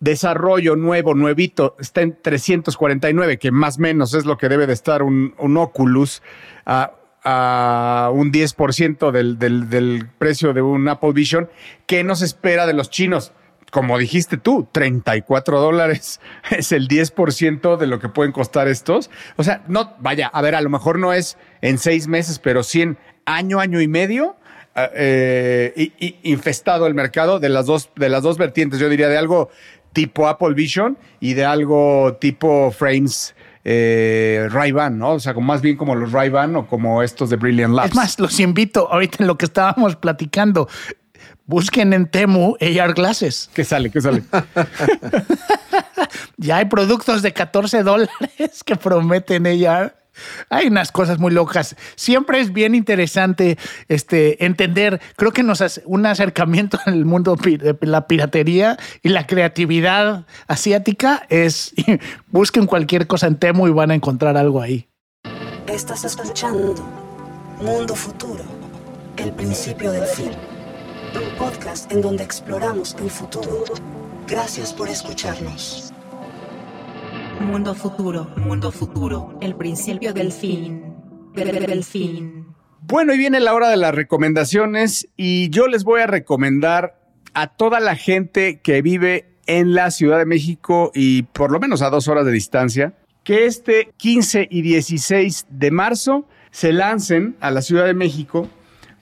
desarrollo 0.00 0.76
nuevo, 0.76 1.14
nuevito, 1.14 1.74
está 1.78 2.02
en 2.02 2.18
349, 2.20 3.38
que 3.38 3.50
más 3.50 3.78
o 3.78 3.80
menos 3.80 4.14
es 4.14 4.26
lo 4.26 4.36
que 4.36 4.48
debe 4.48 4.66
de 4.66 4.74
estar 4.74 5.02
un, 5.02 5.34
un 5.38 5.56
Oculus, 5.56 6.22
a, 6.66 6.92
a 7.24 8.10
un 8.12 8.30
10% 8.30 9.10
del, 9.10 9.38
del, 9.38 9.68
del 9.68 10.08
precio 10.18 10.52
de 10.52 10.62
un 10.62 10.86
Apple 10.88 11.12
Vision, 11.12 11.48
¿qué 11.86 12.04
nos 12.04 12.22
espera 12.22 12.66
de 12.66 12.74
los 12.74 12.90
chinos? 12.90 13.32
Como 13.70 13.98
dijiste 13.98 14.36
tú, 14.36 14.68
34 14.72 15.60
dólares 15.60 16.20
es 16.50 16.72
el 16.72 16.88
10% 16.88 17.76
de 17.76 17.86
lo 17.86 17.98
que 17.98 18.08
pueden 18.08 18.32
costar 18.32 18.68
estos. 18.68 19.10
O 19.36 19.44
sea, 19.44 19.62
no, 19.68 19.94
vaya, 20.00 20.28
a 20.28 20.42
ver, 20.42 20.54
a 20.54 20.60
lo 20.60 20.70
mejor 20.70 20.98
no 20.98 21.12
es 21.12 21.36
en 21.60 21.78
seis 21.78 22.08
meses, 22.08 22.38
pero 22.38 22.62
sí 22.62 22.82
en 22.82 22.98
año, 23.24 23.60
año 23.60 23.80
y 23.80 23.88
medio. 23.88 24.36
eh, 24.76 25.72
y, 25.76 25.92
y 25.98 26.18
infestado 26.22 26.86
el 26.86 26.94
mercado 26.94 27.40
de 27.40 27.48
las 27.48 27.66
dos 27.66 27.90
de 27.96 28.08
las 28.08 28.22
dos 28.22 28.38
vertientes 28.38 28.78
yo 28.78 28.88
diría 28.88 29.08
de 29.08 29.18
algo 29.18 29.50
tipo 29.92 30.28
Apple 30.28 30.54
Vision 30.54 30.96
y 31.18 31.34
de 31.34 31.44
algo 31.44 32.16
tipo 32.20 32.70
Frames 32.70 33.34
eh, 33.64 34.48
Ray-Ban, 34.50 34.98
¿no? 34.98 35.10
O 35.14 35.20
sea, 35.20 35.34
como 35.34 35.48
más 35.48 35.60
bien 35.60 35.76
como 35.76 35.94
los 35.94 36.12
Ray-Ban 36.12 36.56
o 36.56 36.66
como 36.66 37.02
estos 37.02 37.28
de 37.28 37.36
Brilliant 37.36 37.74
Labs. 37.74 37.90
Es 37.90 37.94
más, 37.94 38.18
los 38.18 38.40
invito 38.40 38.90
ahorita 38.90 39.18
en 39.20 39.26
lo 39.26 39.36
que 39.36 39.44
estábamos 39.44 39.96
platicando. 39.96 40.68
Busquen 41.48 41.94
en 41.94 42.06
Temu 42.06 42.56
AR 42.60 42.92
Glasses. 42.92 43.48
¿Qué 43.54 43.64
sale? 43.64 43.90
¿Qué 43.90 44.00
sale? 44.00 44.22
Ya 46.36 46.58
hay 46.58 46.66
productos 46.66 47.20
de 47.22 47.32
14 47.32 47.82
dólares 47.82 48.62
que 48.64 48.76
prometen 48.76 49.46
AR. 49.46 49.96
Hay 50.50 50.68
unas 50.68 50.92
cosas 50.92 51.18
muy 51.18 51.32
locas. 51.32 51.74
Siempre 51.96 52.40
es 52.40 52.52
bien 52.52 52.74
interesante 52.74 53.58
este, 53.88 54.44
entender, 54.44 55.00
creo 55.16 55.32
que 55.32 55.42
nos 55.42 55.60
hace 55.60 55.82
un 55.84 56.06
acercamiento 56.06 56.78
al 56.86 57.04
mundo 57.04 57.34
de 57.34 57.76
la 57.80 58.06
piratería 58.06 58.76
y 59.02 59.08
la 59.08 59.26
creatividad 59.26 60.26
asiática 60.46 61.26
es 61.28 61.74
busquen 62.28 62.66
cualquier 62.66 63.06
cosa 63.06 63.26
en 63.26 63.36
Temu 63.36 63.66
y 63.66 63.72
van 63.72 63.90
a 63.90 63.94
encontrar 63.94 64.36
algo 64.36 64.62
ahí. 64.62 64.88
Estás 65.66 66.04
escuchando 66.04 66.74
Mundo 67.60 67.94
Futuro, 67.94 68.44
el 69.16 69.32
principio 69.32 69.90
del 69.90 70.04
fin. 70.04 70.30
Un 71.18 71.36
podcast 71.36 71.90
en 71.90 72.00
donde 72.00 72.22
exploramos 72.22 72.94
el 73.02 73.10
futuro. 73.10 73.64
Gracias 74.28 74.72
por 74.72 74.88
escucharnos. 74.88 75.92
Mundo 77.40 77.74
futuro, 77.74 78.30
mundo 78.36 78.70
futuro, 78.70 79.36
el 79.40 79.56
principio 79.56 80.12
del 80.12 80.30
fin. 80.30 80.94
Del 81.34 81.66
del 81.66 81.82
fin. 81.82 82.46
Bueno, 82.82 83.14
y 83.14 83.18
viene 83.18 83.40
la 83.40 83.52
hora 83.54 83.68
de 83.68 83.76
las 83.76 83.96
recomendaciones 83.96 85.08
y 85.16 85.50
yo 85.50 85.66
les 85.66 85.82
voy 85.82 86.02
a 86.02 86.06
recomendar 86.06 87.00
a 87.34 87.48
toda 87.48 87.80
la 87.80 87.96
gente 87.96 88.60
que 88.60 88.80
vive 88.80 89.26
en 89.46 89.74
la 89.74 89.90
Ciudad 89.90 90.18
de 90.18 90.26
México 90.26 90.92
y 90.94 91.22
por 91.22 91.50
lo 91.50 91.58
menos 91.58 91.82
a 91.82 91.90
dos 91.90 92.06
horas 92.06 92.26
de 92.26 92.32
distancia, 92.32 92.94
que 93.24 93.46
este 93.46 93.90
15 93.96 94.46
y 94.48 94.62
16 94.62 95.46
de 95.50 95.70
marzo 95.72 96.28
se 96.52 96.72
lancen 96.72 97.36
a 97.40 97.50
la 97.50 97.62
Ciudad 97.62 97.86
de 97.86 97.94
México 97.94 98.46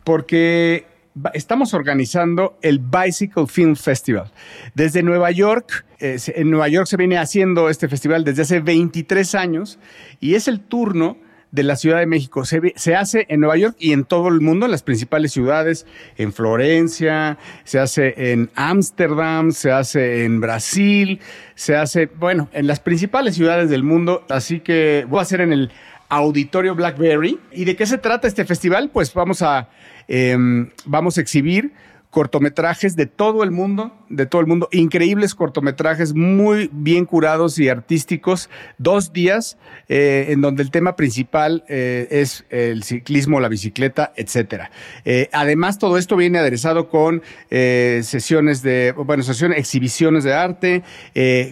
porque 0.03 0.96
estamos 1.35 1.75
organizando 1.75 2.59
el 2.63 2.79
Bicycle 2.79 3.47
Film 3.47 3.77
Festival. 3.77 4.31
Desde 4.75 5.03
Nueva 5.03 5.31
York, 5.31 5.87
eh, 5.99 6.19
en 6.35 6.51
Nueva 6.51 6.69
York 6.69 6.87
se 6.87 6.97
viene 6.97 7.19
haciendo 7.19 7.71
este 7.71 7.89
festival 7.89 8.25
desde 8.25 8.43
hace 8.43 8.61
23 8.61 9.35
años 9.35 9.79
y 10.21 10.35
es 10.35 10.49
el 10.49 10.61
turno 10.61 11.19
de 11.53 11.63
la 11.63 11.77
Ciudad 11.77 11.99
de 11.99 12.07
México. 12.07 12.45
Se, 12.45 12.61
se, 12.77 12.97
hace 12.97 13.25
en 13.29 13.41
Nueva 13.41 13.57
York 13.57 13.77
y 13.79 13.93
en 13.93 14.05
todo 14.05 14.29
el 14.29 14.41
mundo, 14.41 14.67
en 14.67 14.73
las 14.73 14.83
principales 14.83 15.33
ciudades, 15.33 15.87
en 16.19 16.33
Florencia, 16.33 17.39
se 17.65 17.79
hace 17.79 18.33
en 18.33 18.51
Ámsterdam, 18.55 19.53
se 19.53 19.73
hace 19.73 20.25
en 20.25 20.41
Brasil, 20.41 21.21
se 21.55 21.77
hace, 21.77 22.07
bueno, 22.07 22.51
en 22.53 22.67
las 22.67 22.81
principales 22.81 23.37
ciudades 23.37 23.71
del 23.71 23.85
mundo. 23.85 24.27
Así 24.29 24.61
que 24.61 25.07
voy 25.09 25.21
a 25.21 25.23
hacer 25.23 25.41
en 25.41 25.53
el 25.53 25.71
Auditorio 26.09 26.75
Blackberry. 26.75 27.39
¿Y 27.53 27.65
de 27.65 27.75
qué 27.75 27.87
se 27.87 27.99
trata 27.99 28.29
este 28.29 28.45
festival? 28.45 28.91
Pues 28.93 29.15
vamos 29.15 29.41
a, 29.43 29.69
eh, 30.09 30.37
vamos 30.85 31.19
a 31.19 31.21
exhibir 31.21 31.73
cortometrajes 32.17 32.97
de 32.97 33.05
todo 33.05 33.45
el 33.45 33.51
mundo, 33.51 33.93
de 34.09 34.25
todo 34.25 34.41
el 34.41 34.47
mundo, 34.47 34.71
increíbles 34.73 35.35
cortometrajes 35.35 36.15
muy 36.15 36.71
bien 36.73 37.05
curados 37.05 37.59
y 37.59 37.69
artísticos, 37.69 38.49
dos 38.79 39.13
días 39.13 39.59
eh, 39.91 40.29
en 40.31 40.41
donde 40.41 40.63
el 40.63 40.71
tema 40.71 40.97
principal 40.97 41.63
eh, 41.69 42.09
es 42.11 42.47
el 42.49 42.85
ciclismo, 42.85 43.39
la 43.39 43.51
bicicleta, 43.51 44.15
etcétera. 44.17 44.71
Eh, 45.05 45.29
además, 45.31 45.79
todo 45.79 45.99
esto 45.99 46.17
viene 46.17 46.39
aderezado 46.39 46.89
con 46.89 47.21
sesiones 47.51 48.63
de, 48.63 48.93
bueno, 48.93 49.23
sesiones, 49.23 49.59
exhibiciones 49.59 50.25
de 50.25 50.33
arte, 50.33 50.83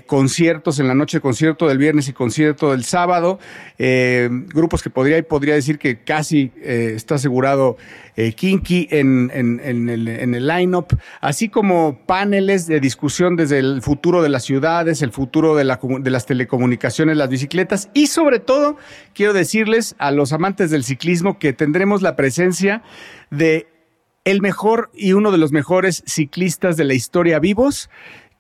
conciertos 0.06 0.78
en 0.78 0.88
la 0.88 0.94
noche, 0.94 1.20
concierto 1.20 1.68
del 1.68 1.76
viernes 1.76 2.08
y 2.08 2.14
concierto 2.14 2.70
del 2.70 2.84
sábado, 2.84 3.38
grupos 3.76 4.82
que 4.82 4.88
podría, 4.88 5.22
podría 5.22 5.54
decir 5.54 5.78
que 5.78 5.98
casi 6.00 6.52
está 6.62 7.16
asegurado 7.16 7.76
Kinky 8.16 8.88
en, 8.90 9.30
en, 9.34 9.60
en 9.62 9.88
el, 9.88 10.08
en 10.08 10.34
el 10.34 10.53
así 11.20 11.48
como 11.48 11.98
paneles 12.06 12.66
de 12.66 12.80
discusión 12.80 13.36
desde 13.36 13.58
el 13.58 13.82
futuro 13.82 14.22
de 14.22 14.28
las 14.28 14.44
ciudades, 14.44 15.02
el 15.02 15.12
futuro 15.12 15.54
de, 15.56 15.64
la, 15.64 15.80
de, 15.82 16.10
las 16.10 16.26
telecomunicaciones, 16.26 17.16
las 17.16 17.28
bicicletas 17.28 17.88
y 17.94 18.08
sobre 18.08 18.40
todo 18.40 18.76
quiero 19.14 19.32
decirles 19.32 19.94
a 19.98 20.10
los 20.10 20.32
amantes 20.32 20.70
del 20.70 20.84
ciclismo 20.84 21.38
que 21.38 21.52
tendremos 21.52 22.02
la 22.02 22.16
presencia 22.16 22.82
de 23.30 23.68
el 24.24 24.40
mejor 24.40 24.90
y 24.94 25.12
uno 25.12 25.32
de 25.32 25.38
los 25.38 25.52
mejores 25.52 26.02
ciclistas 26.06 26.76
de 26.76 26.84
la 26.84 26.94
historia 26.94 27.38
vivos 27.38 27.90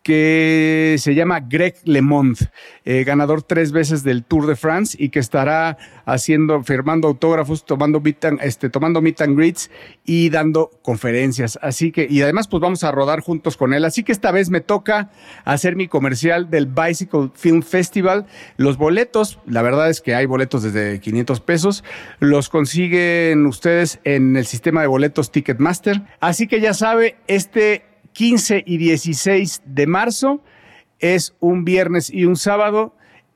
que 0.04 0.96
se 0.98 1.14
llama 1.14 1.40
Greg 1.40 1.76
LeMond, 1.84 2.36
eh, 2.84 3.04
ganador 3.04 3.42
tres 3.42 3.72
veces 3.72 4.04
del 4.04 4.22
Tour 4.22 4.46
de 4.46 4.54
France 4.54 4.96
y 5.00 5.08
que 5.08 5.18
estará 5.18 5.78
haciendo, 6.04 6.62
firmando 6.62 7.08
autógrafos, 7.08 7.64
tomando 7.64 8.00
meet 8.00 8.22
and, 8.26 8.40
este, 8.42 8.68
tomando 8.68 9.00
meet 9.00 9.22
and 9.22 9.34
greets 9.34 9.70
y 10.04 10.28
dando 10.28 10.70
conferencias. 10.82 11.58
Así 11.62 11.90
que, 11.90 12.06
y 12.08 12.20
además, 12.20 12.48
pues 12.48 12.60
vamos 12.60 12.84
a 12.84 12.92
rodar 12.92 13.20
juntos 13.20 13.56
con 13.56 13.72
él. 13.72 13.86
Así 13.86 14.04
que 14.04 14.12
esta 14.12 14.30
vez 14.30 14.50
me 14.50 14.60
toca 14.60 15.10
hacer 15.46 15.74
mi 15.74 15.88
comercial 15.88 16.50
del 16.50 16.66
Bicycle 16.66 17.30
Film 17.34 17.62
Festival. 17.62 18.26
Los 18.58 18.76
boletos, 18.76 19.38
la 19.46 19.62
verdad 19.62 19.88
es 19.88 20.02
que 20.02 20.14
hay 20.14 20.26
boletos 20.26 20.62
desde 20.62 21.00
500 21.00 21.40
pesos, 21.40 21.82
los 22.20 22.50
consiguen 22.50 23.46
ustedes 23.46 24.00
en 24.04 24.36
el 24.36 24.44
sistema 24.44 24.82
de 24.82 24.86
boletos 24.86 25.32
Ticketmaster. 25.32 26.02
Así 26.20 26.46
que 26.46 26.60
ya 26.60 26.74
sabe, 26.74 27.16
este 27.26 27.93
15 28.14 28.64
y 28.66 28.78
16 28.78 29.62
de 29.66 29.86
marzo. 29.86 30.40
Es 30.98 31.34
un 31.40 31.64
viernes 31.64 32.08
y 32.08 32.24
un 32.24 32.36
sábado 32.36 32.94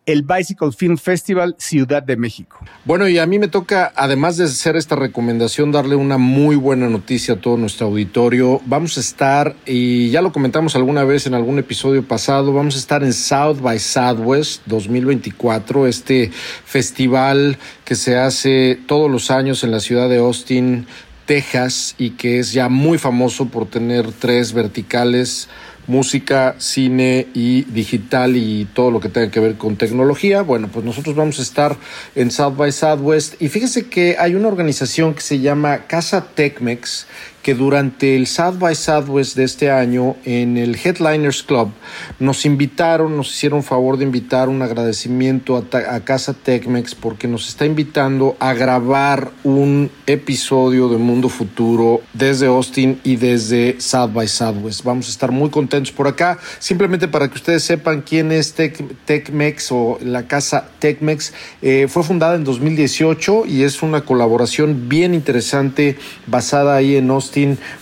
el 0.08 0.22
Bicycle 0.22 0.72
Film 0.72 0.96
Festival 0.96 1.54
Ciudad 1.58 2.02
de 2.02 2.16
México. 2.16 2.64
Bueno, 2.86 3.06
y 3.08 3.18
a 3.18 3.26
mí 3.26 3.38
me 3.38 3.48
toca, 3.48 3.92
además 3.94 4.38
de 4.38 4.44
hacer 4.44 4.74
esta 4.74 4.96
recomendación, 4.96 5.70
darle 5.70 5.96
una 5.96 6.16
muy 6.16 6.56
buena 6.56 6.88
noticia 6.88 7.34
a 7.34 7.36
todo 7.36 7.58
nuestro 7.58 7.88
auditorio. 7.88 8.62
Vamos 8.64 8.96
a 8.96 9.00
estar, 9.00 9.54
y 9.66 10.08
ya 10.08 10.22
lo 10.22 10.32
comentamos 10.32 10.74
alguna 10.76 11.04
vez 11.04 11.26
en 11.26 11.34
algún 11.34 11.58
episodio 11.58 12.02
pasado, 12.02 12.54
vamos 12.54 12.76
a 12.76 12.78
estar 12.78 13.04
en 13.04 13.12
South 13.12 13.60
by 13.60 13.78
Southwest 13.78 14.62
2024, 14.64 15.86
este 15.86 16.30
festival 16.64 17.58
que 17.84 17.94
se 17.94 18.16
hace 18.16 18.78
todos 18.86 19.10
los 19.10 19.30
años 19.30 19.62
en 19.62 19.72
la 19.72 19.80
ciudad 19.80 20.08
de 20.08 20.16
Austin, 20.16 20.86
Texas 21.28 21.94
y 21.98 22.12
que 22.12 22.38
es 22.38 22.54
ya 22.54 22.70
muy 22.70 22.96
famoso 22.96 23.48
por 23.48 23.66
tener 23.66 24.12
tres 24.12 24.54
verticales, 24.54 25.50
música, 25.86 26.54
cine 26.56 27.28
y 27.34 27.64
digital 27.64 28.34
y 28.34 28.64
todo 28.72 28.90
lo 28.90 28.98
que 28.98 29.10
tenga 29.10 29.30
que 29.30 29.38
ver 29.38 29.56
con 29.56 29.76
tecnología. 29.76 30.40
Bueno, 30.40 30.68
pues 30.72 30.86
nosotros 30.86 31.14
vamos 31.14 31.38
a 31.38 31.42
estar 31.42 31.76
en 32.14 32.30
South 32.30 32.56
by 32.56 32.72
Southwest 32.72 33.40
y 33.42 33.48
fíjese 33.48 33.90
que 33.90 34.16
hay 34.18 34.36
una 34.36 34.48
organización 34.48 35.14
que 35.14 35.20
se 35.20 35.40
llama 35.40 35.86
Casa 35.86 36.24
Tecmex 36.34 37.06
que 37.42 37.54
durante 37.54 38.16
el 38.16 38.26
South 38.26 38.58
by 38.58 38.74
Southwest 38.74 39.36
de 39.36 39.44
este 39.44 39.70
año 39.70 40.16
en 40.24 40.56
el 40.56 40.76
Headliners 40.76 41.42
Club 41.42 41.70
nos 42.18 42.44
invitaron, 42.44 43.16
nos 43.16 43.30
hicieron 43.30 43.62
favor 43.62 43.96
de 43.96 44.04
invitar 44.04 44.48
un 44.48 44.60
agradecimiento 44.62 45.56
a, 45.56 45.94
a, 45.94 46.00
Casa 46.00 46.34
Tecmex 46.34 46.94
porque 46.94 47.28
nos 47.28 47.48
está 47.48 47.64
invitando 47.64 48.36
a 48.40 48.52
grabar 48.54 49.30
un 49.44 49.90
episodio 50.06 50.88
de 50.88 50.98
Mundo 50.98 51.28
Futuro 51.28 52.00
desde 52.12 52.46
Austin 52.46 53.00
y 53.04 53.16
desde 53.16 53.80
South 53.80 54.12
by 54.12 54.28
Southwest. 54.28 54.84
Vamos 54.84 55.06
a 55.08 55.10
estar 55.10 55.30
muy 55.30 55.50
contentos 55.50 55.92
por 55.92 56.08
acá, 56.08 56.38
simplemente 56.58 57.08
para 57.08 57.28
que 57.28 57.36
ustedes 57.36 57.62
sepan 57.62 58.02
quién 58.02 58.32
es 58.32 58.52
Tec, 58.54 58.82
Tecmex 59.04 59.72
o 59.72 59.98
la 60.02 60.26
Casa 60.26 60.68
Tecmex. 60.78 61.32
Eh, 61.62 61.86
fue 61.88 62.02
fundada 62.02 62.34
en 62.36 62.44
2018 62.44 63.46
y 63.46 63.62
es 63.62 63.82
una 63.82 64.02
colaboración 64.02 64.88
bien 64.88 65.14
interesante 65.14 65.96
basada 66.26 66.76
ahí 66.76 66.96
en 66.96 67.10
Austin 67.10 67.27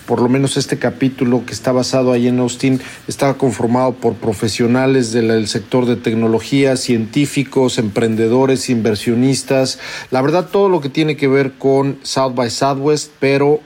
por 0.06 0.20
lo 0.20 0.28
menos 0.28 0.56
este 0.56 0.78
capítulo 0.78 1.44
que 1.46 1.52
está 1.52 1.72
basado 1.72 2.12
ahí 2.12 2.28
en 2.28 2.38
Austin, 2.40 2.80
está 3.08 3.34
conformado 3.34 3.94
por 3.94 4.14
profesionales 4.14 5.12
del 5.12 5.48
sector 5.48 5.86
de 5.86 5.96
tecnología, 5.96 6.76
científicos, 6.76 7.78
emprendedores, 7.78 8.70
inversionistas, 8.70 9.78
la 10.10 10.22
verdad 10.22 10.48
todo 10.50 10.68
lo 10.68 10.80
que 10.80 10.88
tiene 10.88 11.16
que 11.16 11.28
ver 11.28 11.52
con 11.52 11.98
South 12.02 12.34
by 12.34 12.50
Southwest, 12.50 13.12
pero 13.20 13.60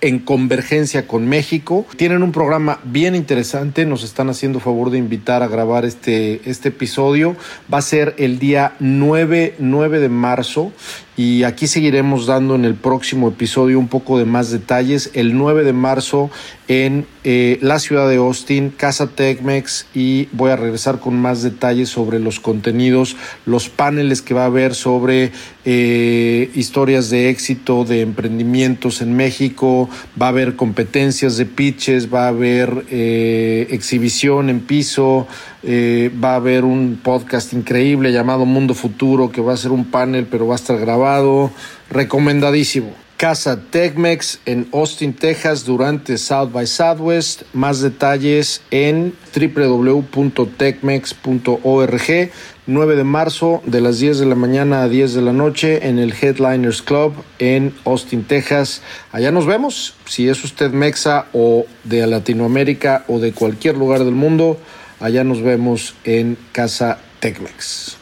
en 0.00 0.18
convergencia 0.18 1.06
con 1.06 1.26
México. 1.26 1.86
Tienen 1.96 2.22
un 2.22 2.32
programa 2.32 2.80
bien 2.84 3.14
interesante, 3.14 3.86
nos 3.86 4.04
están 4.04 4.28
haciendo 4.28 4.60
favor 4.60 4.90
de 4.90 4.98
invitar 4.98 5.42
a 5.42 5.48
grabar 5.48 5.84
este, 5.84 6.48
este 6.48 6.68
episodio. 6.68 7.36
Va 7.72 7.78
a 7.78 7.82
ser 7.82 8.14
el 8.18 8.38
día 8.38 8.74
9, 8.78 9.54
9 9.58 10.00
de 10.00 10.08
marzo 10.08 10.72
y 11.16 11.44
aquí 11.44 11.66
seguiremos 11.66 12.26
dando 12.26 12.54
en 12.54 12.64
el 12.66 12.74
próximo 12.74 13.28
episodio 13.28 13.78
un 13.78 13.88
poco 13.88 14.18
de 14.18 14.26
más 14.26 14.50
detalles. 14.50 15.10
El 15.14 15.36
9 15.38 15.64
de 15.64 15.72
marzo 15.72 16.30
en 16.68 17.06
eh, 17.24 17.58
la 17.62 17.78
ciudad 17.78 18.08
de 18.08 18.16
Austin, 18.16 18.70
Casa 18.70 19.06
Tecmex 19.06 19.86
y 19.94 20.28
voy 20.32 20.50
a 20.50 20.56
regresar 20.56 20.98
con 20.98 21.18
más 21.20 21.42
detalles 21.42 21.88
sobre 21.88 22.18
los 22.18 22.38
contenidos, 22.38 23.16
los 23.46 23.68
paneles 23.68 24.20
que 24.20 24.34
va 24.34 24.42
a 24.42 24.46
haber 24.46 24.74
sobre 24.74 25.32
eh, 25.64 26.50
historias 26.54 27.08
de 27.08 27.30
éxito 27.30 27.84
de 27.84 28.02
emprendimientos 28.02 29.00
en 29.00 29.16
México, 29.16 29.88
va 30.20 30.26
a 30.26 30.30
haber 30.30 30.56
competencias 30.56 31.36
de 31.36 31.46
pitches, 31.46 32.12
va 32.12 32.26
a 32.26 32.28
haber 32.28 32.84
eh, 32.90 33.68
exhibición 33.70 34.50
en 34.50 34.60
piso, 34.60 35.26
eh, 35.68 36.12
va 36.22 36.34
a 36.34 36.36
haber 36.36 36.64
un 36.64 37.00
podcast 37.02 37.52
increíble 37.52 38.12
llamado 38.12 38.44
Mundo 38.44 38.72
Futuro 38.72 39.32
que 39.32 39.40
va 39.40 39.52
a 39.52 39.56
ser 39.56 39.72
un 39.72 39.90
panel 39.90 40.28
pero 40.30 40.46
va 40.46 40.54
a 40.54 40.56
estar 40.56 40.78
grabado, 40.78 41.50
recomendadísimo. 41.90 42.92
Casa 43.16 43.58
Tecmex 43.70 44.40
en 44.44 44.68
Austin, 44.72 45.14
Texas 45.14 45.64
durante 45.64 46.18
South 46.18 46.50
by 46.52 46.66
Southwest. 46.66 47.44
Más 47.54 47.80
detalles 47.80 48.60
en 48.70 49.14
www.tecmex.org. 49.34 52.30
9 52.68 52.96
de 52.96 53.04
marzo 53.04 53.62
de 53.64 53.80
las 53.80 54.00
10 54.00 54.18
de 54.18 54.26
la 54.26 54.34
mañana 54.34 54.82
a 54.82 54.88
10 54.88 55.14
de 55.14 55.22
la 55.22 55.32
noche 55.32 55.88
en 55.88 55.98
el 55.98 56.12
Headliners 56.12 56.82
Club 56.82 57.14
en 57.38 57.72
Austin, 57.84 58.24
Texas. 58.24 58.82
Allá 59.12 59.30
nos 59.30 59.46
vemos. 59.46 59.94
Si 60.04 60.28
es 60.28 60.44
usted 60.44 60.72
mexa 60.72 61.26
o 61.32 61.64
de 61.84 62.06
Latinoamérica 62.06 63.04
o 63.08 63.18
de 63.18 63.32
cualquier 63.32 63.78
lugar 63.78 64.04
del 64.04 64.14
mundo, 64.14 64.58
allá 65.00 65.24
nos 65.24 65.42
vemos 65.42 65.94
en 66.04 66.36
Casa 66.52 66.98
Tecmex. 67.20 67.98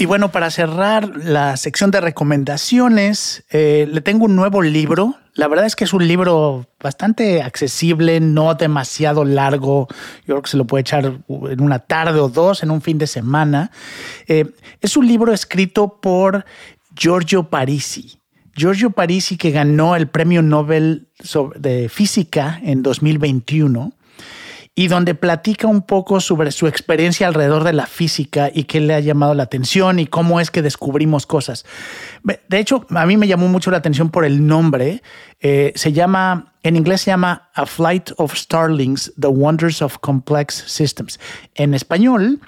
Y 0.00 0.06
bueno, 0.06 0.30
para 0.30 0.48
cerrar 0.50 1.10
la 1.16 1.56
sección 1.56 1.90
de 1.90 2.00
recomendaciones, 2.00 3.44
eh, 3.50 3.88
le 3.90 4.00
tengo 4.00 4.26
un 4.26 4.36
nuevo 4.36 4.62
libro. 4.62 5.16
La 5.34 5.48
verdad 5.48 5.66
es 5.66 5.74
que 5.74 5.82
es 5.82 5.92
un 5.92 6.06
libro 6.06 6.68
bastante 6.78 7.42
accesible, 7.42 8.20
no 8.20 8.54
demasiado 8.54 9.24
largo. 9.24 9.88
Yo 10.20 10.34
creo 10.34 10.42
que 10.42 10.50
se 10.50 10.56
lo 10.56 10.68
puede 10.68 10.82
echar 10.82 11.04
en 11.28 11.60
una 11.60 11.80
tarde 11.80 12.20
o 12.20 12.28
dos, 12.28 12.62
en 12.62 12.70
un 12.70 12.80
fin 12.80 12.96
de 12.98 13.08
semana. 13.08 13.72
Eh, 14.28 14.52
es 14.80 14.96
un 14.96 15.08
libro 15.08 15.32
escrito 15.32 16.00
por 16.00 16.44
Giorgio 16.94 17.50
Parisi. 17.50 18.20
Giorgio 18.54 18.90
Parisi, 18.90 19.36
que 19.36 19.50
ganó 19.50 19.96
el 19.96 20.06
premio 20.06 20.42
Nobel 20.42 21.08
de 21.56 21.88
Física 21.88 22.60
en 22.62 22.84
2021 22.84 23.97
y 24.78 24.86
donde 24.86 25.16
platica 25.16 25.66
un 25.66 25.82
poco 25.82 26.20
sobre 26.20 26.52
su 26.52 26.68
experiencia 26.68 27.26
alrededor 27.26 27.64
de 27.64 27.72
la 27.72 27.86
física 27.86 28.48
y 28.54 28.62
qué 28.62 28.80
le 28.80 28.94
ha 28.94 29.00
llamado 29.00 29.34
la 29.34 29.42
atención 29.42 29.98
y 29.98 30.06
cómo 30.06 30.38
es 30.38 30.52
que 30.52 30.62
descubrimos 30.62 31.26
cosas. 31.26 31.66
De 32.22 32.60
hecho, 32.60 32.86
a 32.90 33.04
mí 33.04 33.16
me 33.16 33.26
llamó 33.26 33.48
mucho 33.48 33.72
la 33.72 33.78
atención 33.78 34.08
por 34.08 34.24
el 34.24 34.46
nombre. 34.46 35.02
Eh, 35.40 35.72
se 35.74 35.92
llama 35.92 36.52
en 36.62 36.76
inglés 36.76 37.00
se 37.00 37.10
llama 37.10 37.50
A 37.54 37.66
Flight 37.66 38.10
of 38.18 38.36
Starlings, 38.36 39.12
The 39.18 39.26
Wonders 39.26 39.82
of 39.82 39.98
Complex 39.98 40.54
Systems. 40.68 41.18
En 41.56 41.74
español, 41.74 42.38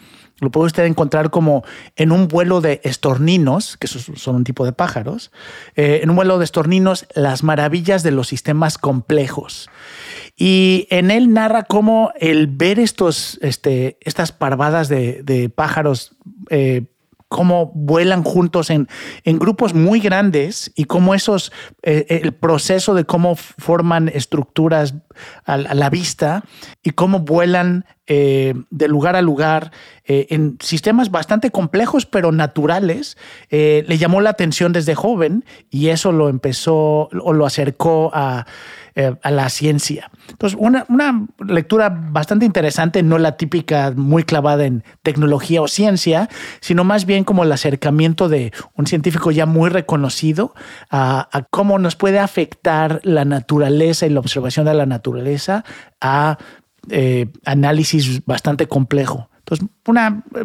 lo 0.41 0.51
puede 0.51 0.67
usted 0.67 0.85
encontrar 0.85 1.31
como 1.31 1.65
en 1.97 2.13
un 2.13 2.29
vuelo 2.29 2.61
de 2.61 2.81
estorninos, 2.85 3.77
que 3.77 3.89
son 3.89 4.37
un 4.37 4.45
tipo 4.45 4.65
de 4.65 4.73
pájaros, 4.73 5.33
eh, 5.75 5.99
en 6.03 6.11
un 6.11 6.17
vuelo 6.17 6.39
de 6.39 6.45
estorninos, 6.45 7.07
las 7.15 7.43
maravillas 7.43 8.03
de 8.05 8.13
los 8.13 8.29
sistemas 8.29 8.79
complejos. 8.79 9.69
Y 10.43 10.87
en 10.89 11.11
él 11.11 11.35
narra 11.35 11.65
cómo 11.65 12.13
el 12.19 12.47
ver 12.47 12.81
estos, 12.81 13.39
este, 13.43 13.99
estas 14.01 14.33
parvadas 14.33 14.89
de, 14.89 15.53
pájaros 15.55 16.17
eh, 16.49 16.87
cómo 17.29 17.71
vuelan 17.75 18.25
juntos 18.25 18.71
en, 18.71 18.89
grupos 19.27 19.75
muy 19.75 20.01
grandes 20.01 20.73
y 20.75 20.87
cómo 20.87 21.15
esos, 21.15 21.53
eh, 21.83 22.21
el 22.23 22.33
proceso 22.33 22.95
de 22.95 23.05
cómo 23.05 23.37
forman 23.37 24.09
estructuras 24.09 24.95
a, 25.45 25.59
la 25.59 25.91
vista 25.91 26.43
y 26.83 26.93
cómo 26.93 27.21
vuelan 27.21 27.85
eh, 28.07 28.55
de 28.71 28.89
lugar 28.89 29.17
a 29.17 29.23
lugar 29.23 29.73
en 30.07 30.57
sistemas 30.61 31.11
bastante 31.13 31.51
complejos 31.51 32.05
pero 32.07 32.33
naturales, 32.33 33.17
le 33.51 33.99
llamó 33.99 34.23
la 34.23 34.31
atención 34.31 34.73
desde 34.73 34.97
joven 34.97 35.45
y 35.69 35.89
eso 35.89 36.11
lo 36.11 36.31
empezó 36.31 37.11
o 37.13 37.33
lo 37.33 37.47
acercó 37.47 38.11
a 38.13 38.47
eh, 38.95 39.15
a 39.23 39.31
la 39.31 39.49
ciencia. 39.49 40.11
Entonces, 40.29 40.59
una, 40.61 40.87
lectura 41.47 41.89
bastante 41.91 42.47
interesante, 42.47 43.03
no 43.03 43.19
la 43.19 43.37
típica 43.37 43.93
muy 43.95 44.25
clavada 44.25 44.65
en 44.65 44.85
tecnología 45.03 45.63
o 45.63 45.69
ciencia, 45.69 46.29
sino 46.61 46.85
más 46.85 47.07
bien 47.07 47.25
como 47.25 47.45
el 47.45 47.53
acercamiento 47.53 48.29
de 48.29 48.53
un 48.75 48.87
científico 48.87 49.31
ya 49.31 49.47
muy 49.47 49.71
reconocido 49.71 50.55
a, 50.91 51.29
cómo 51.51 51.79
nos 51.79 51.97
puede 51.97 52.19
afectar 52.19 53.01
la 53.05 53.25
naturaleza 53.25 54.07
y 54.07 54.11
la 54.11 54.21
observación 54.21 54.67
de 54.67 54.75
la 54.75 54.87
naturaleza 54.87 55.65
a 56.01 56.39
eh, 56.91 57.27
análisis 57.45 58.25
bastante 58.25 58.67
complejo. 58.67 59.31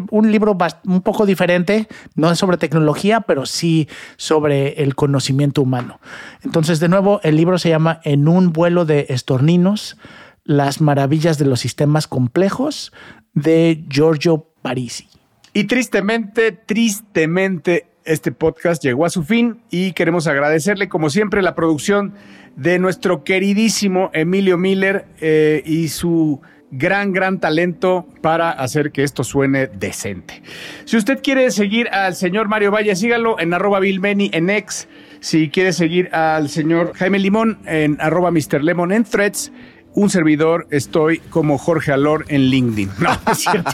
Un 0.10 0.32
libro 0.32 0.58
un 0.86 1.02
poco 1.02 1.26
diferente, 1.26 1.88
no 2.16 2.36
sobre 2.36 2.58
tecnología, 2.58 3.22
pero 3.22 3.46
sí 3.46 3.88
sobre 4.18 4.82
el 4.84 4.96
conocimiento 4.96 5.62
humano. 5.62 6.00
Entonces, 6.44 6.80
de 6.80 6.90
nuevo, 6.90 7.20
el 7.24 7.36
libro 7.36 7.58
se 7.58 7.70
llama 7.70 8.00
En 8.04 8.28
un 8.28 8.54
vuelo 8.54 8.86
de 8.86 9.08
estorninos, 9.10 9.98
las 10.44 10.82
maravillas 10.82 11.38
de 11.38 11.46
los 11.46 11.60
sistemas 11.60 12.08
complejos, 12.08 12.92
de 13.34 13.84
Giorgio 13.90 14.50
Parisi. 14.62 15.08
Y 15.54 15.66
tristemente, 15.66 16.52
tristemente, 16.52 17.88
este 18.06 18.32
podcast 18.32 18.84
llegó 18.84 19.06
a 19.06 19.10
su 19.10 19.24
fin 19.24 19.62
y 19.70 19.94
queremos 19.94 20.28
agradecerle, 20.28 20.90
como 20.90 21.10
siempre, 21.10 21.42
la 21.42 21.56
producción 21.56 22.14
de 22.56 22.80
nuestro 22.80 23.24
queridísimo 23.24 24.10
Emilio 24.14 24.58
Miller 24.58 25.08
eh, 25.20 25.64
y 25.66 25.90
su 25.90 26.42
gran, 26.78 27.14
gran 27.14 27.40
talento 27.40 28.06
para 28.22 28.52
hacer 28.52 28.92
que 28.92 29.04
esto 29.04 29.24
suene 29.24 29.68
decente. 29.68 30.42
Si 30.86 30.98
usted 30.98 31.22
quiere 31.22 31.52
seguir 31.52 31.90
al 31.90 32.16
señor 32.16 32.48
Mario 32.48 32.72
Valle, 32.72 32.96
sígalo 32.96 33.40
en 33.40 33.54
arroba 33.54 33.80
Bill 33.80 34.00
en 34.06 34.50
X. 34.50 34.88
Si 35.20 35.50
quiere 35.50 35.74
seguir 35.74 36.14
al 36.14 36.50
señor 36.50 36.94
Jaime 36.96 37.20
Limón 37.20 37.58
en 37.66 37.98
arroba 38.00 38.32
Mr. 38.32 38.64
Lemon 38.64 38.92
en 38.92 39.04
Threads 39.04 39.52
un 39.96 40.10
servidor, 40.10 40.68
estoy 40.70 41.20
como 41.20 41.58
Jorge 41.58 41.92
Alor 41.92 42.26
en 42.28 42.42
LinkedIn. 42.50 42.92
No, 43.00 43.10
es 43.32 43.38
cierto. 43.40 43.72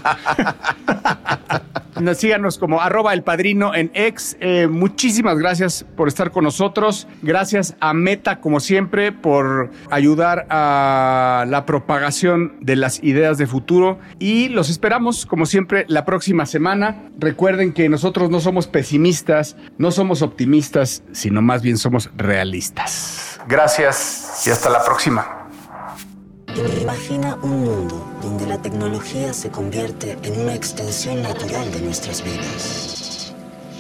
síganos 2.16 2.58
como 2.58 2.82
arroba 2.82 3.14
el 3.14 3.24
padrino 3.24 3.74
en 3.76 3.92
ex. 3.94 4.38
Eh, 4.40 4.68
muchísimas 4.68 5.38
gracias 5.38 5.86
por 5.96 6.08
estar 6.08 6.32
con 6.32 6.44
nosotros. 6.44 7.08
Gracias 7.22 7.76
a 7.80 7.94
Meta, 7.94 8.40
como 8.40 8.60
siempre, 8.60 9.12
por 9.12 9.72
ayudar 9.90 10.48
a 10.50 11.46
la 11.48 11.66
propagación 11.66 12.56
de 12.62 12.76
las 12.76 13.04
ideas 13.04 13.38
de 13.38 13.48
futuro. 13.48 14.00
Y 14.20 14.50
los 14.50 14.70
esperamos, 14.70 15.26
como 15.26 15.46
siempre, 15.46 15.86
la 15.88 16.06
próxima 16.06 16.46
semana. 16.46 17.10
Recuerden 17.20 17.74
que 17.74 17.90
nosotros 17.90 18.30
no 18.30 18.40
somos 18.40 18.68
pesimistas, 18.68 19.56
no 19.78 19.92
somos 19.92 20.22
optimistas, 20.22 21.04
sino 21.12 21.42
más 21.42 21.62
bien 21.62 21.78
somos 21.78 22.10
realistas. 22.16 23.40
Gracias 23.48 24.44
y 24.46 24.50
hasta 24.50 24.70
la 24.70 24.84
próxima. 24.84 25.41
Imagina 26.56 27.38
un 27.44 27.64
mundo 27.64 28.06
donde 28.22 28.46
la 28.46 28.62
tecnología 28.62 29.34
se 29.34 29.50
convierte 29.50 30.18
en 30.24 30.42
una 30.42 30.54
extensión 30.54 31.22
natural 31.22 31.72
de 31.72 31.82
nuestras 31.82 32.22
vidas, 32.24 33.34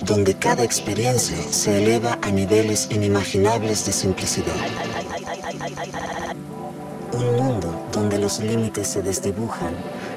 donde 0.05 0.35
cada 0.35 0.63
experiencia 0.63 1.35
se 1.51 1.83
eleva 1.83 2.17
a 2.21 2.31
niveles 2.31 2.87
inimaginables 2.89 3.85
de 3.85 3.91
simplicidad. 3.91 4.55
Un 7.11 7.35
mundo 7.35 7.87
donde 7.91 8.17
los 8.17 8.39
límites 8.39 8.87
se 8.87 9.01
desdibujan 9.01 9.75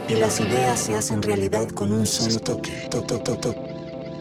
y 0.08 0.14
las 0.14 0.38
ideas 0.38 0.78
se 0.78 0.94
hacen 0.94 1.22
realidad 1.22 1.68
con 1.70 1.92
un 1.92 2.06
solo 2.06 2.38
toque. 2.38 2.88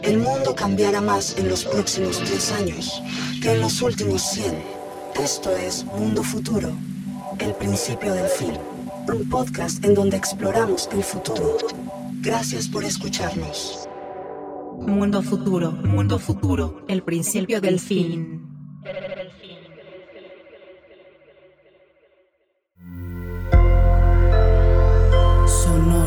El 0.02 0.18
mundo 0.18 0.56
cambiará 0.56 1.00
más 1.00 1.38
en 1.38 1.48
los 1.48 1.64
próximos 1.64 2.18
10 2.28 2.52
años 2.52 3.00
que 3.40 3.52
en 3.52 3.60
los 3.60 3.80
últimos 3.80 4.22
100. 4.22 4.54
Esto 5.22 5.56
es 5.56 5.84
Mundo 5.84 6.24
Futuro. 6.24 6.72
El 7.38 7.54
principio 7.54 8.12
del 8.12 8.26
fin. 8.26 8.52
Un 9.12 9.28
podcast 9.28 9.84
en 9.84 9.94
donde 9.94 10.16
exploramos 10.16 10.88
el 10.92 11.02
futuro. 11.02 11.56
Gracias 12.20 12.68
por 12.68 12.84
escucharnos. 12.84 13.88
Mundo 14.78 15.22
futuro, 15.22 15.72
mundo 15.72 16.18
futuro, 16.18 16.84
el 16.88 17.02
principio 17.02 17.60
del 17.60 17.80
fin. 17.80 18.42
Sonoro. 25.46 26.03